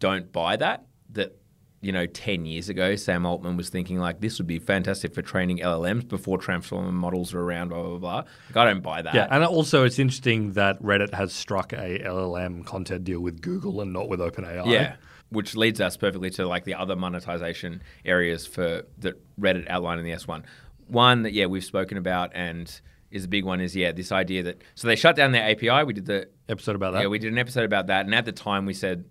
don't 0.00 0.32
buy 0.32 0.56
that. 0.56 0.86
That 1.10 1.36
you 1.80 1.92
know, 1.92 2.06
10 2.06 2.44
years 2.44 2.68
ago, 2.68 2.96
Sam 2.96 3.24
Altman 3.24 3.56
was 3.56 3.68
thinking 3.68 3.98
like 3.98 4.20
this 4.20 4.38
would 4.38 4.48
be 4.48 4.58
fantastic 4.58 5.14
for 5.14 5.22
training 5.22 5.58
LLMs 5.58 6.08
before 6.08 6.36
transformer 6.38 6.90
models 6.90 7.32
were 7.32 7.44
around, 7.44 7.68
blah, 7.68 7.82
blah, 7.82 7.98
blah. 7.98 8.16
Like, 8.48 8.56
I 8.56 8.64
don't 8.64 8.82
buy 8.82 9.02
that. 9.02 9.14
Yeah, 9.14 9.28
and 9.30 9.44
also 9.44 9.84
it's 9.84 9.98
interesting 9.98 10.54
that 10.54 10.82
Reddit 10.82 11.14
has 11.14 11.32
struck 11.32 11.72
a 11.72 12.00
LLM 12.00 12.64
content 12.64 13.04
deal 13.04 13.20
with 13.20 13.40
Google 13.40 13.80
and 13.80 13.92
not 13.92 14.08
with 14.08 14.18
OpenAI. 14.18 14.66
Yeah. 14.66 14.96
Which 15.30 15.54
leads 15.56 15.80
us 15.80 15.96
perfectly 15.96 16.30
to 16.30 16.46
like 16.48 16.64
the 16.64 16.74
other 16.74 16.96
monetization 16.96 17.82
areas 18.04 18.46
for 18.46 18.84
that 18.98 19.14
Reddit 19.38 19.68
outlined 19.68 20.00
in 20.00 20.06
the 20.06 20.12
S1. 20.12 20.44
One 20.86 21.22
that 21.22 21.32
yeah 21.34 21.46
we've 21.46 21.64
spoken 21.64 21.98
about 21.98 22.30
and 22.34 22.80
is 23.10 23.24
a 23.24 23.28
big 23.28 23.44
one 23.44 23.60
is 23.60 23.76
yeah 23.76 23.92
this 23.92 24.10
idea 24.12 24.42
that 24.44 24.62
so 24.74 24.86
they 24.88 24.96
shut 24.96 25.16
down 25.16 25.32
their 25.32 25.44
API. 25.50 25.84
We 25.84 25.92
did 25.92 26.06
the 26.06 26.28
Episode 26.48 26.76
about 26.76 26.92
that. 26.94 27.02
yeah 27.02 27.08
we 27.08 27.18
did 27.18 27.30
an 27.32 27.38
episode 27.38 27.64
about 27.64 27.88
that, 27.88 28.06
and 28.06 28.14
at 28.14 28.24
the 28.24 28.32
time 28.32 28.64
we 28.64 28.72
said 28.74 29.04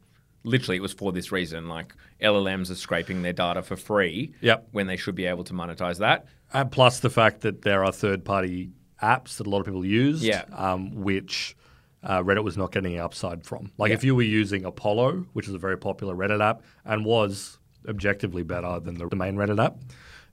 literally 0.44 0.78
it 0.78 0.82
was 0.82 0.94
for 0.94 1.12
this 1.12 1.32
reason 1.32 1.68
like 1.68 1.94
LLMs 2.22 2.72
are 2.72 2.76
scraping 2.76 3.22
their 3.22 3.34
data 3.34 3.62
for 3.62 3.76
free. 3.76 4.34
Yep. 4.42 4.70
When 4.72 4.88
they 4.88 4.98
should 4.98 5.14
be 5.16 5.26
able 5.26 5.44
to 5.44 5.54
monetize 5.54 6.00
that. 6.00 6.26
And 6.54 6.72
plus 6.72 7.00
the 7.02 7.10
fact 7.12 7.42
that 7.42 7.62
there 7.62 7.84
are 7.86 7.92
third 7.92 8.26
party 8.26 8.72
apps 9.04 9.38
that 9.38 9.46
a 9.46 9.50
lot 9.52 9.60
of 9.60 9.66
people 9.66 9.86
use, 9.86 10.24
Yeah. 10.24 10.46
um, 10.54 10.96
which 10.96 11.56
uh, 12.04 12.22
Reddit 12.24 12.44
was 12.44 12.58
not 12.58 12.72
getting 12.72 13.00
upside 13.00 13.44
from. 13.46 13.72
Like 13.78 13.90
Yeah. 13.90 13.96
if 13.96 14.04
you 14.04 14.16
were 14.16 14.22
using 14.22 14.66
Apollo, 14.66 15.26
which 15.34 15.48
is 15.48 15.54
a 15.54 15.58
very 15.58 15.78
popular 15.78 16.16
Reddit 16.16 16.42
app 16.44 16.62
and 16.86 17.04
was 17.06 17.58
objectively 17.88 18.44
better 18.44 18.80
than 18.80 18.96
the, 18.96 19.16
main 19.16 19.36
Reddit 19.36 19.64
app, 19.64 19.78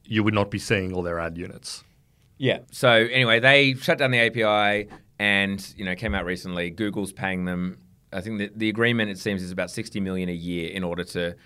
you 0.04 0.22
would 0.22 0.34
not 0.34 0.50
be 0.50 0.58
seeing 0.58 0.92
all 0.92 1.02
their 1.02 1.18
ad 1.18 1.36
units. 1.38 1.82
Yeah. 2.36 2.58
So 2.70 2.90
anyway, 2.90 3.40
they 3.40 3.74
shut 3.74 3.98
down 3.98 4.10
the 4.10 4.18
API 4.20 4.88
and 5.18 5.74
you 5.76 5.84
know 5.84 5.94
came 5.94 6.14
out 6.14 6.24
recently. 6.24 6.70
Google's 6.70 7.12
paying 7.12 7.44
them. 7.44 7.78
I 8.12 8.20
think 8.20 8.38
the, 8.38 8.50
the 8.54 8.68
agreement 8.68 9.10
it 9.10 9.18
seems 9.18 9.42
is 9.42 9.50
about 9.52 9.70
sixty 9.70 10.00
million 10.00 10.28
a 10.28 10.32
year 10.32 10.70
in 10.70 10.82
order 10.84 11.04
to 11.04 11.36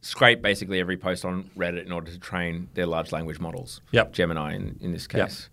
scrape 0.00 0.40
basically 0.42 0.78
every 0.78 0.96
post 0.96 1.24
on 1.24 1.50
Reddit 1.56 1.84
in 1.84 1.90
order 1.92 2.10
to 2.12 2.18
train 2.18 2.68
their 2.74 2.86
large 2.86 3.10
language 3.12 3.40
models. 3.40 3.80
Yep. 3.90 4.12
Gemini 4.12 4.54
in, 4.54 4.76
in 4.80 4.92
this 4.92 5.08
Yep. 5.12 5.26
case, 5.28 5.50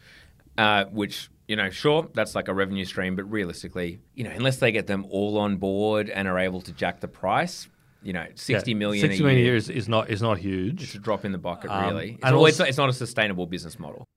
uh, 0.57 0.85
which. 0.85 1.29
You 1.47 1.55
know, 1.57 1.69
sure, 1.69 2.07
that's 2.13 2.35
like 2.35 2.47
a 2.47 2.53
revenue 2.53 2.85
stream, 2.85 3.15
but 3.17 3.23
realistically, 3.29 3.99
you 4.15 4.23
know, 4.23 4.29
unless 4.31 4.57
they 4.57 4.71
get 4.71 4.87
them 4.87 5.05
all 5.09 5.37
on 5.37 5.57
board 5.57 6.09
and 6.09 6.27
are 6.27 6.39
able 6.39 6.61
to 6.61 6.71
jack 6.71 7.01
the 7.01 7.07
price, 7.09 7.67
you 8.01 8.13
know, 8.13 8.25
sixty 8.35 8.71
Yeah. 8.71 8.77
million 8.77 9.01
60 9.07 9.21
a 9.23 9.25
million 9.27 9.43
year, 9.45 9.55
is, 9.55 9.69
is 9.69 9.89
not 9.89 10.09
is 10.09 10.21
not 10.21 10.37
huge. 10.37 10.83
it's 10.83 10.95
a 10.95 10.99
drop 10.99 11.25
in 11.25 11.31
the 11.33 11.37
bucket, 11.37 11.69
Um, 11.69 11.85
really. 11.89 12.11
It's, 12.13 12.23
and 12.23 12.33
al- 12.35 12.45
it's, 12.45 12.55
also- 12.55 12.63
not, 12.63 12.69
it's 12.69 12.77
not 12.77 12.89
a 12.89 12.93
sustainable 12.93 13.45
business 13.45 13.77
model. 13.77 14.07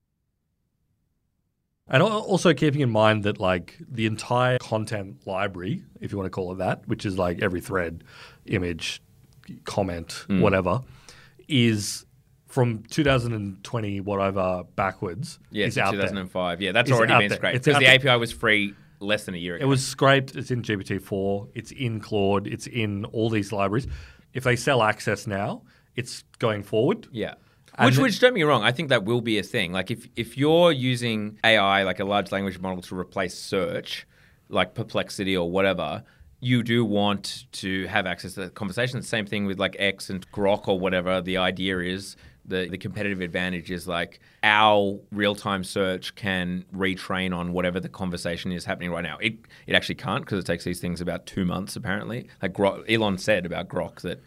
And 1.88 2.02
also 2.02 2.52
keeping 2.52 2.80
in 2.80 2.90
mind 2.90 3.22
that 3.24 3.38
like 3.38 3.76
the 3.88 4.06
entire 4.06 4.58
content 4.58 5.24
library, 5.26 5.84
if 6.00 6.10
you 6.10 6.18
want 6.18 6.26
to 6.26 6.30
call 6.30 6.52
it 6.52 6.56
that, 6.58 6.86
which 6.88 7.06
is 7.06 7.16
like 7.16 7.42
every 7.42 7.60
thread, 7.60 8.02
image, 8.46 9.00
comment, 9.64 10.24
Hmm. 10.26 10.40
whatever, 10.40 10.80
is 11.46 12.05
from 12.56 12.82
2020 12.90 14.00
whatever 14.00 14.64
backwards 14.76 15.38
Yeah, 15.50 15.66
is 15.66 15.74
since 15.74 15.86
out 15.86 15.90
there. 15.92 16.02
2005. 16.06 16.62
Yeah, 16.62 16.72
that's 16.72 16.88
It's 16.88 16.96
already 16.98 17.12
been 17.18 17.28
there. 17.28 17.36
scraped 17.36 17.56
It's 17.56 17.66
because 17.66 17.80
the 17.80 17.84
there. 17.86 17.94
API 18.14 18.18
was 18.18 18.32
free 18.32 18.74
less 18.98 19.24
than 19.26 19.34
a 19.34 19.38
year 19.38 19.56
ago. 19.56 19.64
It 19.64 19.68
was 19.68 19.86
scraped. 19.86 20.34
It's 20.36 20.50
in 20.50 20.62
GPT-4. 20.62 21.48
It's 21.54 21.70
in 21.72 22.00
Claude. 22.00 22.46
It's 22.46 22.66
in 22.66 23.04
all 23.06 23.28
these 23.28 23.52
libraries. 23.52 23.86
If 24.32 24.44
they 24.44 24.56
sell 24.56 24.82
access 24.82 25.26
now, 25.26 25.64
it's 25.96 26.24
going 26.38 26.62
forward. 26.62 27.08
yeah. 27.12 27.34
And 27.78 27.90
Which, 27.90 27.98
which 27.98 28.20
don't 28.20 28.30
get 28.30 28.36
me 28.36 28.42
wrong, 28.44 28.62
I 28.62 28.72
think 28.72 28.88
that 28.88 29.04
will 29.04 29.20
be 29.20 29.38
a 29.38 29.42
thing. 29.42 29.70
Like 29.70 29.90
if 29.90 30.08
if 30.16 30.38
you're 30.38 30.72
using 30.72 31.38
AI, 31.44 31.82
like 31.82 32.00
a 32.00 32.06
large 32.06 32.32
language 32.32 32.58
model, 32.58 32.80
to 32.80 32.98
replace 32.98 33.34
search, 33.34 34.06
like 34.48 34.72
Perplexity 34.72 35.36
or 35.36 35.50
whatever, 35.50 36.02
you 36.40 36.62
do 36.62 36.86
want 36.86 37.44
to 37.52 37.86
have 37.88 38.06
access 38.06 38.32
to 38.34 38.40
that 38.40 38.54
conversation. 38.54 38.98
The 38.98 39.06
same 39.06 39.26
thing 39.26 39.44
with 39.44 39.58
like 39.58 39.76
X 39.78 40.08
and 40.08 40.26
Grok 40.32 40.68
or 40.68 40.80
whatever. 40.80 41.20
The 41.20 41.36
idea 41.36 41.80
is 41.80 42.16
the 42.46 42.68
the 42.68 42.78
competitive 42.78 43.20
advantage 43.20 43.70
is 43.70 43.88
like 43.88 44.20
our 44.42 44.98
real 45.10 45.34
time 45.34 45.64
search 45.64 46.14
can 46.14 46.64
retrain 46.74 47.36
on 47.36 47.52
whatever 47.52 47.80
the 47.80 47.88
conversation 47.88 48.52
is 48.52 48.64
happening 48.64 48.90
right 48.90 49.02
now. 49.02 49.18
It 49.18 49.36
it 49.66 49.74
actually 49.74 49.96
can't 49.96 50.24
because 50.24 50.38
it 50.38 50.46
takes 50.46 50.64
these 50.64 50.80
things 50.80 51.00
about 51.00 51.26
two 51.26 51.44
months 51.44 51.76
apparently. 51.76 52.28
Like 52.40 52.52
Grok, 52.52 52.90
Elon 52.90 53.18
said 53.18 53.46
about 53.46 53.68
Grok 53.68 54.00
that 54.02 54.22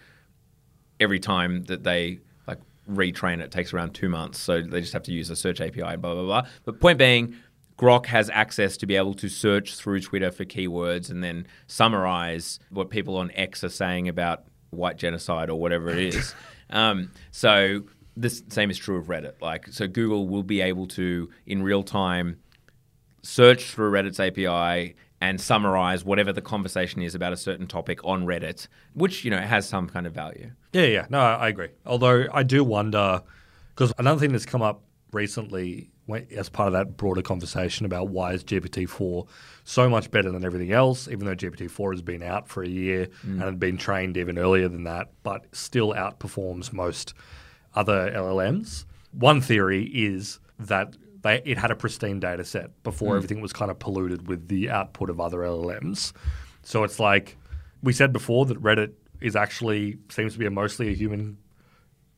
every 1.00 1.20
time 1.20 1.64
that 1.66 1.84
they 1.84 2.20
like 2.48 2.60
retrain 2.90 3.40
it 3.40 3.52
takes 3.52 3.74
around 3.74 3.94
two 3.94 4.10
months. 4.10 4.40
So 4.40 4.62
they 4.62 4.82
just 4.82 4.94
have 4.94 5.04
to 5.04 5.14
use 5.14 5.30
a 5.30 5.36
search 5.36 5.62
API 5.62 5.82
and 5.82 6.02
blah 6.02 6.14
blah 6.14 6.24
blah. 6.24 6.48
But 6.66 6.80
point 6.80 7.00
being, 7.00 7.36
Grok 7.78 8.08
has 8.08 8.30
access 8.32 8.76
to 8.78 8.86
be 8.86 8.96
able 8.96 9.14
to 9.16 9.30
search 9.30 9.76
through 9.76 10.02
Twitter 10.02 10.32
for 10.32 10.44
keywords 10.44 11.10
and 11.10 11.24
then 11.24 11.48
summarize 11.68 12.60
what 12.70 12.90
people 12.90 13.16
on 13.16 13.32
X 13.32 13.64
are 13.64 13.70
saying 13.70 14.10
about 14.10 14.44
white 14.72 14.98
genocide 14.98 15.50
or 15.50 15.60
whatever 15.60 15.90
it 15.90 16.14
is. 16.14 16.36
um, 16.70 17.12
so 17.32 17.84
this 18.20 18.44
same 18.50 18.70
is 18.70 18.78
true 18.78 18.98
of 18.98 19.08
Reddit. 19.08 19.42
Like 19.42 19.68
so 19.70 19.88
Google 19.88 20.28
will 20.28 20.44
be 20.44 20.62
able 20.62 20.88
to 20.88 21.30
in 21.46 21.64
real 21.64 21.84
time 21.84 22.40
search 23.22 23.72
through 23.72 23.92
Reddit's 23.92 24.20
API 24.20 24.96
and 25.22 25.40
summarize 25.42 26.06
whatever 26.06 26.32
the 26.32 26.42
conversation 26.42 27.02
is 27.02 27.14
about 27.14 27.34
a 27.34 27.38
certain 27.38 27.68
topic 27.68 28.00
on 28.04 28.26
Reddit, 28.26 28.68
which 28.94 29.24
you 29.24 29.32
know 29.32 29.40
has 29.40 29.68
some 29.68 29.88
kind 29.88 30.06
of 30.06 30.14
value. 30.14 30.52
Yeah, 30.74 30.86
yeah. 30.86 31.06
No, 31.10 31.20
I 31.20 31.34
I 31.34 31.48
agree. 31.50 31.70
Although 31.86 32.28
I 32.34 32.44
do 32.44 32.64
wonder, 32.64 33.24
because 33.70 33.94
another 33.98 34.20
thing 34.20 34.32
that's 34.32 34.46
come 34.46 34.62
up 34.62 34.84
recently 35.12 35.90
as 36.36 36.50
part 36.50 36.68
of 36.68 36.74
that 36.74 36.98
broader 36.98 37.22
conversation 37.22 37.86
about 37.86 38.10
why 38.10 38.34
is 38.34 38.44
GPT-4 38.44 39.28
so 39.64 39.90
much 39.90 40.10
better 40.10 40.32
than 40.32 40.44
everything 40.44 40.72
else, 40.72 41.08
even 41.08 41.26
though 41.26 41.36
GPT-4 41.36 41.94
has 41.94 42.02
been 42.02 42.24
out 42.24 42.48
for 42.48 42.64
a 42.64 42.68
year 42.68 43.08
mm. 43.24 43.34
and 43.34 43.42
had 43.42 43.60
been 43.60 43.78
trained 43.78 44.18
even 44.18 44.40
earlier 44.40 44.68
than 44.68 44.86
that, 44.86 45.10
but 45.22 45.46
still 45.52 45.94
outperforms 45.94 46.74
most 46.74 47.14
other 47.76 48.12
LLMs. 48.12 48.86
One 49.12 49.42
theory 49.42 49.86
is 49.86 50.40
that 50.60 50.96
they, 51.22 51.42
it 51.46 51.58
had 51.58 51.72
a 51.72 51.76
pristine 51.76 52.20
data 52.20 52.44
set 52.46 52.82
before 52.84 53.16
everything 53.16 53.42
was 53.42 53.52
kind 53.54 53.70
of 53.72 53.80
polluted 53.80 54.28
with 54.28 54.48
the 54.48 54.70
output 54.70 55.10
of 55.10 55.20
other 55.20 55.40
LLMs. 55.40 56.14
So 56.64 56.84
it's 56.84 57.00
like 57.00 57.38
we 57.84 57.94
said 57.94 58.14
before 58.14 58.46
that 58.46 58.62
Reddit 58.62 58.94
is 59.22 59.36
actually 59.36 59.98
seems 60.10 60.34
to 60.34 60.40
be 60.40 60.46
a 60.46 60.52
mostly 60.52 60.90
a 60.90 60.94
human 60.94 61.38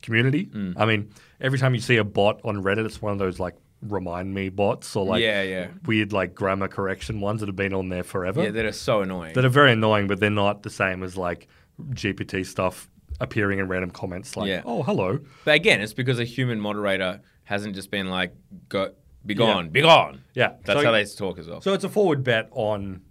community. 0.02 0.46
Mm. 0.46 0.74
I 0.76 0.84
mean, 0.86 1.10
every 1.40 1.58
time 1.58 1.74
you 1.74 1.80
see 1.80 1.96
a 1.96 2.04
bot 2.04 2.40
on 2.44 2.62
Reddit, 2.62 2.84
it's 2.86 3.00
one 3.02 3.12
of 3.12 3.18
those 3.18 3.40
like 3.40 3.56
remind 3.82 4.32
me 4.32 4.48
bots 4.48 4.94
or 4.94 5.04
like 5.04 5.20
Yeah, 5.22 5.42
yeah. 5.42 5.68
weird 5.86 6.12
like 6.12 6.34
grammar 6.34 6.68
correction 6.68 7.20
ones 7.20 7.40
that 7.40 7.48
have 7.48 7.56
been 7.56 7.74
on 7.74 7.88
there 7.88 8.04
forever 8.04 8.44
Yeah, 8.44 8.50
that 8.50 8.64
are 8.64 8.70
so 8.72 9.00
annoying. 9.02 9.34
that 9.34 9.44
are 9.44 9.48
very 9.48 9.72
annoying, 9.72 10.06
but 10.06 10.20
they're 10.20 10.30
not 10.30 10.62
the 10.62 10.70
same 10.70 11.02
as 11.02 11.16
like 11.16 11.48
GPT 11.90 12.46
stuff 12.46 12.88
appearing 13.20 13.58
in 13.58 13.68
random 13.68 13.90
comments 13.90 14.36
like, 14.36 14.48
Yeah. 14.48 14.62
oh, 14.64 14.82
hello. 14.82 15.20
but 15.44 15.54
again, 15.54 15.80
it's 15.80 15.92
because 15.92 16.18
a 16.18 16.24
human 16.24 16.60
moderator 16.60 17.20
hasn't 17.44 17.74
just 17.74 17.90
been 17.90 18.08
like, 18.08 18.34
"Go, 18.68 18.92
be 19.26 19.34
gone, 19.34 19.68
be 19.70 19.82
gone." 19.82 20.22
Yeah. 20.34 20.54
That's 20.64 20.80
So- 20.80 20.84
how 20.86 20.92
they 20.92 21.04
talk 21.04 21.38
as 21.38 21.48
well. 21.48 21.60
So 21.60 21.72
it's 21.74 21.84
a 21.84 21.88
forward 21.88 22.22
bet 22.24 22.48
on 22.52 23.02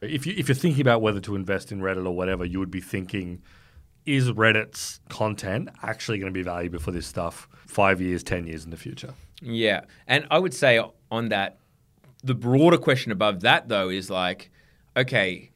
if 0.00 0.26
you 0.26 0.34
if 0.36 0.48
you're 0.48 0.54
thinking 0.54 0.80
about 0.80 1.02
whether 1.02 1.20
to 1.20 1.34
invest 1.36 1.72
in 1.72 1.80
Reddit 1.80 2.06
or 2.06 2.12
whatever, 2.12 2.44
you 2.44 2.58
would 2.58 2.70
be 2.70 2.80
thinking, 2.80 3.42
is 4.06 4.30
Reddit's 4.30 5.00
content 5.08 5.68
actually 5.82 6.18
going 6.18 6.32
to 6.32 6.36
be 6.38 6.42
valuable 6.42 6.78
for 6.78 6.90
this 6.90 7.06
stuff 7.06 7.48
five 7.66 8.00
years, 8.00 8.22
ten 8.22 8.46
years 8.46 8.64
in 8.64 8.70
the 8.70 8.76
future? 8.76 9.14
Yeah. 9.42 9.82
And 10.06 10.26
I 10.30 10.38
would 10.38 10.54
say 10.54 10.82
on 11.10 11.28
that, 11.28 11.58
the 12.24 12.34
broader 12.34 12.78
question 12.78 13.12
above 13.12 13.40
that, 13.40 13.68
though, 13.68 13.88
is 13.90 14.10
like, 14.10 14.50
okay, 14.96 15.50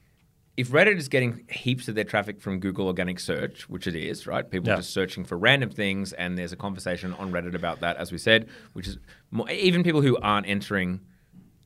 if 0.57 0.69
Reddit 0.71 0.97
is 0.97 1.09
getting 1.09 1.45
heaps 1.51 1.88
of 1.88 1.95
their 1.95 2.05
traffic 2.05 2.40
from 2.40 2.61
Google 2.61 2.87
organic 2.87 3.19
search, 3.19 3.69
which 3.69 3.87
it 3.87 3.97
is, 3.97 4.27
right? 4.27 4.49
People 4.49 4.69
Yeah. 4.69 4.77
just 4.77 4.90
searching 4.90 5.25
for 5.25 5.37
random 5.37 5.71
things, 5.71 6.12
and 6.12 6.38
there's 6.38 6.53
a 6.53 6.57
conversation 6.57 7.12
on 7.14 7.33
Reddit 7.33 7.55
about 7.55 7.81
that, 7.81 7.97
as 7.97 8.12
we 8.12 8.19
said, 8.19 8.49
which 8.73 8.87
is 8.87 8.99
more, 9.31 9.51
even 9.51 9.83
people 9.83 10.01
who 10.03 10.17
aren't 10.19 10.47
entering, 10.49 11.01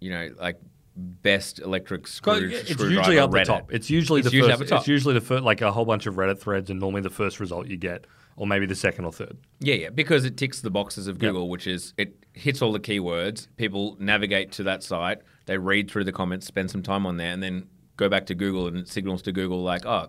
you 0.00 0.10
know, 0.10 0.30
like 0.40 0.58
best 0.96 1.60
electric 1.60 2.06
screw, 2.08 2.48
it's 2.52 2.70
usually 2.70 3.18
up 3.18 3.30
the 3.30 3.38
Reddit. 3.38 3.44
top. 3.44 3.72
It's 3.72 3.88
usually 3.90 4.20
It's 4.20 4.30
the 4.30 4.36
usually 4.36 4.56
first. 4.56 4.68
the. 4.70 4.76
It's 4.76 4.88
usually 4.88 5.14
the 5.14 5.20
first, 5.20 5.44
like 5.44 5.60
a 5.60 5.70
whole 5.70 5.84
bunch 5.84 6.06
of 6.06 6.14
Reddit 6.16 6.38
threads, 6.40 6.70
and 6.70 6.80
normally 6.80 7.02
the 7.02 7.10
first 7.10 7.38
result 7.40 7.68
you 7.68 7.76
get, 7.76 8.06
or 8.36 8.46
maybe 8.46 8.66
the 8.66 8.74
second 8.74 9.04
or 9.04 9.12
third. 9.12 9.36
Yeah, 9.60 9.74
yeah, 9.74 9.90
because 9.90 10.24
it 10.24 10.36
ticks 10.36 10.60
the 10.60 10.70
boxes 10.70 11.06
of 11.06 11.18
Google, 11.18 11.48
which 11.48 11.66
is 11.68 11.94
it 11.98 12.16
hits 12.32 12.62
all 12.62 12.72
the 12.72 12.80
keywords. 12.80 13.46
People 13.56 13.96
navigate 14.00 14.50
to 14.52 14.62
that 14.64 14.82
site, 14.82 15.18
they 15.46 15.56
read 15.58 15.88
through 15.90 16.04
the 16.04 16.12
comments, 16.12 16.46
spend 16.46 16.70
some 16.70 16.82
time 16.82 17.06
on 17.06 17.16
there, 17.16 17.32
and 17.32 17.42
then 17.42 17.66
go 17.98 18.08
back 18.08 18.24
to 18.26 18.34
Google 18.34 18.66
and 18.66 18.78
it 18.78 18.88
signals 18.88 19.20
to 19.22 19.32
Google 19.32 19.62
like, 19.62 19.84
oh, 19.84 20.08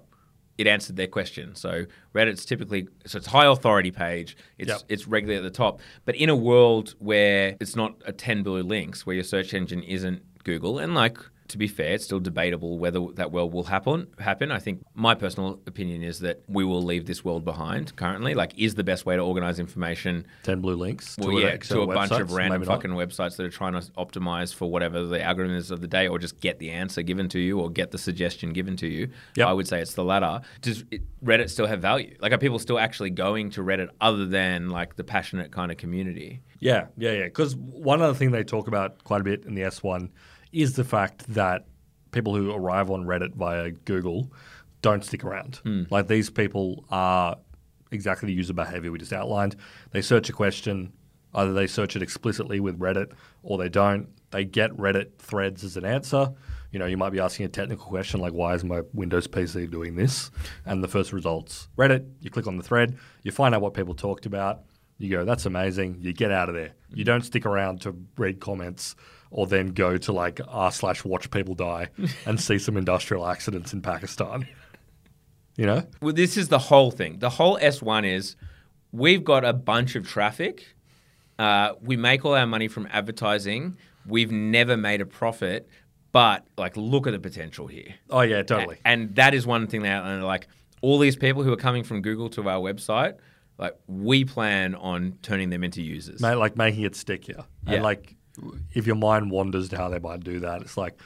it 0.58 0.68
answered 0.68 0.96
their 0.96 1.08
question. 1.08 1.56
So 1.56 1.86
Reddit's 2.14 2.46
typically 2.46 2.88
so 3.06 3.18
it's 3.18 3.28
high 3.28 3.46
authority 3.46 3.92
page. 3.92 4.38
It's 4.58 4.70
Yep. 4.70 4.82
it's 4.88 5.08
regularly 5.08 5.38
at 5.38 5.44
the 5.44 5.58
top. 5.58 5.82
But 6.06 6.16
in 6.16 6.30
a 6.30 6.36
world 6.36 6.96
where 7.00 7.58
it's 7.60 7.76
not 7.76 7.96
a 8.06 8.14
ten 8.14 8.44
blue 8.44 8.64
links, 8.64 9.06
where 9.06 9.16
your 9.16 9.24
search 9.26 9.54
engine 9.54 9.84
isn't 9.84 10.22
Google, 10.46 10.80
and 10.80 10.94
like 10.96 11.18
to 11.50 11.58
be 11.58 11.68
fair, 11.68 11.94
it's 11.94 12.06
still 12.06 12.20
debatable 12.20 12.78
whether 12.78 13.00
that 13.16 13.32
world 13.32 13.54
will 13.54 13.64
happen. 13.64 14.08
Happen. 14.20 14.52
I 14.52 14.60
think 14.60 14.84
my 14.94 15.16
personal 15.16 15.60
opinion 15.66 16.04
is 16.04 16.20
that 16.20 16.42
we 16.48 16.64
will 16.64 16.82
leave 16.82 17.06
this 17.06 17.26
world 17.26 17.44
behind. 17.44 17.96
Currently, 17.96 18.36
like, 18.36 18.58
is 18.58 18.76
the 18.76 18.84
best 18.84 19.06
way 19.06 19.16
to 19.16 19.22
organize 19.22 19.60
information. 19.60 20.26
Ten 20.44 20.62
blue 20.62 20.76
links 20.76 21.16
to, 21.16 21.28
Well, 21.28 21.38
an 21.38 21.44
yeah, 21.44 21.58
to 21.58 21.82
a 21.82 21.88
bunch 21.88 22.12
of 22.12 22.32
random 22.32 22.64
fucking 22.64 22.92
websites 22.92 23.36
that 23.38 23.46
are 23.46 23.50
trying 23.50 23.74
to 23.74 23.82
optimize 23.94 24.54
for 24.54 24.70
whatever 24.70 25.04
the 25.06 25.22
algorithm 25.22 25.56
is 25.56 25.72
of 25.72 25.82
the 25.82 25.88
day, 25.88 26.08
or 26.08 26.20
just 26.20 26.40
get 26.40 26.60
the 26.60 26.70
answer 26.70 27.02
given 27.02 27.28
to 27.30 27.40
you, 27.40 27.60
or 27.60 27.70
get 27.70 27.92
the 27.92 27.98
suggestion 27.98 28.54
given 28.54 28.78
to 28.78 28.88
you. 28.88 29.10
Yep. 29.36 29.48
I 29.48 29.54
would 29.54 29.68
say 29.68 29.82
it's 29.82 29.96
the 29.96 30.04
latter. 30.04 30.42
Does 30.62 30.84
Reddit 31.24 31.50
still 31.50 31.68
have 31.68 31.82
value? 31.82 32.16
Like, 32.20 32.32
are 32.32 32.38
people 32.38 32.60
still 32.60 32.78
actually 32.80 33.10
going 33.10 33.50
to 33.52 33.62
Reddit 33.62 33.90
other 34.00 34.26
than 34.26 34.70
like 34.70 34.96
the 34.96 35.04
passionate 35.04 35.52
kind 35.52 35.72
of 35.72 35.78
community? 35.78 36.42
Yeah, 36.60 36.88
yeah, 36.98 37.14
yeah. 37.14 37.24
Because 37.24 37.56
one 37.56 38.02
other 38.02 38.14
thing 38.14 38.32
they 38.32 38.44
talk 38.44 38.68
about 38.68 39.04
quite 39.04 39.22
a 39.22 39.24
bit 39.24 39.46
in 39.46 39.56
the 39.56 39.62
S1 39.62 40.10
is 40.52 40.74
the 40.74 40.84
fact 40.84 41.28
that 41.34 41.66
people 42.12 42.36
who 42.36 42.52
arrive 42.52 42.90
on 42.90 43.06
Reddit 43.06 43.36
via 43.36 43.72
Google 43.72 44.32
don't 44.82 45.04
stick 45.04 45.24
around. 45.24 45.58
Hmm. 45.64 45.84
Like 45.90 46.08
these 46.08 46.30
people 46.30 46.86
are 46.90 47.38
exactly 47.92 48.28
the 48.28 48.34
user 48.34 48.54
behavior 48.54 48.92
we 48.92 49.00
just 49.00 49.14
outlined. 49.14 49.56
They 49.92 50.02
search 50.02 50.30
a 50.30 50.34
question, 50.34 50.94
either 51.34 51.54
they 51.54 51.68
search 51.68 51.96
it 51.96 52.02
explicitly 52.02 52.60
with 52.60 52.80
Reddit 52.80 53.12
or 53.44 53.58
they 53.58 53.70
don't. 53.70 54.10
They 54.32 54.46
get 54.46 54.72
Reddit 54.72 55.18
threads 55.18 55.64
as 55.64 55.76
an 55.76 55.86
answer. 55.86 56.32
You 56.72 56.78
know, 56.78 56.86
you 56.86 56.98
might 56.98 57.10
be 57.10 57.20
asking 57.20 57.48
a 57.48 57.50
technical 57.50 57.86
question 57.86 58.20
like, 58.20 58.34
why 58.34 58.54
is 58.54 58.64
my 58.64 58.82
Windows 58.94 59.28
PC 59.28 59.70
doing 59.72 59.96
this? 59.96 60.30
And 60.66 60.84
the 60.84 60.88
first 60.88 61.12
results, 61.14 61.68
Reddit, 61.78 62.08
you 62.22 62.30
click 62.30 62.46
on 62.46 62.58
the 62.58 62.64
thread, 62.64 62.98
you 63.24 63.32
find 63.32 63.56
out 63.56 63.62
what 63.62 63.74
people 63.74 63.96
talked 63.96 64.28
about, 64.28 64.62
you 65.00 65.10
go, 65.10 65.26
that's 65.26 65.46
amazing. 65.46 65.98
You 66.02 66.14
get 66.14 66.30
out 66.30 66.50
of 66.50 66.56
there. 66.56 66.74
You 66.94 67.06
don't 67.06 67.24
stick 67.24 67.46
around 67.46 67.82
to 67.82 67.96
read 68.18 68.40
comments 68.40 68.96
or 69.32 69.46
then 69.48 69.70
go 69.70 69.98
to 69.98 70.12
like 70.12 70.40
r 70.48 70.72
slash 70.72 71.04
watch 71.06 71.30
people 71.32 71.54
die 71.56 71.90
and 72.26 72.40
see 72.40 72.58
some 72.58 72.78
industrial 72.78 73.28
accidents 73.28 73.74
in 73.74 73.82
Pakistan. 73.82 74.48
You 75.58 75.66
know? 75.66 75.84
Well, 76.02 76.14
this 76.14 76.38
is 76.38 76.48
the 76.48 76.60
whole 76.60 76.90
thing. 76.92 77.20
The 77.20 77.30
whole 77.30 77.58
S1 77.60 78.06
is 78.12 78.36
we've 78.92 79.24
got 79.24 79.44
a 79.44 79.54
bunch 79.54 79.96
of 79.96 80.08
traffic. 80.08 80.66
Uh, 81.38 81.74
we 81.82 81.98
make 81.98 82.24
all 82.26 82.34
our 82.36 82.48
money 82.48 82.68
from 82.68 82.88
advertising. 82.92 83.78
We've 84.06 84.32
never 84.32 84.78
made 84.78 85.02
a 85.02 85.06
profit, 85.06 85.68
but 86.12 86.46
like, 86.58 86.76
look 86.78 87.08
at 87.08 87.12
the 87.12 87.20
potential 87.20 87.68
here. 87.68 87.94
Oh 88.10 88.22
yeah, 88.22 88.42
totally. 88.44 88.78
A- 88.84 88.88
And 88.88 89.16
that 89.16 89.34
is 89.34 89.46
one 89.46 89.68
thing 89.68 89.84
that, 89.84 90.04
and 90.06 90.24
like, 90.24 90.48
all 90.82 90.98
these 90.98 91.18
people 91.18 91.44
who 91.44 91.52
are 91.52 91.58
coming 91.58 91.84
from 91.84 92.02
Google 92.02 92.30
to 92.32 92.50
our 92.50 92.60
website, 92.60 93.16
like, 93.58 93.76
we 93.88 94.24
plan 94.24 94.76
on 94.76 95.18
turning 95.22 95.50
them 95.50 95.64
into 95.66 95.82
users. 95.84 96.22
Ma- 96.22 96.34
like 96.36 96.56
making 96.56 96.84
it 96.84 96.96
stickier. 96.96 97.44
Yeah. 97.68 97.74
And 97.76 97.84
like 97.84 98.16
if 98.74 98.88
your 98.88 98.96
mind 98.96 99.32
wanders 99.32 99.70
to 99.70 99.78
how 99.78 99.90
they 99.90 100.00
might 100.00 100.24
do 100.24 100.40
that, 100.42 100.62
it's 100.62 100.78
like, 100.78 101.00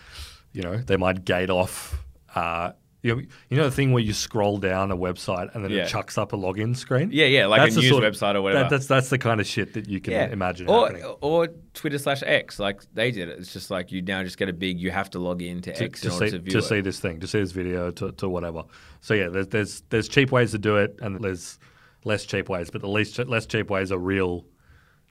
you 0.52 0.62
know, 0.62 0.78
they 0.78 0.98
might 0.98 1.26
gate 1.26 1.50
off 1.50 2.04
uh 2.36 2.72
you 3.04 3.14
know, 3.14 3.22
you 3.50 3.58
know 3.58 3.66
the 3.66 3.72
thing 3.76 3.92
where 3.92 4.02
you 4.02 4.14
scroll 4.14 4.58
down 4.60 4.90
a 4.90 4.96
website 4.96 5.54
and 5.54 5.62
then 5.62 5.72
Yeah. 5.72 5.84
it 5.84 5.90
chucks 5.90 6.18
up 6.18 6.32
a 6.32 6.38
login 6.38 6.74
screen? 6.74 7.10
Yeah, 7.12 7.26
yeah, 7.26 7.48
like 7.48 7.70
a 7.70 7.76
news 7.76 7.90
sort 7.90 8.06
of- 8.06 8.14
website 8.14 8.36
or 8.36 8.42
whatever. 8.42 8.64
That, 8.64 8.70
that's 8.70 8.88
that's 8.88 9.10
the 9.10 9.18
kind 9.18 9.42
of 9.42 9.46
shit 9.46 9.74
that 9.74 9.90
you 9.90 10.00
can 10.00 10.32
imagine 10.32 10.70
or, 10.70 10.88
happening. 10.88 11.04
Or 11.20 11.50
Twitter 11.74 11.98
slash 11.98 12.24
X, 12.26 12.60
like 12.60 12.82
they 12.94 13.12
did 13.12 13.28
it. 13.28 13.40
It's 13.40 13.52
just 13.52 13.70
like 13.70 13.92
you 13.92 14.02
now 14.02 14.24
just 14.24 14.38
get 14.38 14.48
a 14.48 14.54
big, 14.54 14.80
you 14.80 14.90
have 14.92 15.10
to 15.10 15.20
log 15.20 15.42
in 15.42 15.62
to, 15.64 15.74
to, 15.74 15.84
X 15.84 16.00
to 16.00 16.12
see, 16.12 16.30
to 16.30 16.40
view 16.40 16.54
to 16.54 16.62
see 16.62 16.80
this 16.80 17.02
thing, 17.02 17.20
to 17.20 17.28
see 17.28 17.42
this 17.42 17.52
video, 17.52 17.92
to, 17.92 18.14
to 18.14 18.30
whatever. 18.30 18.64
So 19.02 19.16
yeah, 19.16 19.28
there's, 19.28 19.48
there's 19.50 19.84
there's 19.90 20.08
cheap 20.08 20.32
ways 20.32 20.52
to 20.52 20.58
do 20.58 20.78
it, 20.78 20.98
and 21.02 21.22
there's 21.22 21.60
less 22.06 22.24
cheap 22.24 22.48
ways, 22.48 22.70
but 22.70 22.80
the 22.80 22.88
least 22.88 23.20
less 23.20 23.46
cheap 23.46 23.70
ways 23.70 23.92
are 23.92 24.00
real. 24.00 24.46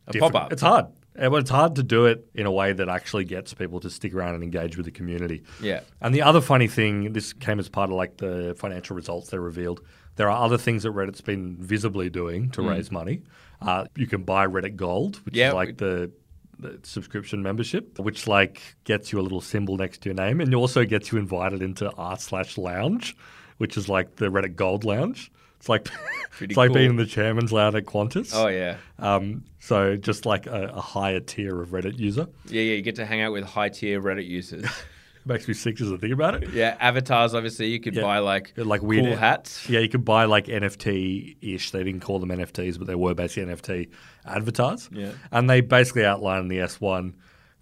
A 0.06 0.14
pop-up. 0.14 0.50
It's 0.50 0.62
hard. 0.62 0.86
But 1.14 1.34
it's 1.34 1.50
hard 1.50 1.76
to 1.76 1.82
do 1.82 2.06
it 2.06 2.26
in 2.34 2.46
a 2.46 2.50
way 2.50 2.72
that 2.72 2.88
actually 2.88 3.24
gets 3.24 3.52
people 3.52 3.80
to 3.80 3.90
stick 3.90 4.14
around 4.14 4.34
and 4.34 4.42
engage 4.42 4.76
with 4.76 4.86
the 4.86 4.92
community. 4.92 5.42
Yeah. 5.60 5.80
And 6.00 6.14
the 6.14 6.22
other 6.22 6.40
funny 6.40 6.68
thing, 6.68 7.12
this 7.12 7.32
came 7.32 7.58
as 7.58 7.68
part 7.68 7.90
of 7.90 7.96
like 7.96 8.16
the 8.16 8.54
financial 8.58 8.96
results 8.96 9.28
they 9.28 9.38
revealed. 9.38 9.82
There 10.16 10.30
are 10.30 10.44
other 10.44 10.58
things 10.58 10.82
that 10.82 10.90
Reddit's 10.90 11.20
been 11.20 11.56
visibly 11.56 12.10
doing 12.10 12.50
to 12.50 12.62
raise 12.62 12.90
money. 12.90 13.22
Uh, 13.60 13.86
you 13.96 14.06
can 14.06 14.22
buy 14.24 14.46
Reddit 14.46 14.76
Gold, 14.76 15.16
which. 15.24 15.36
Yeah, 15.36 15.48
is 15.48 15.54
like 15.54 15.78
the, 15.78 16.10
the 16.58 16.80
subscription 16.82 17.42
membership, 17.42 17.98
which 17.98 18.26
like 18.26 18.60
gets 18.84 19.12
you 19.12 19.20
a 19.20 19.22
little 19.22 19.40
symbol 19.40 19.76
next 19.76 20.02
to 20.02 20.08
your 20.10 20.14
name, 20.14 20.40
and 20.40 20.54
also 20.54 20.84
gets 20.84 21.12
you 21.12 21.18
invited 21.18 21.62
into 21.62 21.90
r 21.92 22.18
slash 22.18 22.58
lounge, 22.58 23.16
which 23.58 23.76
is 23.76 23.88
like 23.88 24.16
the 24.16 24.26
Reddit 24.26 24.56
Gold 24.56 24.84
Lounge. 24.84 25.30
It's 25.62 25.68
like 25.68 25.86
it's 26.40 26.56
like 26.56 26.70
cool. 26.70 26.74
being 26.74 26.90
in 26.90 26.96
the 26.96 27.06
chairman's 27.06 27.52
lounge 27.52 27.76
at 27.76 27.84
Qantas. 27.84 28.32
Oh 28.34 28.48
yeah, 28.48 28.78
Um, 28.98 29.44
so 29.60 29.94
just 29.96 30.26
like 30.26 30.48
a, 30.48 30.72
a 30.74 30.80
higher 30.80 31.20
tier 31.20 31.62
of 31.62 31.68
Reddit 31.68 32.00
user. 32.00 32.26
yeah, 32.48 32.62
yeah. 32.62 32.74
You 32.74 32.82
get 32.82 32.96
to 32.96 33.06
hang 33.06 33.20
out 33.20 33.30
with 33.32 33.44
high 33.44 33.68
tier 33.68 34.02
Reddit 34.02 34.26
users. 34.26 34.66
Makes 35.24 35.46
me 35.46 35.54
sick 35.54 35.76
just 35.76 35.88
to 35.88 35.98
think 35.98 36.12
about 36.12 36.42
it. 36.42 36.50
yeah, 36.52 36.76
avatars. 36.80 37.32
Obviously, 37.32 37.68
you 37.68 37.78
could 37.78 37.94
Yeah. 37.94 38.02
buy 38.02 38.18
like 38.18 38.54
Like 38.56 38.82
weird 38.82 39.04
cool 39.04 39.14
hats. 39.14 39.68
Yeah, 39.70 39.78
you 39.78 39.88
could 39.88 40.04
buy 40.04 40.24
like 40.24 40.46
NFT 40.46 41.36
ish. 41.40 41.70
They 41.70 41.84
didn't 41.84 42.00
call 42.00 42.18
them 42.18 42.30
NFTs, 42.30 42.76
but 42.76 42.88
they 42.88 42.96
were 42.96 43.14
basically 43.14 43.54
NFT 43.54 43.88
avatars. 44.26 44.90
Yeah. 44.92 45.12
And 45.30 45.48
they 45.48 45.60
basically 45.60 46.04
outline 46.04 46.40
in 46.40 46.48
the 46.48 46.58
S1 46.58 47.12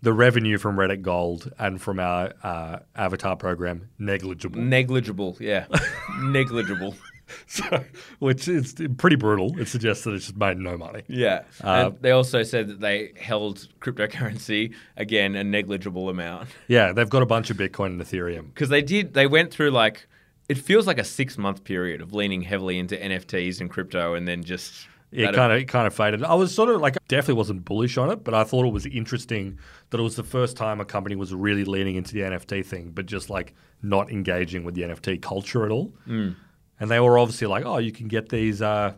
the 0.01 0.15
revenue 0.15 0.57
from 0.57 0.77
Reddit 0.77 1.03
Gold 1.03 1.53
and 1.59 1.83
from 1.83 2.01
our 2.01 2.33
uh, 2.43 2.79
avatar 2.97 3.37
program 3.37 3.91
negligible. 3.99 4.59
Negligible. 4.59 5.37
Yeah, 5.39 5.67
negligible. 6.23 6.95
so, 7.47 7.85
which 8.19 8.49
is 8.49 8.75
pretty 8.99 9.17
brutal. 9.17 9.59
It 9.59 9.69
suggests 9.69 10.05
that 10.05 10.15
it's 10.15 10.27
just 10.27 10.37
made 10.37 10.59
no 10.59 10.77
money. 10.77 11.03
Yeah. 11.09 11.43
Uh, 11.63 11.91
and 11.93 11.99
they 12.01 12.11
also 12.11 12.43
said 12.43 12.69
that 12.69 12.81
they 12.81 13.13
held 13.19 13.69
cryptocurrency 13.81 14.75
again 14.97 15.35
a 15.37 15.45
negligible 15.45 16.09
amount 16.09 16.49
Yeah, 16.69 16.93
they've 16.93 17.09
got 17.09 17.23
a 17.23 17.27
bunch 17.27 17.51
of 17.51 17.57
Bitcoin 17.57 17.87
and 17.87 18.01
Ethereum. 18.01 18.47
because 18.55 18.69
they 18.69 18.83
did. 18.83 19.15
They 19.15 19.27
went 19.27 19.51
through 19.53 19.71
like 19.71 20.07
it 20.49 20.59
feels 20.59 20.87
like 20.87 20.99
a 20.99 21.05
six 21.05 21.39
month 21.39 21.65
period 21.65 22.01
of 22.01 22.13
leaning 22.13 22.43
heavily 22.43 22.79
into 22.79 22.97
NFTs 22.97 23.61
and 23.61 23.71
crypto, 23.71 24.15
and 24.15 24.27
then 24.27 24.43
just 24.43 24.89
It 25.13 25.35
kind 25.35 25.53
of 25.53 25.59
it 25.59 25.67
kind 25.67 25.87
of 25.87 25.95
faded. 25.95 26.25
I 26.25 26.35
was 26.35 26.55
sort 26.55 26.71
of 26.71 26.81
like 26.81 26.97
definitely 27.09 27.35
wasn't 27.35 27.65
bullish 27.65 27.97
on 27.99 28.11
it, 28.11 28.25
but 28.25 28.35
I 28.35 28.45
thought 28.45 28.65
it 28.67 28.73
was 28.73 28.87
interesting 28.87 29.59
that 29.91 30.01
it 30.01 30.03
was 30.03 30.17
the 30.17 30.25
first 30.25 30.57
time 30.57 30.81
a 30.81 30.85
company 30.85 31.17
was 31.17 31.33
really 31.35 31.65
leaning 31.65 31.97
into 31.97 32.15
the 32.15 32.21
NFT 32.21 32.65
thing, 32.65 32.91
but 32.91 33.07
just 33.07 33.31
like 33.31 33.55
not 33.83 34.11
engaging 34.11 34.65
with 34.65 34.75
the 34.75 34.83
NFT 34.83 35.23
culture 35.23 35.65
at 35.65 35.71
all. 35.71 35.93
Mm. 36.07 36.35
And 36.81 36.91
they 36.91 36.99
were 36.99 37.19
obviously 37.19 37.47
like, 37.47 37.65
oh, 37.67 37.79
you 37.79 37.93
can 37.93 38.09
get 38.09 38.31
these 38.31 38.63
uh, 38.63 38.95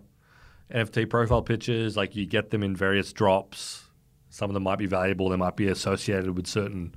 NFT 0.72 1.10
profile 1.10 1.42
pictures, 1.42 1.96
like 1.96 2.14
you 2.16 2.24
get 2.26 2.50
them 2.50 2.62
in 2.62 2.74
various 2.76 3.12
drops. 3.12 3.82
Some 4.30 4.48
of 4.48 4.54
them 4.54 4.62
might 4.62 4.78
be 4.78 4.86
valuable. 4.86 5.28
They 5.28 5.36
might 5.36 5.56
be 5.56 5.66
associated 5.68 6.36
with 6.36 6.46
certain 6.46 6.94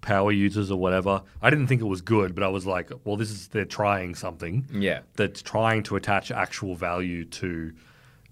power 0.00 0.32
users 0.32 0.70
or 0.70 0.78
whatever. 0.78 1.22
I 1.40 1.50
didn't 1.50 1.66
think 1.68 1.80
it 1.80 1.86
was 1.86 2.00
good, 2.00 2.34
but 2.34 2.42
I 2.42 2.48
was 2.48 2.66
like, 2.66 2.90
well, 3.04 3.16
this 3.16 3.30
is 3.30 3.48
they're 3.48 3.64
trying 3.64 4.14
something 4.14 4.66
Yeah. 4.72 5.00
that's 5.16 5.40
trying 5.42 5.82
to 5.84 5.96
attach 5.96 6.30
actual 6.30 6.74
value 6.74 7.24
to 7.26 7.72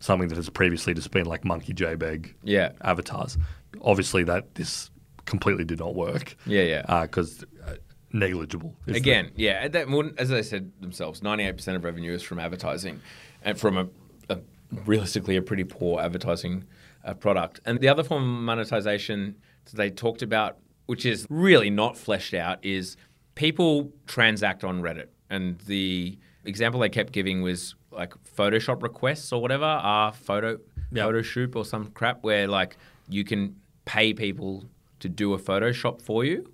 something 0.01 0.29
that 0.29 0.35
has 0.37 0.51
previously 0.51 0.93
just 0.95 1.11
been 1.13 1.27
like 1.27 1.45
monkey 1.45 1.73
JPEG 1.73 2.35
Yeah. 2.43 2.73
avatars. 2.83 3.39
Obviously, 3.83 4.25
that 4.25 4.55
this 4.57 4.91
completely 5.25 5.65
did 5.65 5.79
not 5.79 5.95
work. 5.95 6.37
Yeah, 6.47 6.63
yeah. 6.63 7.03
Because 7.03 7.45
uh, 7.67 7.75
negligible. 8.13 8.75
the- 8.87 8.97
Again, 8.97 9.31
yeah. 9.37 9.69
That, 9.69 9.89
as 10.19 10.29
they 10.29 10.43
said 10.43 10.73
themselves, 10.81 11.23
ninety-eight 11.23 11.57
percent 11.57 11.77
of 11.77 11.85
revenue 11.85 12.13
is 12.13 12.23
from 12.23 12.39
advertising, 12.39 13.01
and 13.43 13.59
from 13.59 13.77
a, 13.79 13.89
a 14.29 14.39
realistically 14.87 15.37
a 15.37 15.43
pretty 15.43 15.65
poor 15.65 16.01
advertising 16.01 16.65
uh, 17.05 17.15
product. 17.15 17.61
And 17.65 17.81
the 17.81 17.89
other 17.89 18.05
form 18.05 18.23
of 18.23 18.29
monetization 18.45 19.37
that 19.67 19.77
they 19.77 19.91
talked 19.91 20.23
about, 20.23 20.59
which 20.87 21.05
is 21.07 21.27
really 21.31 21.71
not 21.71 21.97
fleshed 21.97 22.35
out, 22.35 22.65
is 22.65 22.97
people 23.35 23.91
transact 24.07 24.65
on 24.65 24.83
Reddit. 24.83 25.07
And 25.31 25.59
the 25.61 26.19
example 26.45 26.81
they 26.81 26.89
kept 26.89 27.13
giving 27.13 27.43
was 27.43 27.75
like 27.91 28.13
Photoshop 28.37 28.83
requests 28.83 29.33
or 29.33 29.41
whatever, 29.41 29.65
are 29.65 30.13
photo 30.13 30.59
Yeah. 30.93 31.05
Photoshop 31.05 31.57
or 31.57 31.65
some 31.65 31.87
crap 31.89 32.23
where 32.23 32.47
like 32.49 32.77
you 33.09 33.25
can 33.25 33.57
pay 33.85 34.13
people 34.15 34.65
to 35.01 35.09
do 35.09 35.33
a 35.35 35.39
Photoshop 35.39 36.01
for 36.03 36.25
you. 36.25 36.52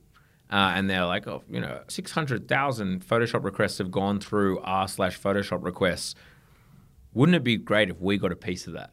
Uh, 0.50 0.72
and 0.74 0.88
they're 0.88 1.04
like, 1.04 1.26
oh, 1.26 1.42
you 1.50 1.60
know, 1.60 1.80
600,000 1.88 3.04
Photoshop 3.06 3.44
requests 3.44 3.78
have 3.78 3.90
gone 3.90 4.18
through 4.18 4.58
r 4.60 4.88
slash 4.88 5.20
Photoshop 5.20 5.62
requests. 5.62 6.14
Wouldn't 7.12 7.36
it 7.36 7.44
be 7.44 7.56
great 7.56 7.90
if 7.90 8.00
we 8.00 8.16
got 8.16 8.32
a 8.32 8.36
piece 8.36 8.66
of 8.66 8.72
that? 8.74 8.92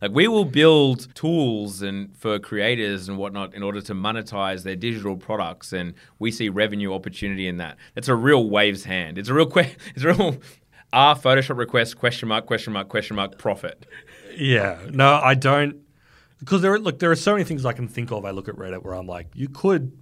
Like 0.00 0.12
we 0.12 0.28
will 0.28 0.44
build 0.44 1.12
tools 1.16 1.82
and 1.82 2.16
for 2.16 2.38
creators 2.38 3.08
and 3.08 3.18
whatnot 3.18 3.54
in 3.54 3.62
order 3.64 3.80
to 3.80 3.92
monetize 3.92 4.62
their 4.62 4.76
digital 4.76 5.16
products, 5.16 5.72
and 5.72 5.94
we 6.20 6.30
see 6.30 6.48
revenue 6.48 6.94
opportunity 6.94 7.48
in 7.48 7.56
that. 7.56 7.76
That's 7.94 8.06
a 8.06 8.14
real 8.14 8.48
waves 8.48 8.84
hand. 8.84 9.18
It's 9.18 9.28
a 9.28 9.34
real 9.34 9.46
que- 9.46 9.74
It's 9.96 10.04
a 10.04 10.12
real 10.14 10.36
R 10.92 11.16
Photoshop 11.16 11.56
request 11.56 11.98
question 11.98 12.28
mark 12.28 12.46
question 12.46 12.72
mark 12.72 12.88
question 12.88 13.16
mark 13.16 13.36
profit. 13.36 13.84
Yeah. 14.36 14.78
No, 14.90 15.14
I 15.14 15.34
don't. 15.34 15.80
Because 16.38 16.62
there, 16.62 16.72
are, 16.74 16.78
look, 16.78 16.98
there 16.98 17.10
are 17.10 17.16
so 17.16 17.32
many 17.32 17.44
things 17.44 17.64
I 17.64 17.72
can 17.72 17.88
think 17.88 18.12
of. 18.12 18.24
I 18.24 18.30
look 18.30 18.48
at 18.48 18.56
Reddit 18.56 18.84
where 18.84 18.94
I'm 18.94 19.06
like, 19.06 19.28
you 19.34 19.48
could 19.48 20.01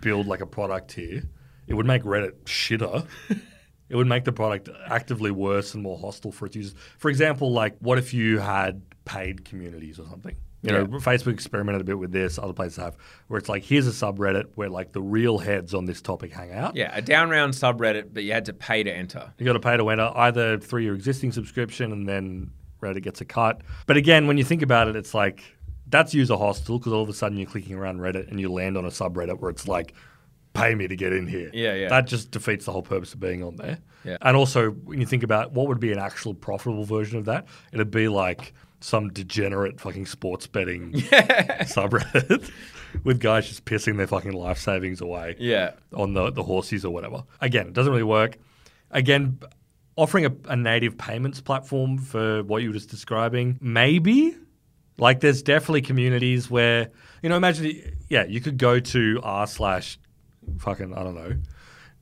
build 0.00 0.26
like 0.26 0.40
a 0.40 0.46
product 0.46 0.92
here. 0.92 1.22
It 1.66 1.74
would 1.74 1.86
make 1.86 2.02
Reddit 2.02 2.44
shitter. 2.44 3.06
it 3.88 3.96
would 3.96 4.06
make 4.06 4.24
the 4.24 4.32
product 4.32 4.68
actively 4.86 5.30
worse 5.30 5.74
and 5.74 5.82
more 5.82 5.98
hostile 5.98 6.32
for 6.32 6.46
its 6.46 6.56
users. 6.56 6.74
For 6.98 7.08
example, 7.08 7.52
like, 7.52 7.76
what 7.80 7.98
if 7.98 8.12
you 8.14 8.38
had 8.38 8.82
paid 9.04 9.44
communities 9.44 9.98
or 9.98 10.06
something? 10.08 10.36
You 10.62 10.70
know, 10.70 10.80
Yeah. 10.80 10.98
Facebook 10.98 11.32
experimented 11.32 11.80
a 11.80 11.84
bit 11.84 11.98
with 11.98 12.12
this. 12.12 12.38
Other 12.38 12.52
places 12.52 12.76
have, 12.76 12.96
where 13.26 13.38
it's 13.38 13.48
like 13.48 13.64
here's 13.64 13.86
a 13.88 13.90
subreddit 13.90 14.44
where 14.54 14.68
like 14.68 14.92
the 14.92 15.02
real 15.02 15.38
heads 15.38 15.74
on 15.74 15.86
this 15.86 16.00
topic 16.00 16.32
hang 16.32 16.52
out. 16.52 16.76
Yeah, 16.76 16.90
a 16.94 17.02
down 17.02 17.30
round 17.30 17.54
subreddit, 17.54 18.10
but 18.12 18.22
you 18.22 18.32
had 18.32 18.44
to 18.44 18.52
pay 18.52 18.84
to 18.84 18.92
enter. 18.92 19.32
You 19.38 19.44
got 19.46 19.54
to 19.54 19.60
pay 19.60 19.76
to 19.76 19.90
enter 19.90 20.12
either 20.14 20.58
through 20.58 20.82
your 20.82 20.94
existing 20.94 21.32
subscription 21.32 21.90
and 21.90 22.08
then 22.08 22.52
Reddit 22.80 23.02
gets 23.02 23.20
a 23.20 23.24
cut. 23.24 23.62
But 23.86 23.96
again, 23.96 24.26
when 24.28 24.38
you 24.38 24.44
think 24.44 24.62
about 24.62 24.86
it, 24.86 24.94
it's 24.94 25.14
like 25.14 25.42
that's 25.92 26.12
user 26.12 26.36
hostile 26.36 26.78
because 26.78 26.92
all 26.92 27.02
of 27.02 27.08
a 27.08 27.12
sudden 27.14 27.38
you're 27.38 27.46
clicking 27.48 27.76
around 27.76 27.98
Reddit 28.00 28.28
and 28.28 28.40
you 28.40 28.50
land 28.50 28.76
on 28.76 28.84
a 28.84 28.88
subreddit 28.88 29.38
where 29.38 29.50
it's 29.50 29.68
like, 29.68 29.94
pay 30.54 30.74
me 30.74 30.88
to 30.88 30.96
get 30.96 31.12
in 31.12 31.26
here. 31.28 31.50
Yeah, 31.54 31.74
yeah. 31.74 31.88
That 31.88 32.06
just 32.08 32.30
defeats 32.32 32.64
the 32.66 32.72
whole 32.72 32.82
purpose 32.82 33.14
of 33.14 33.20
being 33.20 33.42
on 33.44 33.56
there. 33.56 33.78
Yeah. 34.04 34.16
And 34.20 34.36
also, 34.36 34.70
when 34.72 35.00
you 35.00 35.06
think 35.06 35.22
about 35.22 35.52
what 35.52 35.68
would 35.68 35.78
be 35.80 35.92
an 35.92 35.98
actual 35.98 36.34
profitable 36.34 36.84
version 36.84 37.16
of 37.18 37.24
that, 37.26 37.46
it'd 37.72 37.90
be 37.92 38.08
like 38.08 38.52
some 38.80 39.08
degenerate 39.10 39.80
fucking 39.80 40.06
sports 40.06 40.46
betting 40.48 40.92
subreddit 41.62 42.50
with 43.04 43.20
guys 43.20 43.48
just 43.48 43.64
pissing 43.64 43.96
their 43.96 44.06
fucking 44.06 44.32
life 44.32 44.58
savings 44.58 45.00
away 45.00 45.36
Yeah. 45.38 45.72
on 45.94 46.14
the, 46.14 46.30
the 46.30 46.42
horses 46.42 46.84
or 46.84 46.92
whatever. 46.92 47.22
Again, 47.40 47.68
it 47.68 47.72
doesn't 47.72 47.92
really 47.92 48.02
work. 48.02 48.38
Again, 48.90 49.38
offering 49.96 50.26
a, 50.26 50.32
a 50.48 50.56
native 50.56 50.98
payments 50.98 51.40
platform 51.40 51.98
for 51.98 52.42
what 52.44 52.62
you 52.62 52.68
were 52.70 52.74
just 52.74 52.90
describing, 52.90 53.58
maybe. 53.60 54.36
Like, 54.98 55.20
there's 55.20 55.42
definitely 55.42 55.82
communities 55.82 56.50
where, 56.50 56.90
you 57.22 57.28
know, 57.28 57.36
imagine, 57.36 57.96
yeah, 58.08 58.24
you 58.24 58.40
could 58.40 58.58
go 58.58 58.78
to 58.78 59.20
r 59.22 59.46
slash 59.46 59.98
fucking, 60.58 60.94
I 60.94 61.02
don't 61.02 61.14
know, 61.14 61.36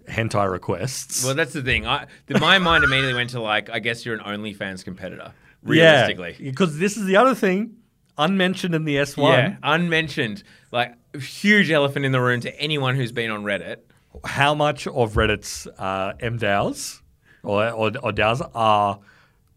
hentai 0.09 0.51
requests. 0.51 1.24
Well, 1.24 1.34
that's 1.34 1.53
the 1.53 1.62
thing. 1.62 1.86
I, 1.86 2.07
the, 2.26 2.38
my 2.41 2.59
mind 2.70 2.84
immediately 2.84 3.14
went 3.14 3.30
to 3.30 3.41
like, 3.41 3.70
I 3.70 3.78
guess 3.78 4.05
you're 4.05 4.16
an 4.16 4.24
OnlyFans 4.24 4.84
competitor, 4.84 5.32
realistically. 5.62 6.36
Yeah, 6.38 6.51
because 6.51 6.78
this 6.78 6.97
is 6.97 7.07
the 7.07 7.16
other 7.16 7.34
thing 7.34 7.76
unmentioned 8.18 8.74
in 8.74 8.84
the 8.84 8.97
S1. 8.97 9.32
Yeah, 9.32 9.57
unmentioned, 9.62 10.43
like 10.72 10.95
huge 11.16 11.70
elephant 11.70 12.05
in 12.05 12.12
the 12.12 12.20
room 12.20 12.41
to 12.41 12.61
anyone 12.61 12.97
who's 12.97 13.12
been 13.12 13.30
on 13.30 13.43
Reddit. 13.43 13.78
How 14.24 14.55
much 14.55 14.86
of 14.86 15.14
Reddit's 15.14 15.66
uh, 15.78 16.14
MDAOs 16.20 17.01
or, 17.43 17.70
or, 17.70 17.93
or 18.03 18.12
DAUs 18.12 18.43
are 18.55 18.99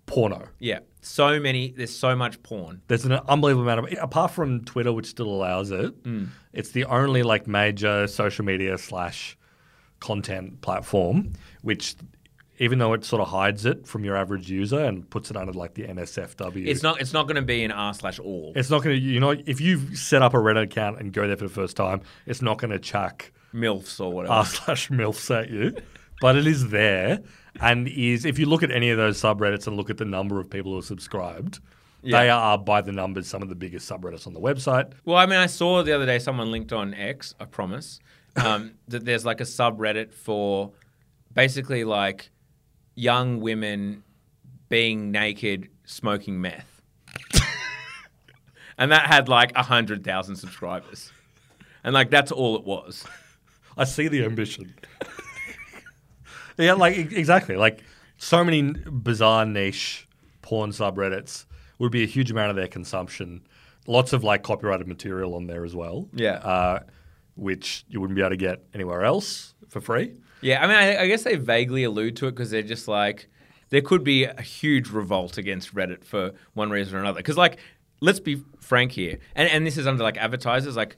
porno? 0.06 0.48
Yeah, 0.60 0.80
so 1.06 1.40
many. 1.40 1.72
There's 1.72 1.96
so 1.96 2.16
much 2.16 2.42
porn. 2.44 2.82
There's 2.88 3.06
an 3.06 3.14
unbelievable 3.14 3.70
amount 3.70 3.92
of 3.94 4.04
apart 4.04 4.32
from 4.32 4.64
Twitter, 4.66 4.92
which 4.94 5.08
still 5.08 5.30
allows 5.30 5.72
it. 5.72 5.94
Hmm. 6.04 6.26
It's 6.54 6.72
the 6.72 6.86
only 6.86 7.24
like 7.24 7.48
major 7.48 8.08
social 8.08 8.46
media 8.46 8.78
slash 8.78 9.38
content 10.00 10.60
platform 10.62 11.32
which, 11.62 11.96
even 12.60 12.78
though 12.78 12.92
it 12.92 13.06
sort 13.06 13.22
of 13.22 13.30
hides 13.30 13.66
it 13.66 13.88
from 13.88 14.04
your 14.04 14.18
average 14.18 14.50
user 14.52 14.80
and 14.84 15.10
puts 15.10 15.32
it 15.32 15.38
under 15.38 15.54
like 15.54 15.76
the 15.76 15.84
NSFW, 15.84 16.68
It's 16.68 16.84
not. 16.84 17.00
It's 17.00 17.14
not 17.14 17.24
going 17.26 17.38
to 17.38 17.42
be 17.42 17.64
an 17.64 17.72
r 17.72 17.94
slash 17.94 18.20
all. 18.20 18.52
It's 18.56 18.70
not 18.70 18.84
going 18.84 18.98
to. 18.98 19.02
You 19.02 19.20
know, 19.22 19.32
if 19.32 19.62
you've 19.62 19.98
set 19.98 20.22
up 20.22 20.34
a 20.34 20.38
Reddit 20.38 20.64
account 20.64 21.00
and 21.00 21.14
go 21.14 21.26
there 21.26 21.38
for 21.38 21.46
the 21.46 21.54
first 21.54 21.78
time, 21.78 22.02
it's 22.26 22.42
not 22.42 22.58
going 22.58 22.72
to 22.72 22.80
chuck 22.80 23.32
milfs 23.54 24.00
or 24.00 24.12
whatever. 24.12 24.34
r 24.34 24.46
slash 24.46 24.90
milfs 24.90 25.34
at 25.34 25.50
you, 25.50 25.74
but 26.24 26.38
it 26.38 26.48
is 26.48 26.70
there 26.70 27.20
and 27.60 27.86
is. 27.86 28.24
If 28.24 28.40
you 28.40 28.46
look 28.46 28.64
at 28.64 28.72
any 28.72 28.90
of 28.92 28.98
those 28.98 29.20
subreddits 29.20 29.68
and 29.68 29.76
look 29.76 29.90
at 29.90 29.98
the 29.98 30.06
number 30.06 30.40
of 30.40 30.50
people 30.50 30.72
who 30.72 30.80
are 30.80 30.82
subscribed. 30.82 31.60
They 32.02 32.30
are 32.30 32.58
by 32.58 32.80
the 32.80 32.94
numbers 32.94 33.28
some 33.28 33.42
of 33.42 33.50
the 33.50 33.56
biggest 33.56 33.92
subreddits 33.92 34.26
on 34.26 34.34
the 34.34 34.40
website. 34.40 34.94
Well, 35.04 35.18
I 35.18 35.26
mean, 35.26 35.40
I 35.40 35.48
saw 35.48 35.84
the 35.84 35.92
other 35.92 36.06
day 36.06 36.20
someone 36.20 36.50
linked 36.50 36.72
on 36.72 36.94
X, 36.94 37.36
I 37.42 37.46
promise, 37.46 38.00
um, 38.38 38.76
that 38.88 39.04
there's 39.04 39.26
like 39.26 39.42
a 39.42 39.46
subreddit 39.46 40.14
for 40.14 40.72
basically 41.34 41.84
like 41.84 42.32
young 42.96 43.42
women 43.42 44.04
being 44.70 45.12
naked 45.12 45.68
smoking 45.84 46.40
meth. 46.40 46.82
and 48.78 48.94
that 48.94 49.08
had 49.08 49.28
like 49.28 49.54
100,000 49.58 50.38
subscribers. 50.38 51.12
And 51.84 51.94
like 51.94 52.10
that's 52.10 52.32
all 52.32 52.56
it 52.56 52.64
was. 52.64 53.06
I 53.76 53.84
see 53.84 54.08
the 54.08 54.24
ambition. 54.24 54.74
yeah, 56.58 56.74
like 56.74 56.98
exactly. 57.12 57.56
Like 57.56 57.84
so 58.18 58.44
many 58.44 58.74
bizarre 58.74 59.46
niche 59.46 60.08
porn 60.42 60.72
subreddits 60.72 61.46
would 61.80 61.92
be 61.92 62.04
a 62.04 62.08
huge 62.08 62.32
amount 62.32 62.50
of 62.50 62.56
their 62.56 62.68
consumption. 62.68 63.42
Lots 63.88 64.14
of 64.14 64.24
like 64.24 64.44
copyrighted 64.44 64.88
material 64.88 65.36
on 65.36 65.48
there 65.48 65.66
as 65.66 65.76
well. 65.76 66.08
Yeah. 66.14 66.36
Uh, 66.36 66.80
which 67.36 67.84
you 67.90 68.00
wouldn't 68.00 68.16
be 68.16 68.22
able 68.22 68.30
to 68.30 68.38
get 68.38 68.64
anywhere 68.74 69.04
else 69.04 69.56
for 69.68 69.82
free. 69.82 70.14
Yeah, 70.42 70.64
I 70.64 70.68
mean, 70.68 70.76
I, 70.76 71.04
I 71.04 71.08
guess 71.08 71.24
they 71.24 71.36
vaguely 71.36 71.84
allude 71.84 72.16
to 72.18 72.28
it 72.28 72.32
because 72.32 72.52
they're 72.52 72.62
just 72.62 72.88
like, 72.88 73.28
there 73.70 73.82
could 73.82 74.04
be 74.04 74.26
a 74.26 74.42
huge 74.42 74.90
revolt 74.90 75.38
against 75.38 75.74
Reddit 75.74 76.04
for 76.04 76.32
one 76.54 76.70
reason 76.70 76.96
or 76.96 77.00
another. 77.00 77.20
Because, 77.20 77.38
like, 77.38 77.60
let's 78.02 78.20
be 78.20 78.44
frank 78.60 78.92
here, 78.92 79.20
and, 79.36 79.50
and 79.50 79.66
this 79.66 79.78
is 79.78 79.88
under 79.88 80.04
like 80.04 80.18
advertisers, 80.18 80.76
like, 80.76 80.96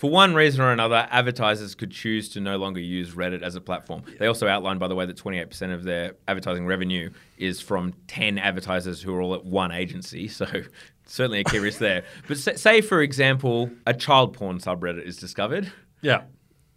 for 0.00 0.08
one 0.08 0.32
reason 0.32 0.62
or 0.62 0.72
another, 0.72 1.06
advertisers 1.10 1.74
could 1.74 1.90
choose 1.90 2.30
to 2.30 2.40
no 2.40 2.56
longer 2.56 2.80
use 2.80 3.10
Reddit 3.10 3.42
as 3.42 3.54
a 3.54 3.60
platform. 3.60 4.02
They 4.18 4.28
also 4.28 4.48
outlined, 4.48 4.80
by 4.80 4.88
the 4.88 4.94
way, 4.94 5.04
that 5.04 5.14
28% 5.14 5.74
of 5.74 5.84
their 5.84 6.14
advertising 6.26 6.64
revenue 6.64 7.10
is 7.36 7.60
from 7.60 7.92
10 8.06 8.38
advertisers 8.38 9.02
who 9.02 9.14
are 9.14 9.20
all 9.20 9.34
at 9.34 9.44
one 9.44 9.72
agency. 9.72 10.26
So, 10.26 10.46
certainly 11.04 11.40
a 11.40 11.44
key 11.44 11.58
risk 11.58 11.80
there. 11.80 12.04
But 12.28 12.38
say, 12.38 12.56
say, 12.56 12.80
for 12.80 13.02
example, 13.02 13.70
a 13.86 13.92
child 13.92 14.32
porn 14.32 14.58
subreddit 14.58 15.04
is 15.04 15.18
discovered. 15.18 15.70
Yeah. 16.00 16.22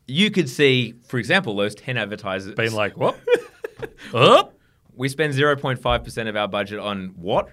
You 0.05 0.30
could 0.30 0.49
see, 0.49 0.95
for 1.07 1.17
example, 1.17 1.55
those 1.55 1.76
10 1.76 1.95
advertisers 1.95 2.55
Being 2.55 2.74
like, 2.74 2.97
what? 2.97 3.17
We 4.95 5.07
spend 5.07 5.34
0.5% 5.34 6.28
of 6.28 6.36
our 6.36 6.49
budget 6.49 6.80
on 6.80 7.13
what? 7.15 7.49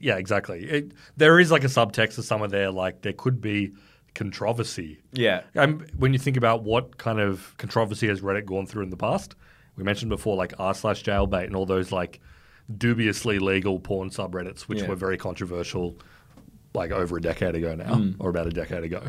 Yeah, 0.00 0.16
exactly. 0.16 0.64
It, 0.64 0.92
there 1.16 1.38
is 1.38 1.52
like 1.52 1.62
a 1.64 1.68
subtext 1.68 2.18
of 2.18 2.24
some 2.24 2.42
of 2.42 2.50
their 2.50 2.70
like 2.70 3.02
there 3.02 3.12
could 3.12 3.40
be 3.40 3.72
controversy 4.14 5.00
yeah. 5.12 5.42
Um, 5.56 5.84
when 5.96 6.12
you 6.12 6.18
think 6.18 6.36
about 6.36 6.62
what 6.64 6.98
kind 6.98 7.20
of 7.20 7.54
controversy 7.58 8.08
has 8.08 8.20
Reddit 8.20 8.46
gone 8.46 8.66
through 8.66 8.82
in 8.82 8.90
the 8.90 8.96
past, 8.96 9.34
we 9.76 9.84
mentioned 9.84 10.08
before 10.10 10.36
like 10.36 10.52
r 10.58 10.74
slash 10.74 11.02
jailbait 11.04 11.44
and 11.44 11.54
all 11.56 11.66
those 11.66 11.92
like 11.92 12.20
dubiously 12.76 13.38
legal 13.38 13.80
porn 13.80 14.10
subreddits, 14.10 14.62
which 14.62 14.80
Yeah. 14.82 14.88
were 14.88 14.96
very 14.96 15.16
controversial 15.16 15.96
like 16.74 16.90
over 16.90 17.16
a 17.16 17.20
decade 17.20 17.54
ago 17.54 17.74
now, 17.74 18.12
or 18.18 18.28
about 18.30 18.46
a 18.46 18.50
decade 18.50 18.84
ago. 18.84 19.02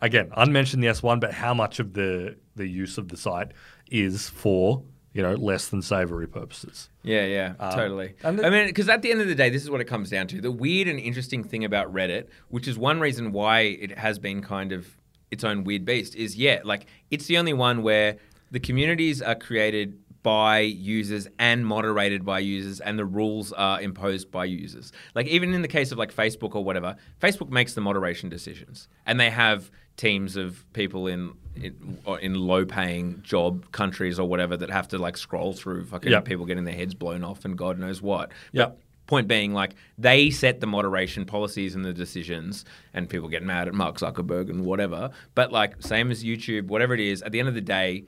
Again, 0.00 0.30
unmentioned 0.36 0.82
the 0.82 0.88
S1, 0.88 1.20
but 1.20 1.32
how 1.32 1.54
much 1.54 1.78
of 1.78 1.92
the 1.94 2.36
the 2.56 2.66
use 2.66 2.98
of 2.98 3.08
the 3.08 3.16
site 3.16 3.52
is 3.90 4.28
for 4.28 4.82
you 5.14 5.22
know 5.22 5.32
less 5.34 5.68
than 5.68 5.80
savory 5.80 6.26
purposes? 6.26 6.90
Yeah, 7.02 7.24
yeah, 7.24 7.54
um, 7.58 7.72
totally. 7.74 8.14
the- 8.20 8.44
I 8.46 8.50
mean, 8.50 8.66
because 8.66 8.88
at 8.90 9.00
the 9.00 9.10
end 9.10 9.20
of 9.22 9.28
the 9.28 9.34
day, 9.34 9.48
this 9.48 9.62
is 9.62 9.70
what 9.70 9.80
it 9.80 9.84
comes 9.86 10.10
down 10.10 10.26
to. 10.28 10.40
The 10.40 10.50
weird 10.52 10.88
and 10.88 10.98
interesting 11.00 11.42
thing 11.44 11.64
about 11.64 11.92
Reddit, 11.94 12.26
which 12.48 12.68
is 12.68 12.76
one 12.76 13.00
reason 13.00 13.32
why 13.32 13.60
it 13.60 13.96
has 13.96 14.18
been 14.18 14.42
kind 14.42 14.72
of 14.72 14.96
its 15.30 15.42
own 15.44 15.64
weird 15.64 15.84
beast, 15.86 16.14
is 16.16 16.36
yeah, 16.36 16.60
like 16.64 16.86
it's 17.10 17.26
the 17.26 17.38
only 17.38 17.52
one 17.54 17.82
where 17.82 18.16
the 18.50 18.60
communities 18.60 19.22
are 19.22 19.34
created 19.34 19.98
by 20.24 20.58
users 20.60 21.28
and 21.38 21.64
moderated 21.64 22.24
by 22.24 22.40
users 22.40 22.80
and 22.80 22.98
the 22.98 23.04
rules 23.04 23.52
are 23.52 23.80
imposed 23.80 24.30
by 24.32 24.44
users. 24.46 24.90
Like 25.14 25.28
even 25.28 25.54
in 25.54 25.62
the 25.62 25.68
case 25.68 25.92
of 25.92 25.98
like 25.98 26.12
Facebook 26.12 26.56
or 26.56 26.64
whatever, 26.64 26.96
Facebook 27.20 27.50
makes 27.50 27.74
the 27.74 27.80
moderation 27.82 28.28
decisions 28.28 28.88
and 29.06 29.20
they 29.20 29.30
have 29.30 29.70
teams 29.96 30.34
of 30.34 30.64
people 30.72 31.06
in 31.06 31.34
in, 31.54 31.98
in 32.20 32.34
low 32.34 32.64
paying 32.64 33.20
job 33.22 33.70
countries 33.70 34.18
or 34.18 34.26
whatever 34.26 34.56
that 34.56 34.70
have 34.70 34.88
to 34.88 34.98
like 34.98 35.16
scroll 35.16 35.52
through 35.52 35.84
fucking 35.84 36.10
Yep. 36.10 36.24
people 36.24 36.46
getting 36.46 36.64
their 36.64 36.74
heads 36.74 36.94
blown 36.94 37.22
off 37.22 37.44
and 37.44 37.56
God 37.56 37.78
knows 37.78 38.02
what. 38.02 38.32
But 38.52 38.78
point 39.06 39.28
being, 39.28 39.52
like 39.52 39.74
they 39.98 40.30
set 40.30 40.60
the 40.60 40.66
moderation 40.66 41.26
policies 41.26 41.74
and 41.74 41.84
the 41.84 41.92
decisions, 41.92 42.64
and 42.94 43.06
people 43.08 43.28
get 43.28 43.42
mad 43.42 43.68
at 43.68 43.74
Mark 43.74 43.98
Zuckerberg 43.98 44.48
and 44.48 44.64
whatever. 44.64 45.10
But 45.34 45.52
like 45.52 45.82
same 45.82 46.10
as 46.10 46.24
YouTube, 46.24 46.68
whatever 46.68 46.94
it 46.94 47.00
is, 47.00 47.20
at 47.22 47.30
the 47.30 47.38
end 47.40 47.48
of 47.48 47.54
the 47.54 47.60
day. 47.60 48.06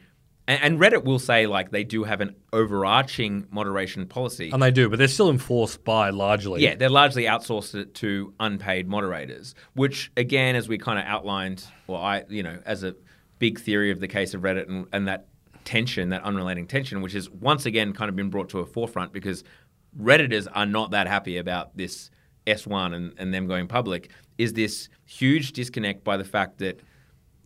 And, 0.48 0.78
Reddit 0.78 1.04
will 1.04 1.18
say 1.18 1.46
like 1.46 1.70
they 1.70 1.82
do 1.82 2.04
have 2.04 2.20
an 2.20 2.36
overarching 2.52 3.46
moderation 3.50 4.06
policy. 4.06 4.50
And 4.50 4.62
they 4.62 4.70
do, 4.70 4.88
but 4.88 4.98
they're 4.98 5.08
still 5.08 5.30
enforced 5.30 5.82
by 5.82 6.10
largely. 6.10 6.62
Yeah, 6.62 6.76
they're 6.76 6.88
largely 6.88 7.24
outsourced 7.24 7.74
it 7.74 7.94
to 7.94 8.32
unpaid 8.38 8.86
moderators, 8.86 9.54
which 9.74 10.12
again, 10.16 10.54
as 10.54 10.68
we 10.68 10.78
kind 10.78 10.98
of 10.98 11.04
outlined, 11.04 11.64
well, 11.88 12.00
I, 12.00 12.24
you 12.28 12.44
know, 12.44 12.58
as 12.64 12.84
a 12.84 12.94
big 13.38 13.58
theory 13.58 13.90
of 13.90 13.98
the 13.98 14.08
case 14.08 14.34
of 14.34 14.42
Reddit 14.42 14.68
and, 14.68 14.86
and 14.92 15.08
that 15.08 15.26
tension, 15.64 16.10
that 16.10 16.22
unrelating 16.22 16.66
tension, 16.66 17.02
which 17.02 17.12
has 17.12 17.28
once 17.28 17.66
again 17.66 17.92
kind 17.92 18.08
of 18.08 18.14
been 18.14 18.30
brought 18.30 18.48
to 18.50 18.60
a 18.60 18.66
forefront 18.66 19.12
because 19.12 19.42
Redditors 20.00 20.46
are 20.54 20.66
not 20.66 20.92
that 20.92 21.08
happy 21.08 21.38
about 21.38 21.76
this 21.76 22.10
S1 22.46 22.94
and, 22.94 23.12
and 23.18 23.34
them 23.34 23.46
going 23.46 23.66
public, 23.66 24.10
is 24.38 24.52
this 24.52 24.88
huge 25.04 25.52
disconnect 25.52 26.04
by 26.04 26.16
the 26.16 26.24
fact 26.24 26.58
that 26.58 26.80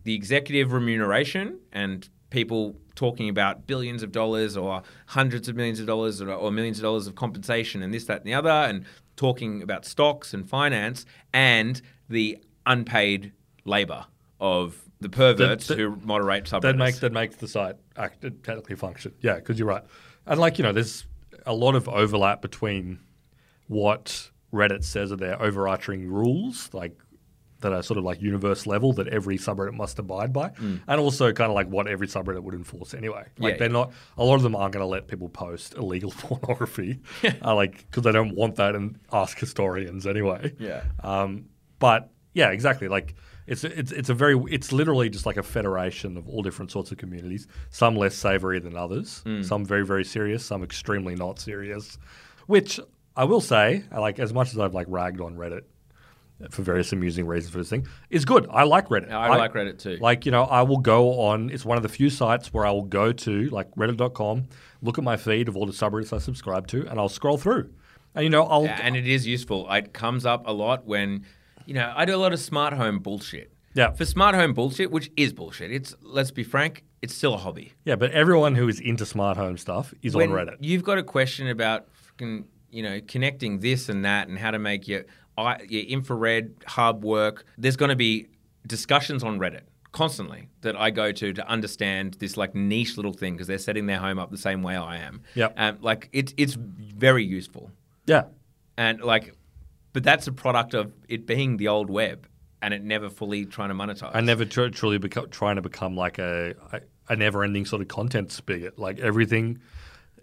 the 0.03 0.13
executive 0.13 0.71
remuneration 0.71 1.59
and 1.71 2.07
people 2.29 2.75
talking 3.01 3.29
about 3.29 3.65
billions 3.65 4.03
of 4.03 4.11
dollars 4.11 4.55
or 4.55 4.83
hundreds 5.07 5.49
of 5.49 5.55
millions 5.55 5.79
of 5.79 5.87
dollars 5.87 6.21
or, 6.21 6.29
or 6.31 6.51
millions 6.51 6.77
of 6.77 6.83
dollars 6.83 7.07
of 7.07 7.15
compensation 7.15 7.81
and 7.81 7.91
this, 7.91 8.05
that, 8.05 8.17
and 8.19 8.27
the 8.27 8.33
other, 8.35 8.49
and 8.51 8.85
talking 9.15 9.63
about 9.63 9.85
stocks 9.85 10.35
and 10.35 10.47
finance 10.47 11.03
and 11.33 11.81
the 12.09 12.37
unpaid 12.67 13.31
labor 13.65 14.05
of 14.39 14.77
the 14.99 15.09
perverts 15.09 15.65
The- 15.65 15.73
the- 15.75 15.81
who 15.81 15.95
moderate 16.03 16.43
subreddits. 16.45 16.61
that 16.61 16.77
makes 16.77 16.99
that 16.99 17.11
makes 17.11 17.35
the 17.37 17.47
site 17.47 17.75
act, 17.97 18.21
technically 18.43 18.75
function. 18.75 19.13
Yeah, 19.21 19.35
because 19.37 19.57
you're 19.57 19.67
right. 19.67 19.83
And 20.27 20.39
like 20.39 20.59
you 20.59 20.63
know, 20.63 20.71
there's 20.71 21.05
a 21.47 21.55
lot 21.55 21.73
of 21.73 21.89
overlap 21.89 22.39
between 22.43 22.99
what 23.67 24.29
Reddit 24.53 24.83
says 24.83 25.11
are 25.11 25.15
their 25.15 25.41
overarching 25.41 26.07
rules, 26.07 26.69
like 26.71 26.95
that 27.61 27.73
are 27.73 27.81
sort 27.81 27.97
of 27.97 28.03
like 28.03 28.21
universe 28.21 28.67
level 28.67 28.93
that 28.93 29.07
every 29.07 29.37
subreddit 29.37 29.73
must 29.73 29.97
abide 29.99 30.33
by, 30.33 30.51
and 30.59 30.99
also 30.99 31.31
kind 31.31 31.49
of 31.49 31.55
like 31.55 31.67
what 31.67 31.87
every 31.87 32.07
subreddit 32.07 32.43
would 32.43 32.53
enforce 32.55 32.93
anyway. 32.93 33.25
Like 33.39 33.53
Yeah. 33.53 33.57
they're 33.59 33.69
not 33.69 33.93
a 34.17 34.23
lot 34.23 34.35
of 34.35 34.41
them 34.43 34.55
aren't 34.55 34.73
going 34.73 34.83
to 34.83 34.87
let 34.87 35.07
people 35.07 35.29
post 35.29 35.75
illegal 35.75 36.11
pornography, 36.17 36.99
uh, 37.43 37.55
like 37.55 37.77
because 37.89 38.03
they 38.03 38.11
don't 38.11 38.35
want 38.35 38.55
that 38.57 38.75
and 38.75 38.99
ask 39.11 39.37
historians 39.39 40.05
anyway. 40.05 40.53
Yeah. 40.59 40.83
Um, 41.03 41.45
but 41.79 42.11
yeah, 42.33 42.49
exactly. 42.51 42.87
Like 42.87 43.15
it's 43.47 43.63
it's 43.63 43.91
it's 43.91 44.09
a 44.09 44.13
very 44.13 44.39
it's 44.49 44.71
literally 44.71 45.09
just 45.09 45.25
like 45.25 45.37
a 45.37 45.43
federation 45.43 46.15
of 46.17 46.27
all 46.29 46.41
different 46.43 46.71
sorts 46.71 46.91
of 46.91 46.97
communities. 46.97 47.47
Some 47.69 47.95
less 47.95 48.15
savory 48.15 48.59
than 48.59 48.77
others. 48.77 49.23
Some 49.41 49.65
very 49.65 49.85
very 49.85 50.03
serious. 50.05 50.45
Some 50.45 50.63
extremely 50.63 51.15
not 51.15 51.39
serious. 51.39 51.97
Which 52.47 52.79
I 53.15 53.25
will 53.25 53.41
say, 53.41 53.83
like 53.91 54.19
as 54.19 54.31
much 54.33 54.49
as 54.53 54.59
I've 54.59 54.73
like 54.73 54.87
ragged 54.89 55.19
on 55.21 55.35
Reddit 55.35 55.61
for 56.49 56.61
various 56.61 56.91
amusing 56.91 57.27
reasons 57.27 57.51
for 57.51 57.59
this 57.59 57.69
thing, 57.69 57.87
is 58.09 58.25
good. 58.25 58.47
I 58.49 58.63
like 58.63 58.87
Reddit. 58.87 59.11
I 59.11 59.35
like 59.35 59.53
Reddit 59.53 59.79
too. 59.79 59.97
Like, 60.01 60.25
you 60.25 60.31
know, 60.31 60.43
I 60.43 60.61
will 60.63 60.77
go 60.77 61.19
on, 61.19 61.49
it's 61.49 61.65
one 61.65 61.77
of 61.77 61.83
the 61.83 61.89
few 61.89 62.09
sites 62.09 62.53
where 62.53 62.65
I 62.65 62.71
will 62.71 62.85
go 62.85 63.11
to, 63.11 63.49
like 63.49 63.69
reddit.com, 63.75 64.47
look 64.81 64.97
at 64.97 65.03
my 65.03 65.17
feed 65.17 65.47
of 65.47 65.55
all 65.55 65.65
the 65.65 65.71
subreddits 65.71 66.13
I 66.13 66.17
subscribe 66.17 66.67
to, 66.67 66.87
and 66.87 66.99
I'll 66.99 67.09
scroll 67.09 67.37
through. 67.37 67.71
And, 68.15 68.23
you 68.23 68.29
know, 68.29 68.43
I'll. 68.45 68.65
Yeah, 68.65 68.79
and 68.81 68.95
it 68.95 69.07
is 69.07 69.25
useful. 69.25 69.71
It 69.71 69.93
comes 69.93 70.25
up 70.25 70.43
a 70.45 70.51
lot 70.51 70.85
when, 70.85 71.25
you 71.65 71.73
know, 71.73 71.93
I 71.95 72.05
do 72.05 72.15
a 72.15 72.17
lot 72.17 72.33
of 72.33 72.39
smart 72.39 72.73
home 72.73 72.99
bullshit. 72.99 73.53
Yeah. 73.73 73.91
For 73.91 74.03
smart 74.03 74.35
home 74.35 74.53
bullshit, 74.53 74.91
which 74.91 75.09
is 75.15 75.31
bullshit. 75.31 75.71
It's 75.71 75.95
let's 76.01 76.31
be 76.31 76.43
frank, 76.43 76.83
it's 77.01 77.15
still 77.15 77.33
a 77.33 77.37
hobby. 77.37 77.73
yeah, 77.85 77.95
but 77.95 78.11
everyone 78.11 78.55
who 78.55 78.67
is 78.67 78.79
into 78.79 79.05
smart 79.05 79.37
home 79.37 79.57
stuff 79.57 79.93
is 80.01 80.13
when 80.13 80.31
on 80.31 80.35
Reddit. 80.35 80.57
You've 80.59 80.83
got 80.83 80.97
a 80.97 81.03
question 81.03 81.47
about 81.47 81.87
you 82.71 82.83
know, 82.83 83.01
connecting 83.07 83.59
this 83.59 83.89
and 83.89 84.05
that 84.05 84.27
and 84.27 84.37
how 84.37 84.51
to 84.51 84.59
make 84.59 84.87
your 84.87 85.03
i- 85.37 85.61
your 85.69 85.83
infrared 85.83 86.53
hub 86.67 87.03
work. 87.03 87.45
There's 87.57 87.75
going 87.77 87.89
to 87.89 87.95
be 87.95 88.27
discussions 88.67 89.23
on 89.23 89.39
Reddit 89.39 89.61
constantly 89.91 90.47
that 90.61 90.75
I 90.79 90.89
go 90.89 91.11
to 91.11 91.33
to 91.33 91.47
understand 91.49 92.13
this 92.19 92.37
like 92.37 92.55
niche 92.55 92.95
little 92.95 93.11
thing 93.13 93.33
because 93.33 93.47
they're 93.47 93.57
setting 93.57 93.87
their 93.87 93.97
home 93.97 94.19
up 94.19 94.31
the 94.31 94.37
same 94.37 94.61
way 94.63 94.75
I 94.75 94.97
am. 94.97 95.21
Yep. 95.35 95.53
Um, 95.57 95.77
like 95.81 96.09
it's 96.13 96.33
it's 96.37 96.53
very 96.55 97.25
useful. 97.25 97.71
Yeah. 98.05 98.23
And 98.77 99.01
like, 99.01 99.35
but 99.93 100.03
that's 100.03 100.27
a 100.27 100.31
product 100.31 100.73
of 100.73 100.93
it 101.09 101.25
being 101.27 101.57
the 101.57 101.67
old 101.67 101.89
web 101.89 102.27
and 102.61 102.73
it 102.73 102.83
never 102.83 103.09
fully 103.09 103.45
trying 103.45 103.69
to 103.69 103.75
monetize. 103.75 104.11
I 104.13 104.21
never 104.21 104.45
tr- 104.45 104.67
truly 104.67 104.99
beco- 104.99 105.29
trying 105.29 105.57
to 105.57 105.61
become 105.61 105.95
like 105.97 106.19
a, 106.19 106.55
a, 106.71 106.81
a 107.09 107.15
never 107.15 107.43
ending 107.43 107.65
sort 107.65 107.81
of 107.81 107.87
content 107.89 108.31
spigot. 108.31 108.79
Like 108.79 108.99
everything. 108.99 109.59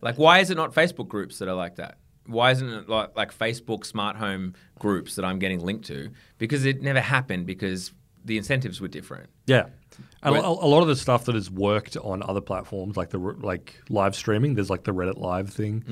Like, 0.00 0.16
why 0.16 0.38
is 0.38 0.50
it 0.50 0.56
not 0.56 0.72
Facebook 0.72 1.08
groups 1.08 1.38
that 1.40 1.48
are 1.48 1.54
like 1.54 1.76
that? 1.76 1.98
Why 2.28 2.50
isn't 2.52 2.68
it 2.68 2.88
like, 2.88 3.16
like 3.16 3.36
Facebook 3.36 3.84
smart 3.84 4.16
home 4.16 4.54
groups 4.78 5.16
that 5.16 5.24
I'm 5.24 5.38
getting 5.38 5.60
linked 5.60 5.86
to? 5.86 6.10
Because 6.38 6.64
it 6.64 6.82
never 6.82 7.00
happened 7.00 7.46
because 7.46 7.92
the 8.24 8.36
incentives 8.36 8.80
were 8.80 8.88
different. 8.88 9.28
Yeah. 9.46 9.66
And 10.22 10.36
a, 10.36 10.40
a 10.46 10.68
lot 10.68 10.82
of 10.82 10.88
the 10.88 10.94
stuff 10.94 11.24
that 11.24 11.34
has 11.34 11.50
worked 11.50 11.96
on 11.96 12.22
other 12.22 12.40
platforms, 12.40 12.96
like 12.96 13.10
the 13.10 13.18
like 13.18 13.80
live 13.88 14.14
streaming, 14.14 14.54
there's 14.54 14.70
like 14.70 14.84
the 14.84 14.92
Reddit 14.92 15.16
Live 15.18 15.50
thing, 15.50 15.82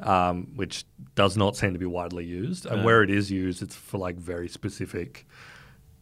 Mm. 0.00 0.06
um, 0.08 0.48
which 0.56 0.84
does 1.14 1.36
not 1.36 1.56
seem 1.56 1.72
to 1.74 1.78
be 1.78 1.86
widely 1.86 2.24
used. 2.24 2.66
And 2.66 2.84
where 2.84 3.02
it 3.02 3.10
is 3.10 3.30
used, 3.30 3.62
it's 3.62 3.76
for 3.76 3.98
like 3.98 4.16
very 4.16 4.48
specific, 4.48 5.26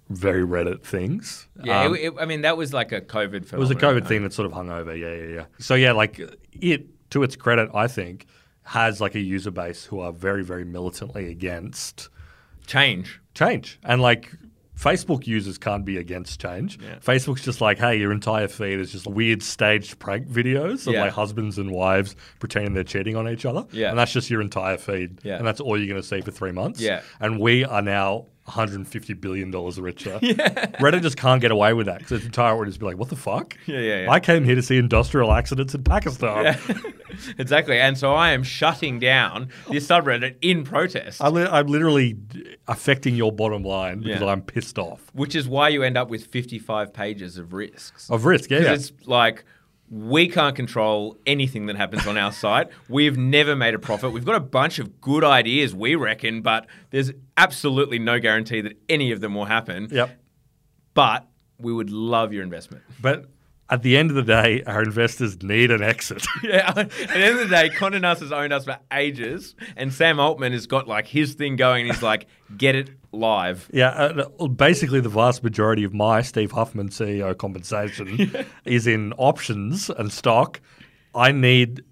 very 0.09 0.43
Reddit 0.47 0.82
things. 0.82 1.49
Yeah, 1.64 1.82
Um, 1.82 1.95
it, 1.97 2.01
it- 2.05 2.14
I 2.18 2.24
mean 2.24 2.43
that 2.43 2.57
was 2.57 2.72
like 2.72 2.93
a 2.93 3.01
COVID. 3.01 3.53
It 3.53 3.59
was 3.59 3.70
a. 3.70 3.74
COVID 3.74 4.07
thing 4.07 4.22
that 4.22 4.32
sort 4.32 4.47
of 4.47 4.53
hung 4.53 4.70
over. 4.70 4.95
Yeah, 4.97 5.14
yeah, 5.14 5.34
yeah. 5.34 5.45
So 5.59 5.74
yeah, 5.74 5.93
like 5.93 6.18
it, 6.53 6.86
to 7.11 7.22
its 7.22 7.36
credit, 7.36 7.70
I 7.74 7.88
think 7.88 8.26
has 8.70 9.00
like 9.00 9.14
a 9.16 9.20
user 9.20 9.50
base 9.50 9.84
who 9.84 9.98
are 10.00 10.12
very, 10.12 10.44
very 10.44 10.64
militantly 10.64 11.28
against 11.30 12.08
Change. 12.66 13.20
change, 13.34 13.78
and 13.84 14.00
like. 14.00 14.30
Facebook 14.78 15.26
users 15.26 15.58
can't 15.58 15.84
be 15.84 15.98
against 15.98 16.40
change. 16.40 16.78
Yeah. 16.82 16.94
Facebook's 17.00 17.42
just 17.42 17.60
like, 17.60 17.76
hey, 17.78 17.96
your 17.98 18.12
entire 18.12 18.48
feed 18.48 18.80
is 18.80 18.90
just 18.90 19.06
weird 19.06 19.42
staged 19.42 19.98
prank 19.98 20.26
videos 20.26 20.86
of 20.86 20.94
Yeah. 20.94 21.02
like 21.02 21.12
husbands 21.12 21.58
and 21.58 21.70
wives 21.70 22.16
pretending 22.38 22.72
they're 22.72 22.82
cheating 22.82 23.14
on 23.14 23.28
each 23.28 23.44
other. 23.44 23.66
Yeah. 23.72 23.90
And 23.90 23.98
that's 23.98 24.10
just 24.10 24.30
your 24.30 24.40
entire 24.40 24.78
feed. 24.78 25.18
Yeah. 25.22 25.36
And 25.36 25.46
that's 25.46 25.60
all 25.60 25.76
you're 25.76 25.86
going 25.86 26.00
to 26.00 26.08
see 26.08 26.22
for 26.22 26.30
three 26.30 26.52
months. 26.52 26.80
Yeah. 26.80 27.02
And 27.20 27.38
we 27.38 27.62
are 27.62 27.82
now 27.82 28.24
$150 28.49 29.20
billion 29.20 29.51
richer. 29.51 30.18
Reddit 30.20 31.03
just 31.03 31.16
can't 31.16 31.41
get 31.41 31.51
away 31.51 31.72
with 31.72 31.86
that 31.86 31.99
because 31.99 32.12
its 32.12 32.24
entire 32.24 32.55
audience 32.57 32.76
be 32.78 32.86
like, 32.86 32.97
what 32.97 33.09
the 33.09 33.16
fuck? 33.16 33.57
Yeah, 33.66 33.78
yeah, 33.80 34.01
yeah. 34.03 34.11
I 34.11 34.18
came 34.20 34.45
here 34.45 34.55
to 34.55 34.62
see 34.62 34.76
industrial 34.78 35.32
accidents 35.32 35.74
in 35.74 35.84
Pakistan. 35.84 36.45
Yeah. 36.45 36.76
exactly. 37.38 37.78
And 37.78 37.97
so 37.97 38.14
I 38.14 38.30
am 38.32 38.43
shutting 38.43 38.99
down 38.99 39.51
this 39.70 39.86
subreddit 39.86 40.36
in 40.43 40.64
protest, 40.64 41.20
I 41.22 41.28
li- 41.28 41.47
I'm 41.51 41.66
literally 41.66 42.16
affecting 42.66 43.14
your 43.14 43.30
bottom 43.32 43.62
line 43.62 44.01
because 44.01 44.20
Yeah. 44.20 44.26
I'm 44.28 44.43
pissed 44.43 44.78
off. 44.78 45.01
which 45.12 45.34
is 45.34 45.47
why 45.49 45.68
you 45.68 45.82
end 45.82 45.97
up 45.97 46.09
with 46.09 46.26
55 46.26 46.93
pages 46.93 47.36
of 47.38 47.53
risks. 47.53 48.09
Of 48.11 48.24
risk, 48.24 48.51
yeah. 48.51 48.59
'Cause 48.59 48.66
yeah. 48.66 48.74
It's 48.74 48.93
like 49.07 49.45
we 49.91 50.28
can't 50.28 50.55
control 50.55 51.18
anything 51.26 51.66
that 51.66 51.76
happens 51.76 52.07
on 52.07 52.16
our 52.16 52.30
site. 52.30 52.68
We've 52.88 53.18
never 53.18 53.57
made 53.57 53.74
a 53.74 53.78
profit. 53.78 54.12
We've 54.12 54.24
got 54.24 54.36
a 54.36 54.41
bunch 54.41 54.78
of 54.78 55.01
good 55.01 55.24
ideas, 55.24 55.74
we 55.74 55.97
reckon, 55.97 56.43
but 56.43 56.66
there's 56.91 57.11
absolutely 57.36 57.99
no 57.99 58.20
guarantee 58.20 58.61
that 58.61 58.78
any 58.88 59.11
of 59.11 59.20
them 59.20 59.34
will 59.34 59.47
happen. 59.47 59.88
Yep. 59.91 60.16
But 60.95 61.26
we 61.59 61.72
would 61.72 61.91
love 61.91 62.32
your 62.32 62.45
investment. 62.45 62.84
But 63.01 63.26
at 63.70 63.82
the 63.82 63.96
end 63.96 64.10
of 64.10 64.16
the 64.16 64.22
day, 64.22 64.62
our 64.64 64.82
investors 64.82 65.42
need 65.42 65.70
an 65.70 65.82
exit. 65.82 66.26
Yeah, 66.42 66.72
at 66.74 66.90
the 66.90 67.10
end 67.14 67.38
of 67.38 67.48
the 67.48 67.54
day, 67.54 67.70
Condé 67.70 68.00
Nast 68.00 68.20
has 68.22 68.32
owned 68.32 68.52
us 68.52 68.64
for 68.64 68.78
ages, 68.92 69.54
and 69.76 69.92
Sam 69.92 70.18
Altman 70.18 70.52
has 70.52 70.66
got 70.66 70.88
like 70.88 71.06
his 71.06 71.34
thing 71.34 71.56
going. 71.56 71.86
And 71.86 71.94
he's 71.94 72.02
like, 72.02 72.26
get 72.56 72.74
it 72.74 72.90
live. 73.12 73.68
yeah, 73.72 73.88
uh, 73.90 74.48
basically, 74.48 75.00
the 75.00 75.08
vast 75.08 75.44
majority 75.44 75.84
of 75.84 75.94
my 75.94 76.22
Steve 76.22 76.50
Huffman 76.52 76.88
CEO 76.88 77.36
compensation 77.36 78.34
is 78.64 78.86
in 78.86 79.12
options 79.14 79.90
and 79.90 80.10
stock. 80.12 80.60
I 81.14 81.30
need 81.30 81.82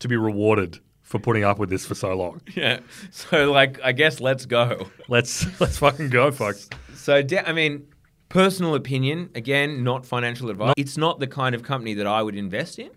to 0.00 0.08
be 0.08 0.16
rewarded 0.16 0.78
for 1.02 1.18
putting 1.18 1.44
up 1.44 1.58
with 1.58 1.70
this 1.70 1.86
for 1.86 1.94
so 1.94 2.14
long. 2.14 2.40
Yeah. 2.54 2.80
So 3.10 3.50
like, 3.50 3.80
I 3.82 3.92
guess 3.92 4.20
let's 4.20 4.46
go. 4.46 4.88
Let's 5.08 5.46
let's 5.60 5.78
fucking 5.78 6.10
go, 6.10 6.30
folks. 6.30 6.68
So, 6.94 7.22
I 7.46 7.52
mean, 7.52 7.86
personal 8.34 8.74
opinion, 8.74 9.30
again, 9.36 9.84
not 9.84 10.04
financial 10.04 10.50
advice. 10.50 10.74
It's 10.76 10.98
not 10.98 11.20
the 11.20 11.28
kind 11.28 11.54
of 11.54 11.62
company 11.62 11.94
that 11.94 12.06
I 12.06 12.20
would 12.20 12.34
invest 12.34 12.80
in. 12.80 12.90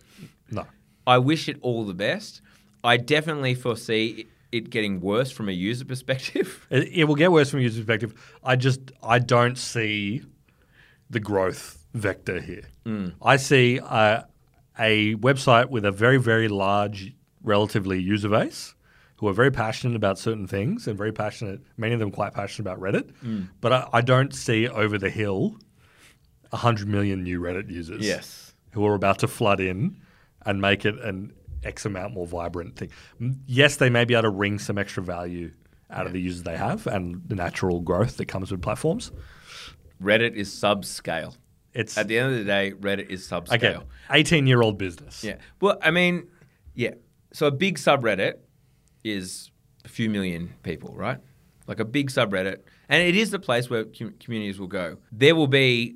No. 0.50 0.66
I 1.06 1.20
wish 1.20 1.48
it 1.48 1.58
all 1.62 1.86
the 1.86 1.94
best. 1.94 2.42
I 2.84 2.98
definitely 2.98 3.54
foresee 3.54 4.26
it 4.52 4.72
getting 4.72 5.00
worse 5.00 5.30
from 5.32 5.48
a 5.48 5.52
user 5.52 5.86
perspective. 5.86 6.66
It, 6.72 6.90
it 6.92 7.04
will 7.06 7.16
get 7.16 7.32
worse 7.32 7.52
from 7.52 7.60
a 7.60 7.64
user 7.64 7.80
perspective. 7.82 8.14
I 8.44 8.56
just 8.56 8.92
I 9.04 9.20
don't 9.20 9.58
see 9.58 10.24
the 11.10 11.20
growth 11.20 11.86
vector 11.94 12.42
here. 12.42 12.64
I 13.22 13.38
see 13.38 13.80
uh, 13.80 14.24
a 14.80 15.16
website 15.16 15.70
with 15.70 15.86
a 15.86 15.92
very 15.92 16.18
very 16.18 16.48
large, 16.48 17.14
relatively 17.44 18.02
user 18.02 18.30
base 18.30 18.74
who 19.18 19.28
are 19.28 19.34
very 19.34 19.52
passionate 19.52 19.96
about 19.96 20.18
certain 20.20 20.48
things 20.48 20.88
and 20.88 20.98
very 20.98 21.12
passionate. 21.12 21.62
Many 21.76 21.94
of 21.94 22.00
them 22.00 22.12
quite 22.12 22.34
passionate 22.34 22.70
about 22.70 22.80
Reddit, 22.80 23.12
mm. 23.24 23.50
but 23.62 23.74
I, 23.74 23.88
I 23.94 24.02
don't 24.02 24.34
see 24.34 24.68
over 24.68 24.98
the 24.98 25.10
hill 25.10 25.58
hundred 26.54 26.88
million 26.88 27.24
new 27.24 27.42
Reddit 27.42 27.70
users. 27.70 28.06
Yes. 28.06 28.54
who 28.72 28.86
are 28.86 28.94
about 28.96 29.20
to 29.20 29.28
flood 29.28 29.60
in 29.60 30.00
and 30.46 30.62
make 30.62 30.86
it 30.86 30.98
an 31.00 31.34
X 31.64 31.86
amount 31.86 32.14
more 32.14 32.28
vibrant 32.28 32.76
thing. 32.76 32.92
Yes, 33.46 33.78
they 33.78 33.90
may 33.90 34.06
be 34.06 34.14
able 34.14 34.24
to 34.24 34.30
wring 34.30 34.60
some 34.60 34.78
extra 34.78 35.04
value 35.04 35.52
out 35.90 36.06
of 36.06 36.14
the 36.14 36.22
users 36.22 36.44
they 36.44 36.56
have 36.56 36.86
and 36.88 37.22
the 37.28 37.36
natural 37.36 37.82
growth 37.82 38.18
that 38.18 38.26
comes 38.26 38.52
with 38.52 38.62
platforms. 38.62 39.12
Reddit 40.02 40.36
is 40.36 40.50
subscale. 40.50 41.36
It's 41.74 41.98
At 41.98 42.08
the 42.08 42.18
end 42.18 42.34
of 42.34 42.40
the 42.40 42.46
day, 42.46 42.74
Reddit 42.80 43.10
is 43.10 43.28
subscale. 43.28 43.54
okay, 43.54 43.78
eighteen-year-old 44.12 44.78
business. 44.78 45.24
Yeah. 45.24 45.38
Well, 45.60 45.78
I 45.82 45.92
mean, 45.92 46.28
yeah. 46.76 46.94
So 47.34 47.48
a 47.48 47.52
big 47.52 47.78
subreddit 47.78 48.36
is 49.04 49.52
a 49.86 49.90
few 49.90 50.10
million 50.10 50.54
people, 50.64 50.94
right? 50.96 51.20
Like 51.68 51.80
a 51.80 51.86
big 51.86 52.10
subreddit. 52.10 52.58
And 52.90 53.04
it 53.04 53.16
is 53.16 53.32
the 53.32 53.40
place 53.40 53.70
where 53.70 53.86
com- 53.86 54.16
communities 54.20 54.60
will 54.60 54.68
go. 54.68 54.98
There 55.12 55.36
will 55.36 55.48
be, 55.48 55.96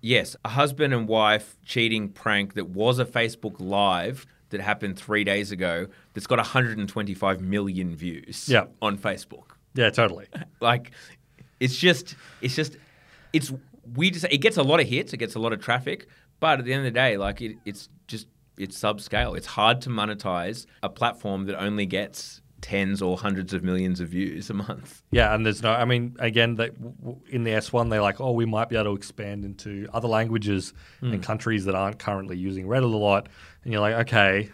yes, 0.00 0.36
a 0.44 0.50
husband 0.50 0.92
and 0.94 1.08
wife 1.08 1.56
cheating 1.64 2.08
prank 2.10 2.54
that 2.54 2.68
was 2.70 2.98
a 2.98 3.04
Facebook 3.04 3.56
Live 3.58 4.26
that 4.50 4.60
happened 4.60 4.98
three 4.98 5.24
days 5.24 5.50
ago 5.50 5.86
that's 6.12 6.26
got 6.26 6.38
125 6.38 7.40
million 7.40 7.96
views 7.96 8.48
Yeah. 8.48 8.66
on 8.82 8.98
Facebook. 8.98 9.52
Yeah, 9.74 9.90
totally. 9.90 10.26
Like, 10.60 10.90
it's 11.58 11.76
just, 11.76 12.14
it's 12.40 12.54
just, 12.54 12.76
it's 13.32 13.52
we 13.96 14.10
just 14.10 14.24
it 14.30 14.38
gets 14.38 14.56
a 14.58 14.62
lot 14.62 14.78
of 14.80 14.86
hits, 14.86 15.12
it 15.12 15.16
gets 15.16 15.34
a 15.34 15.38
lot 15.40 15.52
of 15.52 15.60
traffic, 15.60 16.06
but 16.38 16.58
at 16.60 16.64
the 16.64 16.72
end 16.72 16.80
of 16.86 16.92
the 16.92 16.98
day, 16.98 17.16
like 17.16 17.40
it, 17.40 17.56
it's 17.64 17.88
just 18.06 18.26
it's 18.62 18.78
subscale. 18.78 19.36
It's 19.36 19.46
hard 19.46 19.80
to 19.82 19.88
monetize 19.90 20.66
a 20.82 20.88
platform 20.88 21.46
that 21.46 21.60
only 21.60 21.86
gets 21.86 22.40
tens 22.60 23.02
or 23.02 23.18
hundreds 23.18 23.52
of 23.52 23.64
millions 23.64 23.98
of 23.98 24.08
views 24.08 24.48
a 24.48 24.54
month. 24.54 25.02
Yeah, 25.10 25.34
and 25.34 25.44
there's 25.44 25.62
no. 25.62 25.72
I 25.72 25.84
mean, 25.84 26.14
again, 26.20 26.54
they, 26.54 26.70
in 27.28 27.42
the 27.44 27.50
S1, 27.50 27.90
they're 27.90 28.00
like, 28.00 28.20
oh, 28.20 28.30
we 28.32 28.44
might 28.46 28.68
be 28.68 28.76
able 28.76 28.92
to 28.92 28.96
expand 28.96 29.44
into 29.44 29.88
other 29.92 30.08
languages 30.08 30.72
Hmm. 31.00 31.12
and 31.14 31.22
countries 31.22 31.64
that 31.64 31.74
aren't 31.74 31.98
currently 31.98 32.36
using 32.38 32.66
Reddit 32.66 32.84
a 32.94 32.96
lot. 32.96 33.28
And 33.64 33.72
you're 33.72 33.82
like, 33.82 33.94
okay, 34.08 34.50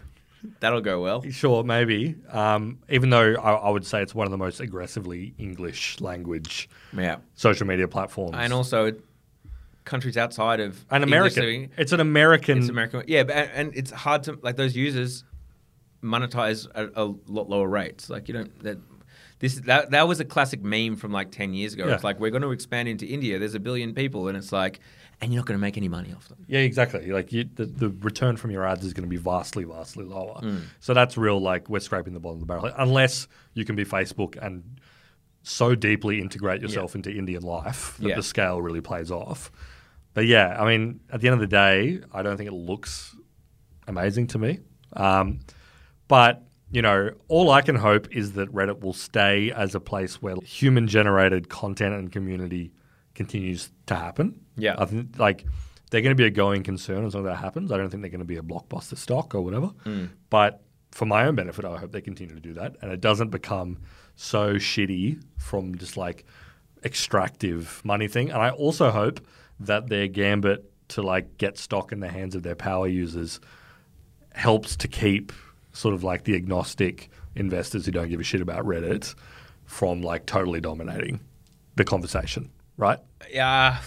That'll 0.61 0.79
go 0.79 1.01
well. 1.01 1.21
Sure, 1.29 1.63
maybe. 1.65 2.15
Um, 2.29 2.79
even 2.87 3.09
though 3.09 3.33
I, 3.35 3.51
I 3.55 3.69
would 3.69 3.85
say 3.85 4.01
it's 4.01 4.15
one 4.15 4.25
of 4.25 4.31
the 4.31 4.37
most 4.37 4.61
aggressively 4.61 5.33
English 5.37 5.99
language 5.99 6.69
Yeah. 6.97 7.17
social 7.35 7.67
media 7.67 7.89
platforms. 7.89 8.35
And 8.39 8.53
also 8.53 8.93
countries 9.85 10.17
outside 10.17 10.59
of 10.59 10.85
An 10.91 11.03
English 11.03 11.07
American. 11.37 11.43
speaking- 11.43 11.69
It's 11.77 11.91
an 11.91 11.99
American. 11.99 12.57
It's 12.59 12.69
American. 12.69 13.03
Yeah, 13.07 13.23
but, 13.23 13.35
and 13.53 13.73
it's 13.75 13.91
hard 13.91 14.23
to 14.23 14.37
like 14.41 14.55
those 14.55 14.75
users 14.75 15.23
monetize 16.03 16.67
at 16.75 16.91
a 16.95 17.05
lot 17.27 17.49
lower 17.49 17.67
rates. 17.67 18.09
Like 18.09 18.27
you 18.27 18.33
don't 18.33 18.63
that 18.63 18.77
this 19.39 19.55
that 19.61 19.91
that 19.91 20.07
was 20.07 20.19
a 20.19 20.25
classic 20.25 20.61
meme 20.63 20.95
from 20.95 21.11
like 21.11 21.31
ten 21.31 21.53
years 21.53 21.73
ago. 21.73 21.87
Yeah. 21.87 21.95
It's 21.95 22.03
like 22.03 22.19
we're 22.19 22.31
going 22.31 22.41
to 22.43 22.51
expand 22.51 22.87
into 22.87 23.05
India. 23.05 23.39
There's 23.39 23.55
a 23.55 23.59
billion 23.59 23.93
people, 23.93 24.27
and 24.27 24.37
it's 24.37 24.51
like, 24.51 24.79
and 25.21 25.33
you're 25.33 25.39
not 25.41 25.47
going 25.47 25.57
to 25.57 25.61
make 25.61 25.77
any 25.77 25.87
money 25.87 26.13
off 26.13 26.27
them. 26.27 26.45
Yeah, 26.47 26.59
exactly. 26.59 27.11
Like 27.11 27.31
you, 27.31 27.45
the, 27.55 27.65
the 27.65 27.89
return 27.89 28.37
from 28.37 28.51
your 28.51 28.65
ads 28.65 28.85
is 28.85 28.93
going 28.93 29.05
to 29.05 29.09
be 29.09 29.17
vastly, 29.17 29.63
vastly 29.63 30.05
lower. 30.05 30.39
Mm. 30.41 30.63
So 30.81 30.93
that's 30.93 31.17
real. 31.17 31.39
Like 31.39 31.69
we're 31.69 31.79
scraping 31.79 32.13
the 32.13 32.19
bottom 32.19 32.35
of 32.35 32.39
the 32.41 32.45
barrel, 32.45 32.71
unless 32.77 33.27
you 33.53 33.65
can 33.65 33.75
be 33.75 33.85
Facebook 33.85 34.37
and 34.41 34.63
so 35.43 35.75
deeply 35.75 36.21
integrate 36.21 36.61
yourself 36.61 36.95
into 36.95 37.11
Indian 37.11 37.43
life 37.43 37.97
that 37.99 38.09
Yeah. 38.09 38.15
the 38.15 38.23
scale 38.23 38.61
really 38.61 38.81
plays 38.81 39.09
off. 39.11 39.51
But 40.13 40.25
yeah, 40.25 40.57
I 40.61 40.65
mean, 40.65 40.99
at 41.11 41.21
the 41.21 41.27
end 41.27 41.35
of 41.35 41.39
the 41.39 41.47
day, 41.47 42.01
I 42.13 42.21
don't 42.23 42.35
think 42.37 42.47
it 42.49 42.53
looks 42.55 43.15
amazing 43.87 44.27
to 44.27 44.39
me. 44.39 44.59
Um, 44.93 45.39
but 46.07 46.43
you 46.71 46.81
know, 46.83 47.09
all 47.29 47.49
I 47.49 47.61
can 47.61 47.75
hope 47.75 48.07
is 48.15 48.33
that 48.33 48.53
Reddit 48.53 48.81
will 48.81 48.93
stay 48.93 49.51
as 49.51 49.73
a 49.73 49.79
place 49.79 50.21
where 50.21 50.35
human-generated 50.43 51.49
content 51.49 51.95
and 51.95 52.11
community 52.11 52.71
continues 53.15 53.71
to 53.87 53.95
happen. 53.95 54.39
Yeah. 54.55 54.75
I 54.77 54.85
think 54.85 55.17
like 55.17 55.45
they're 55.89 56.01
going 56.01 56.15
to 56.15 56.21
be 56.21 56.25
a 56.27 56.29
going 56.31 56.61
concern 56.61 57.05
as 57.05 57.15
long 57.15 57.25
as 57.25 57.31
that 57.31 57.37
happens. 57.37 57.71
I 57.71 57.77
don't 57.77 57.89
think 57.89 58.01
they're 58.01 58.11
going 58.11 58.19
to 58.19 58.25
be 58.25 58.37
a 58.37 58.43
blockbuster 58.43 58.97
stock 58.97 59.33
or 59.33 59.41
whatever. 59.41 59.71
But 60.29 60.63
for 60.91 61.05
my 61.07 61.25
own 61.25 61.33
benefit, 61.35 61.65
I 61.65 61.77
hope 61.77 61.91
they 61.91 62.01
continue 62.01 62.35
to 62.35 62.41
do 62.41 62.53
that, 62.53 62.75
and 62.81 62.91
it 62.91 63.01
doesn't 63.01 63.29
become 63.29 63.79
so 64.19 64.55
shitty 64.55 65.21
from 65.37 65.77
just 65.77 65.95
like 65.95 66.25
extractive 66.83 67.81
money 67.85 68.07
thing. 68.07 68.29
And 68.29 68.41
I 68.41 68.49
also 68.49 68.91
hope 68.91 69.21
that 69.61 69.87
their 69.87 70.07
gambit 70.07 70.69
to 70.89 71.01
like 71.01 71.37
get 71.37 71.57
stock 71.57 71.93
in 71.93 72.01
the 72.01 72.09
hands 72.09 72.35
of 72.35 72.43
their 72.43 72.55
power 72.55 72.87
users 72.87 73.39
helps 74.33 74.75
to 74.75 74.87
keep 74.89 75.31
sort 75.71 75.93
of 75.93 76.03
like 76.03 76.25
the 76.25 76.35
agnostic 76.35 77.09
investors 77.35 77.85
who 77.85 77.91
don't 77.93 78.09
give 78.09 78.19
a 78.19 78.23
shit 78.23 78.41
about 78.41 78.65
Reddit 78.65 79.15
from 79.63 80.01
like 80.01 80.25
totally 80.25 80.59
dominating 80.59 81.21
the 81.77 81.85
conversation, 81.85 82.51
right? 82.75 82.99
Yeah, 83.31 83.79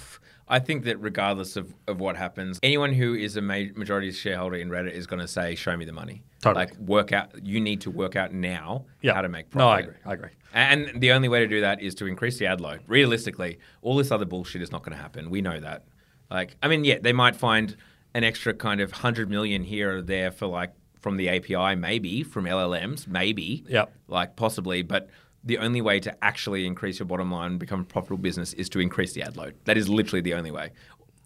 I 0.49 0.61
think 0.61 0.85
that 0.85 0.99
regardless 0.99 1.57
of, 1.57 1.75
of 1.87 2.01
what 2.01 2.17
happens, 2.17 2.59
anyone 2.63 2.95
who 2.95 3.15
is 3.15 3.37
a 3.37 3.43
ma- 3.43 3.73
majority 3.75 4.11
shareholder 4.13 4.57
in 4.57 4.71
Reddit 4.71 4.93
is 4.93 5.07
going 5.07 5.21
to 5.21 5.29
say, 5.29 5.55
"Show 5.57 5.77
me 5.77 5.85
the 5.85 5.93
money." 5.93 6.23
Totally. 6.43 6.67
Like 6.67 6.77
work 6.79 7.13
out. 7.13 7.31
You 7.45 7.61
need 7.61 7.81
to 7.83 7.91
work 7.91 8.15
out 8.17 8.35
now 8.35 8.85
Yeah. 9.01 9.15
how 9.15 9.23
to 9.23 9.29
make 9.29 9.49
profit. 9.49 9.59
No, 9.65 9.69
I 9.69 9.79
agree. 9.81 9.95
I 10.05 10.13
agree. 10.15 10.31
And 10.53 11.01
the 11.01 11.13
only 11.13 11.29
way 11.29 11.39
to 11.41 11.47
do 11.47 11.61
that 11.63 11.81
is 11.81 11.95
to 11.97 12.07
increase 12.07 12.37
the 12.39 12.47
ad 12.47 12.61
load. 12.61 12.81
Realistically, 12.87 13.59
all 13.81 13.97
this 13.97 14.11
other 14.11 14.25
bullshit 14.27 14.61
is 14.61 14.71
not 14.71 14.83
going 14.83 14.95
to 14.97 15.01
happen. 15.03 15.31
We 15.31 15.41
know 15.41 15.59
that. 15.61 15.85
Like, 16.31 16.57
I 16.63 16.69
mean, 16.69 16.85
yeah, 16.85 16.99
they 17.01 17.13
might 17.13 17.37
find 17.37 17.77
an 18.15 18.25
extra 18.25 18.53
kind 18.53 18.81
of 18.81 18.93
hundred 18.93 19.31
million 19.31 19.63
here 19.63 19.97
or 19.99 20.03
there 20.03 20.31
for 20.31 20.47
like 20.47 20.73
from 21.01 21.17
the 21.17 21.29
API, 21.29 21.75
maybe 21.77 22.23
from 22.23 22.45
LLMs, 22.45 23.07
maybe, 23.09 23.65
Yep. 23.69 23.93
like 24.09 24.37
possibly, 24.37 24.83
but. 24.83 25.09
The 25.45 25.59
only 25.59 25.81
way 25.81 25.99
to 25.99 26.17
actually 26.25 26.67
increase 26.69 27.01
your 27.01 27.07
bottom 27.07 27.33
line 27.33 27.51
and 27.51 27.59
become 27.59 27.81
a 27.81 27.85
profitable 27.85 28.19
business 28.23 28.53
is 28.53 28.69
to 28.69 28.79
increase 28.79 29.13
the 29.13 29.23
ad 29.23 29.37
load. 29.37 29.57
That 29.65 29.77
is 29.77 29.89
literally 29.89 30.21
the 30.21 30.35
only 30.35 30.53
way. 30.53 30.71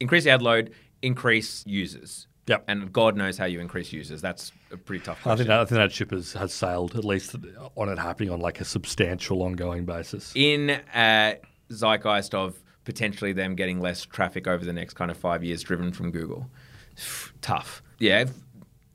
Increase 0.01 0.25
the 0.25 0.31
ad 0.31 0.41
load, 0.41 0.73
increase 1.03 1.63
users. 1.67 2.27
Yep. 2.47 2.65
And 2.69 2.93
God 2.93 3.17
knows 3.17 3.37
how 3.37 3.47
you 3.47 3.59
increase 3.61 3.93
users. 3.93 4.21
That's 4.21 4.53
a 4.71 4.77
pretty 4.77 5.05
tough 5.05 5.27
I 5.27 5.35
think 5.35 5.49
that, 5.49 5.61
I 5.61 5.65
think 5.65 5.79
that 5.79 5.91
ship 5.91 6.13
has, 6.13 6.33
has 6.35 6.53
sailed, 6.53 6.95
at 6.95 7.05
least 7.05 7.35
on 7.77 7.89
it 7.89 7.99
happening 7.99 8.31
on 8.31 8.41
like 8.41 8.61
a 8.61 8.65
substantial 8.65 9.43
ongoing 9.43 9.85
basis. 9.85 10.33
in 10.37 10.71
a 10.95 11.39
zeitgeist 11.71 12.35
of 12.35 12.63
potentially 12.85 13.33
them 13.33 13.57
getting 13.57 13.81
less 13.81 14.05
traffic 14.05 14.47
over 14.47 14.65
the 14.65 14.73
next 14.73 14.95
kind 14.95 15.11
of 15.11 15.17
five 15.17 15.43
years 15.43 15.63
driven 15.63 15.93
from 15.93 16.13
Google. 16.13 16.49
Tough. 17.41 17.83
Yeah. 17.99 18.27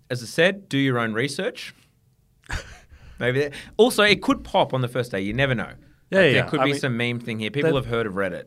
As 0.09 0.23
I 0.23 0.25
said, 0.27 0.69
do 0.69 0.77
your 0.77 0.97
own 0.99 1.13
research. 1.13 1.73
Maybe. 3.19 3.39
That, 3.41 3.53
also, 3.77 4.03
it 4.03 4.21
could 4.21 4.43
pop 4.43 4.73
on 4.73 4.81
the 4.81 4.87
first 4.87 5.11
day. 5.11 5.21
You 5.21 5.33
never 5.33 5.55
know. 5.55 5.73
Yeah, 6.09 6.19
Like, 6.19 6.25
yeah. 6.27 6.31
There 6.33 6.43
could 6.49 6.59
I 6.61 6.65
be 6.65 6.71
mean, 6.71 6.79
some 6.79 6.97
meme 6.97 7.19
thing 7.19 7.39
here. 7.39 7.51
People 7.51 7.75
have 7.75 7.85
heard 7.85 8.05
of 8.07 8.13
Reddit. 8.13 8.45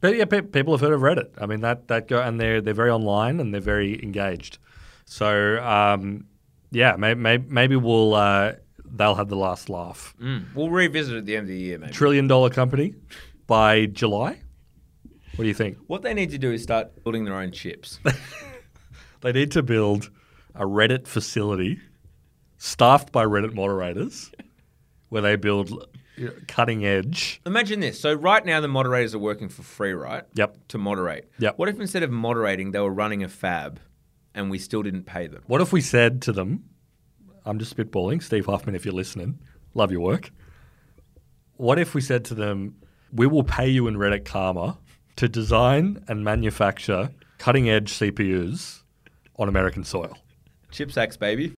But 0.00 0.16
yeah, 0.16 0.26
pe- 0.26 0.42
people 0.42 0.74
have 0.74 0.80
heard 0.80 0.92
of 0.92 1.00
Reddit. 1.00 1.30
I 1.40 1.46
mean, 1.46 1.60
that 1.60 1.88
that 1.88 2.08
go 2.08 2.20
and 2.20 2.40
they're 2.40 2.60
they're 2.60 2.74
very 2.74 2.90
online 2.90 3.40
and 3.40 3.52
they're 3.52 3.60
very 3.60 4.02
engaged. 4.02 4.58
So 5.04 5.62
um, 5.62 6.26
yeah, 6.70 6.96
may, 6.96 7.14
may, 7.14 7.38
maybe 7.38 7.76
we'll 7.76 8.14
uh, 8.14 8.52
they'll 8.84 9.14
have 9.14 9.28
the 9.28 9.36
last 9.36 9.68
laugh. 9.68 10.14
Mm. 10.20 10.54
We'll 10.54 10.70
revisit 10.70 11.16
at 11.16 11.26
the 11.26 11.36
end 11.36 11.44
of 11.44 11.48
the 11.48 11.58
year, 11.58 11.78
maybe. 11.78 11.92
Trillion 11.92 12.26
dollar 12.26 12.50
company 12.50 12.94
by 13.46 13.86
July. 13.86 14.40
What 15.36 15.42
do 15.42 15.48
you 15.48 15.54
think? 15.54 15.78
What 15.86 16.02
they 16.02 16.14
need 16.14 16.30
to 16.30 16.38
do 16.38 16.50
is 16.52 16.62
start 16.62 17.02
building 17.04 17.24
their 17.24 17.34
own 17.34 17.52
chips. 17.52 18.00
They 19.22 19.32
need 19.32 19.50
to 19.52 19.62
build 19.62 20.10
a 20.54 20.64
Reddit 20.64 21.06
facility 21.06 21.80
staffed 22.58 23.12
by 23.12 23.24
Reddit 23.24 23.54
moderators, 23.54 24.30
where 25.08 25.22
they 25.22 25.36
build 25.36 25.88
cutting 26.48 26.84
edge. 26.84 27.40
Imagine 27.46 27.80
this. 27.80 28.00
So 28.00 28.14
right 28.14 28.44
now 28.44 28.60
the 28.60 28.68
moderators 28.68 29.14
are 29.14 29.18
working 29.18 29.48
for 29.48 29.62
free, 29.62 29.92
right? 29.92 30.24
Yep. 30.34 30.68
To 30.68 30.78
moderate. 30.78 31.30
Yep. 31.38 31.58
What 31.58 31.68
if 31.68 31.80
instead 31.80 32.02
of 32.02 32.10
moderating, 32.10 32.72
they 32.72 32.80
were 32.80 32.92
running 32.92 33.22
a 33.22 33.28
fab, 33.28 33.80
and 34.34 34.50
we 34.50 34.58
still 34.58 34.82
didn't 34.82 35.04
pay 35.04 35.26
them? 35.26 35.42
What 35.46 35.60
if 35.60 35.72
we 35.72 35.80
said 35.80 36.22
to 36.22 36.32
them, 36.32 36.64
I'm 37.44 37.58
just 37.58 37.76
spitballing, 37.76 38.22
Steve 38.22 38.46
Huffman, 38.46 38.74
if 38.74 38.84
you're 38.84 38.94
listening, 38.94 39.38
love 39.74 39.92
your 39.92 40.00
work. 40.00 40.30
What 41.56 41.78
if 41.78 41.94
we 41.94 42.00
said 42.00 42.24
to 42.26 42.34
them, 42.34 42.76
we 43.12 43.26
will 43.26 43.44
pay 43.44 43.68
you 43.68 43.86
in 43.86 43.96
Reddit 43.96 44.24
Karma 44.24 44.78
to 45.16 45.28
design 45.28 46.04
and 46.08 46.22
manufacture 46.24 47.10
cutting 47.38 47.70
edge 47.70 47.92
CPUs 47.92 48.82
on 49.36 49.48
American 49.48 49.84
soil? 49.84 50.18
CHIPS 50.70 50.96
Act, 50.96 51.18
baby. 51.18 51.54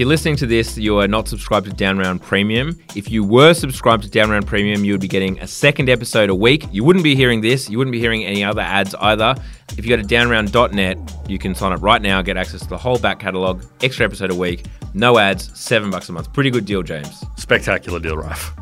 You're 0.00 0.08
listening 0.08 0.34
to 0.36 0.46
this, 0.46 0.78
you 0.78 0.98
are 0.98 1.06
not 1.06 1.28
subscribed 1.28 1.66
to 1.66 1.72
Down 1.74 1.98
Round 1.98 2.22
Premium. 2.22 2.74
If 2.96 3.10
you 3.10 3.22
were 3.22 3.52
subscribed 3.52 4.02
to 4.04 4.08
Down 4.08 4.30
Round 4.30 4.46
Premium, 4.46 4.82
you 4.82 4.94
would 4.94 5.00
be 5.02 5.08
getting 5.08 5.38
a 5.40 5.46
second 5.46 5.90
episode 5.90 6.30
a 6.30 6.34
week. 6.34 6.64
You 6.72 6.84
wouldn't 6.84 7.04
be 7.04 7.14
hearing 7.14 7.42
this. 7.42 7.68
You 7.68 7.76
wouldn't 7.76 7.92
be 7.92 8.00
hearing 8.00 8.24
any 8.24 8.42
other 8.42 8.62
ads 8.62 8.94
either. 8.94 9.34
If 9.76 9.84
you 9.84 9.90
go 9.90 9.96
to 9.96 10.02
downround.net, 10.02 11.16
you 11.28 11.38
can 11.38 11.54
sign 11.54 11.72
up 11.72 11.82
right 11.82 12.00
now, 12.00 12.22
get 12.22 12.38
access 12.38 12.62
to 12.62 12.68
the 12.68 12.78
whole 12.78 12.98
back 12.98 13.20
catalogue, 13.20 13.62
extra 13.82 14.06
episode 14.06 14.30
a 14.30 14.34
week, 14.34 14.64
no 14.94 15.18
ads, 15.18 15.50
seven 15.58 15.90
bucks 15.90 16.08
a 16.08 16.12
month. 16.12 16.32
Pretty 16.32 16.48
good 16.48 16.64
deal, 16.64 16.82
James. 16.82 17.22
Spectacular 17.36 18.00
deal, 18.00 18.16
Ralph. 18.16 18.59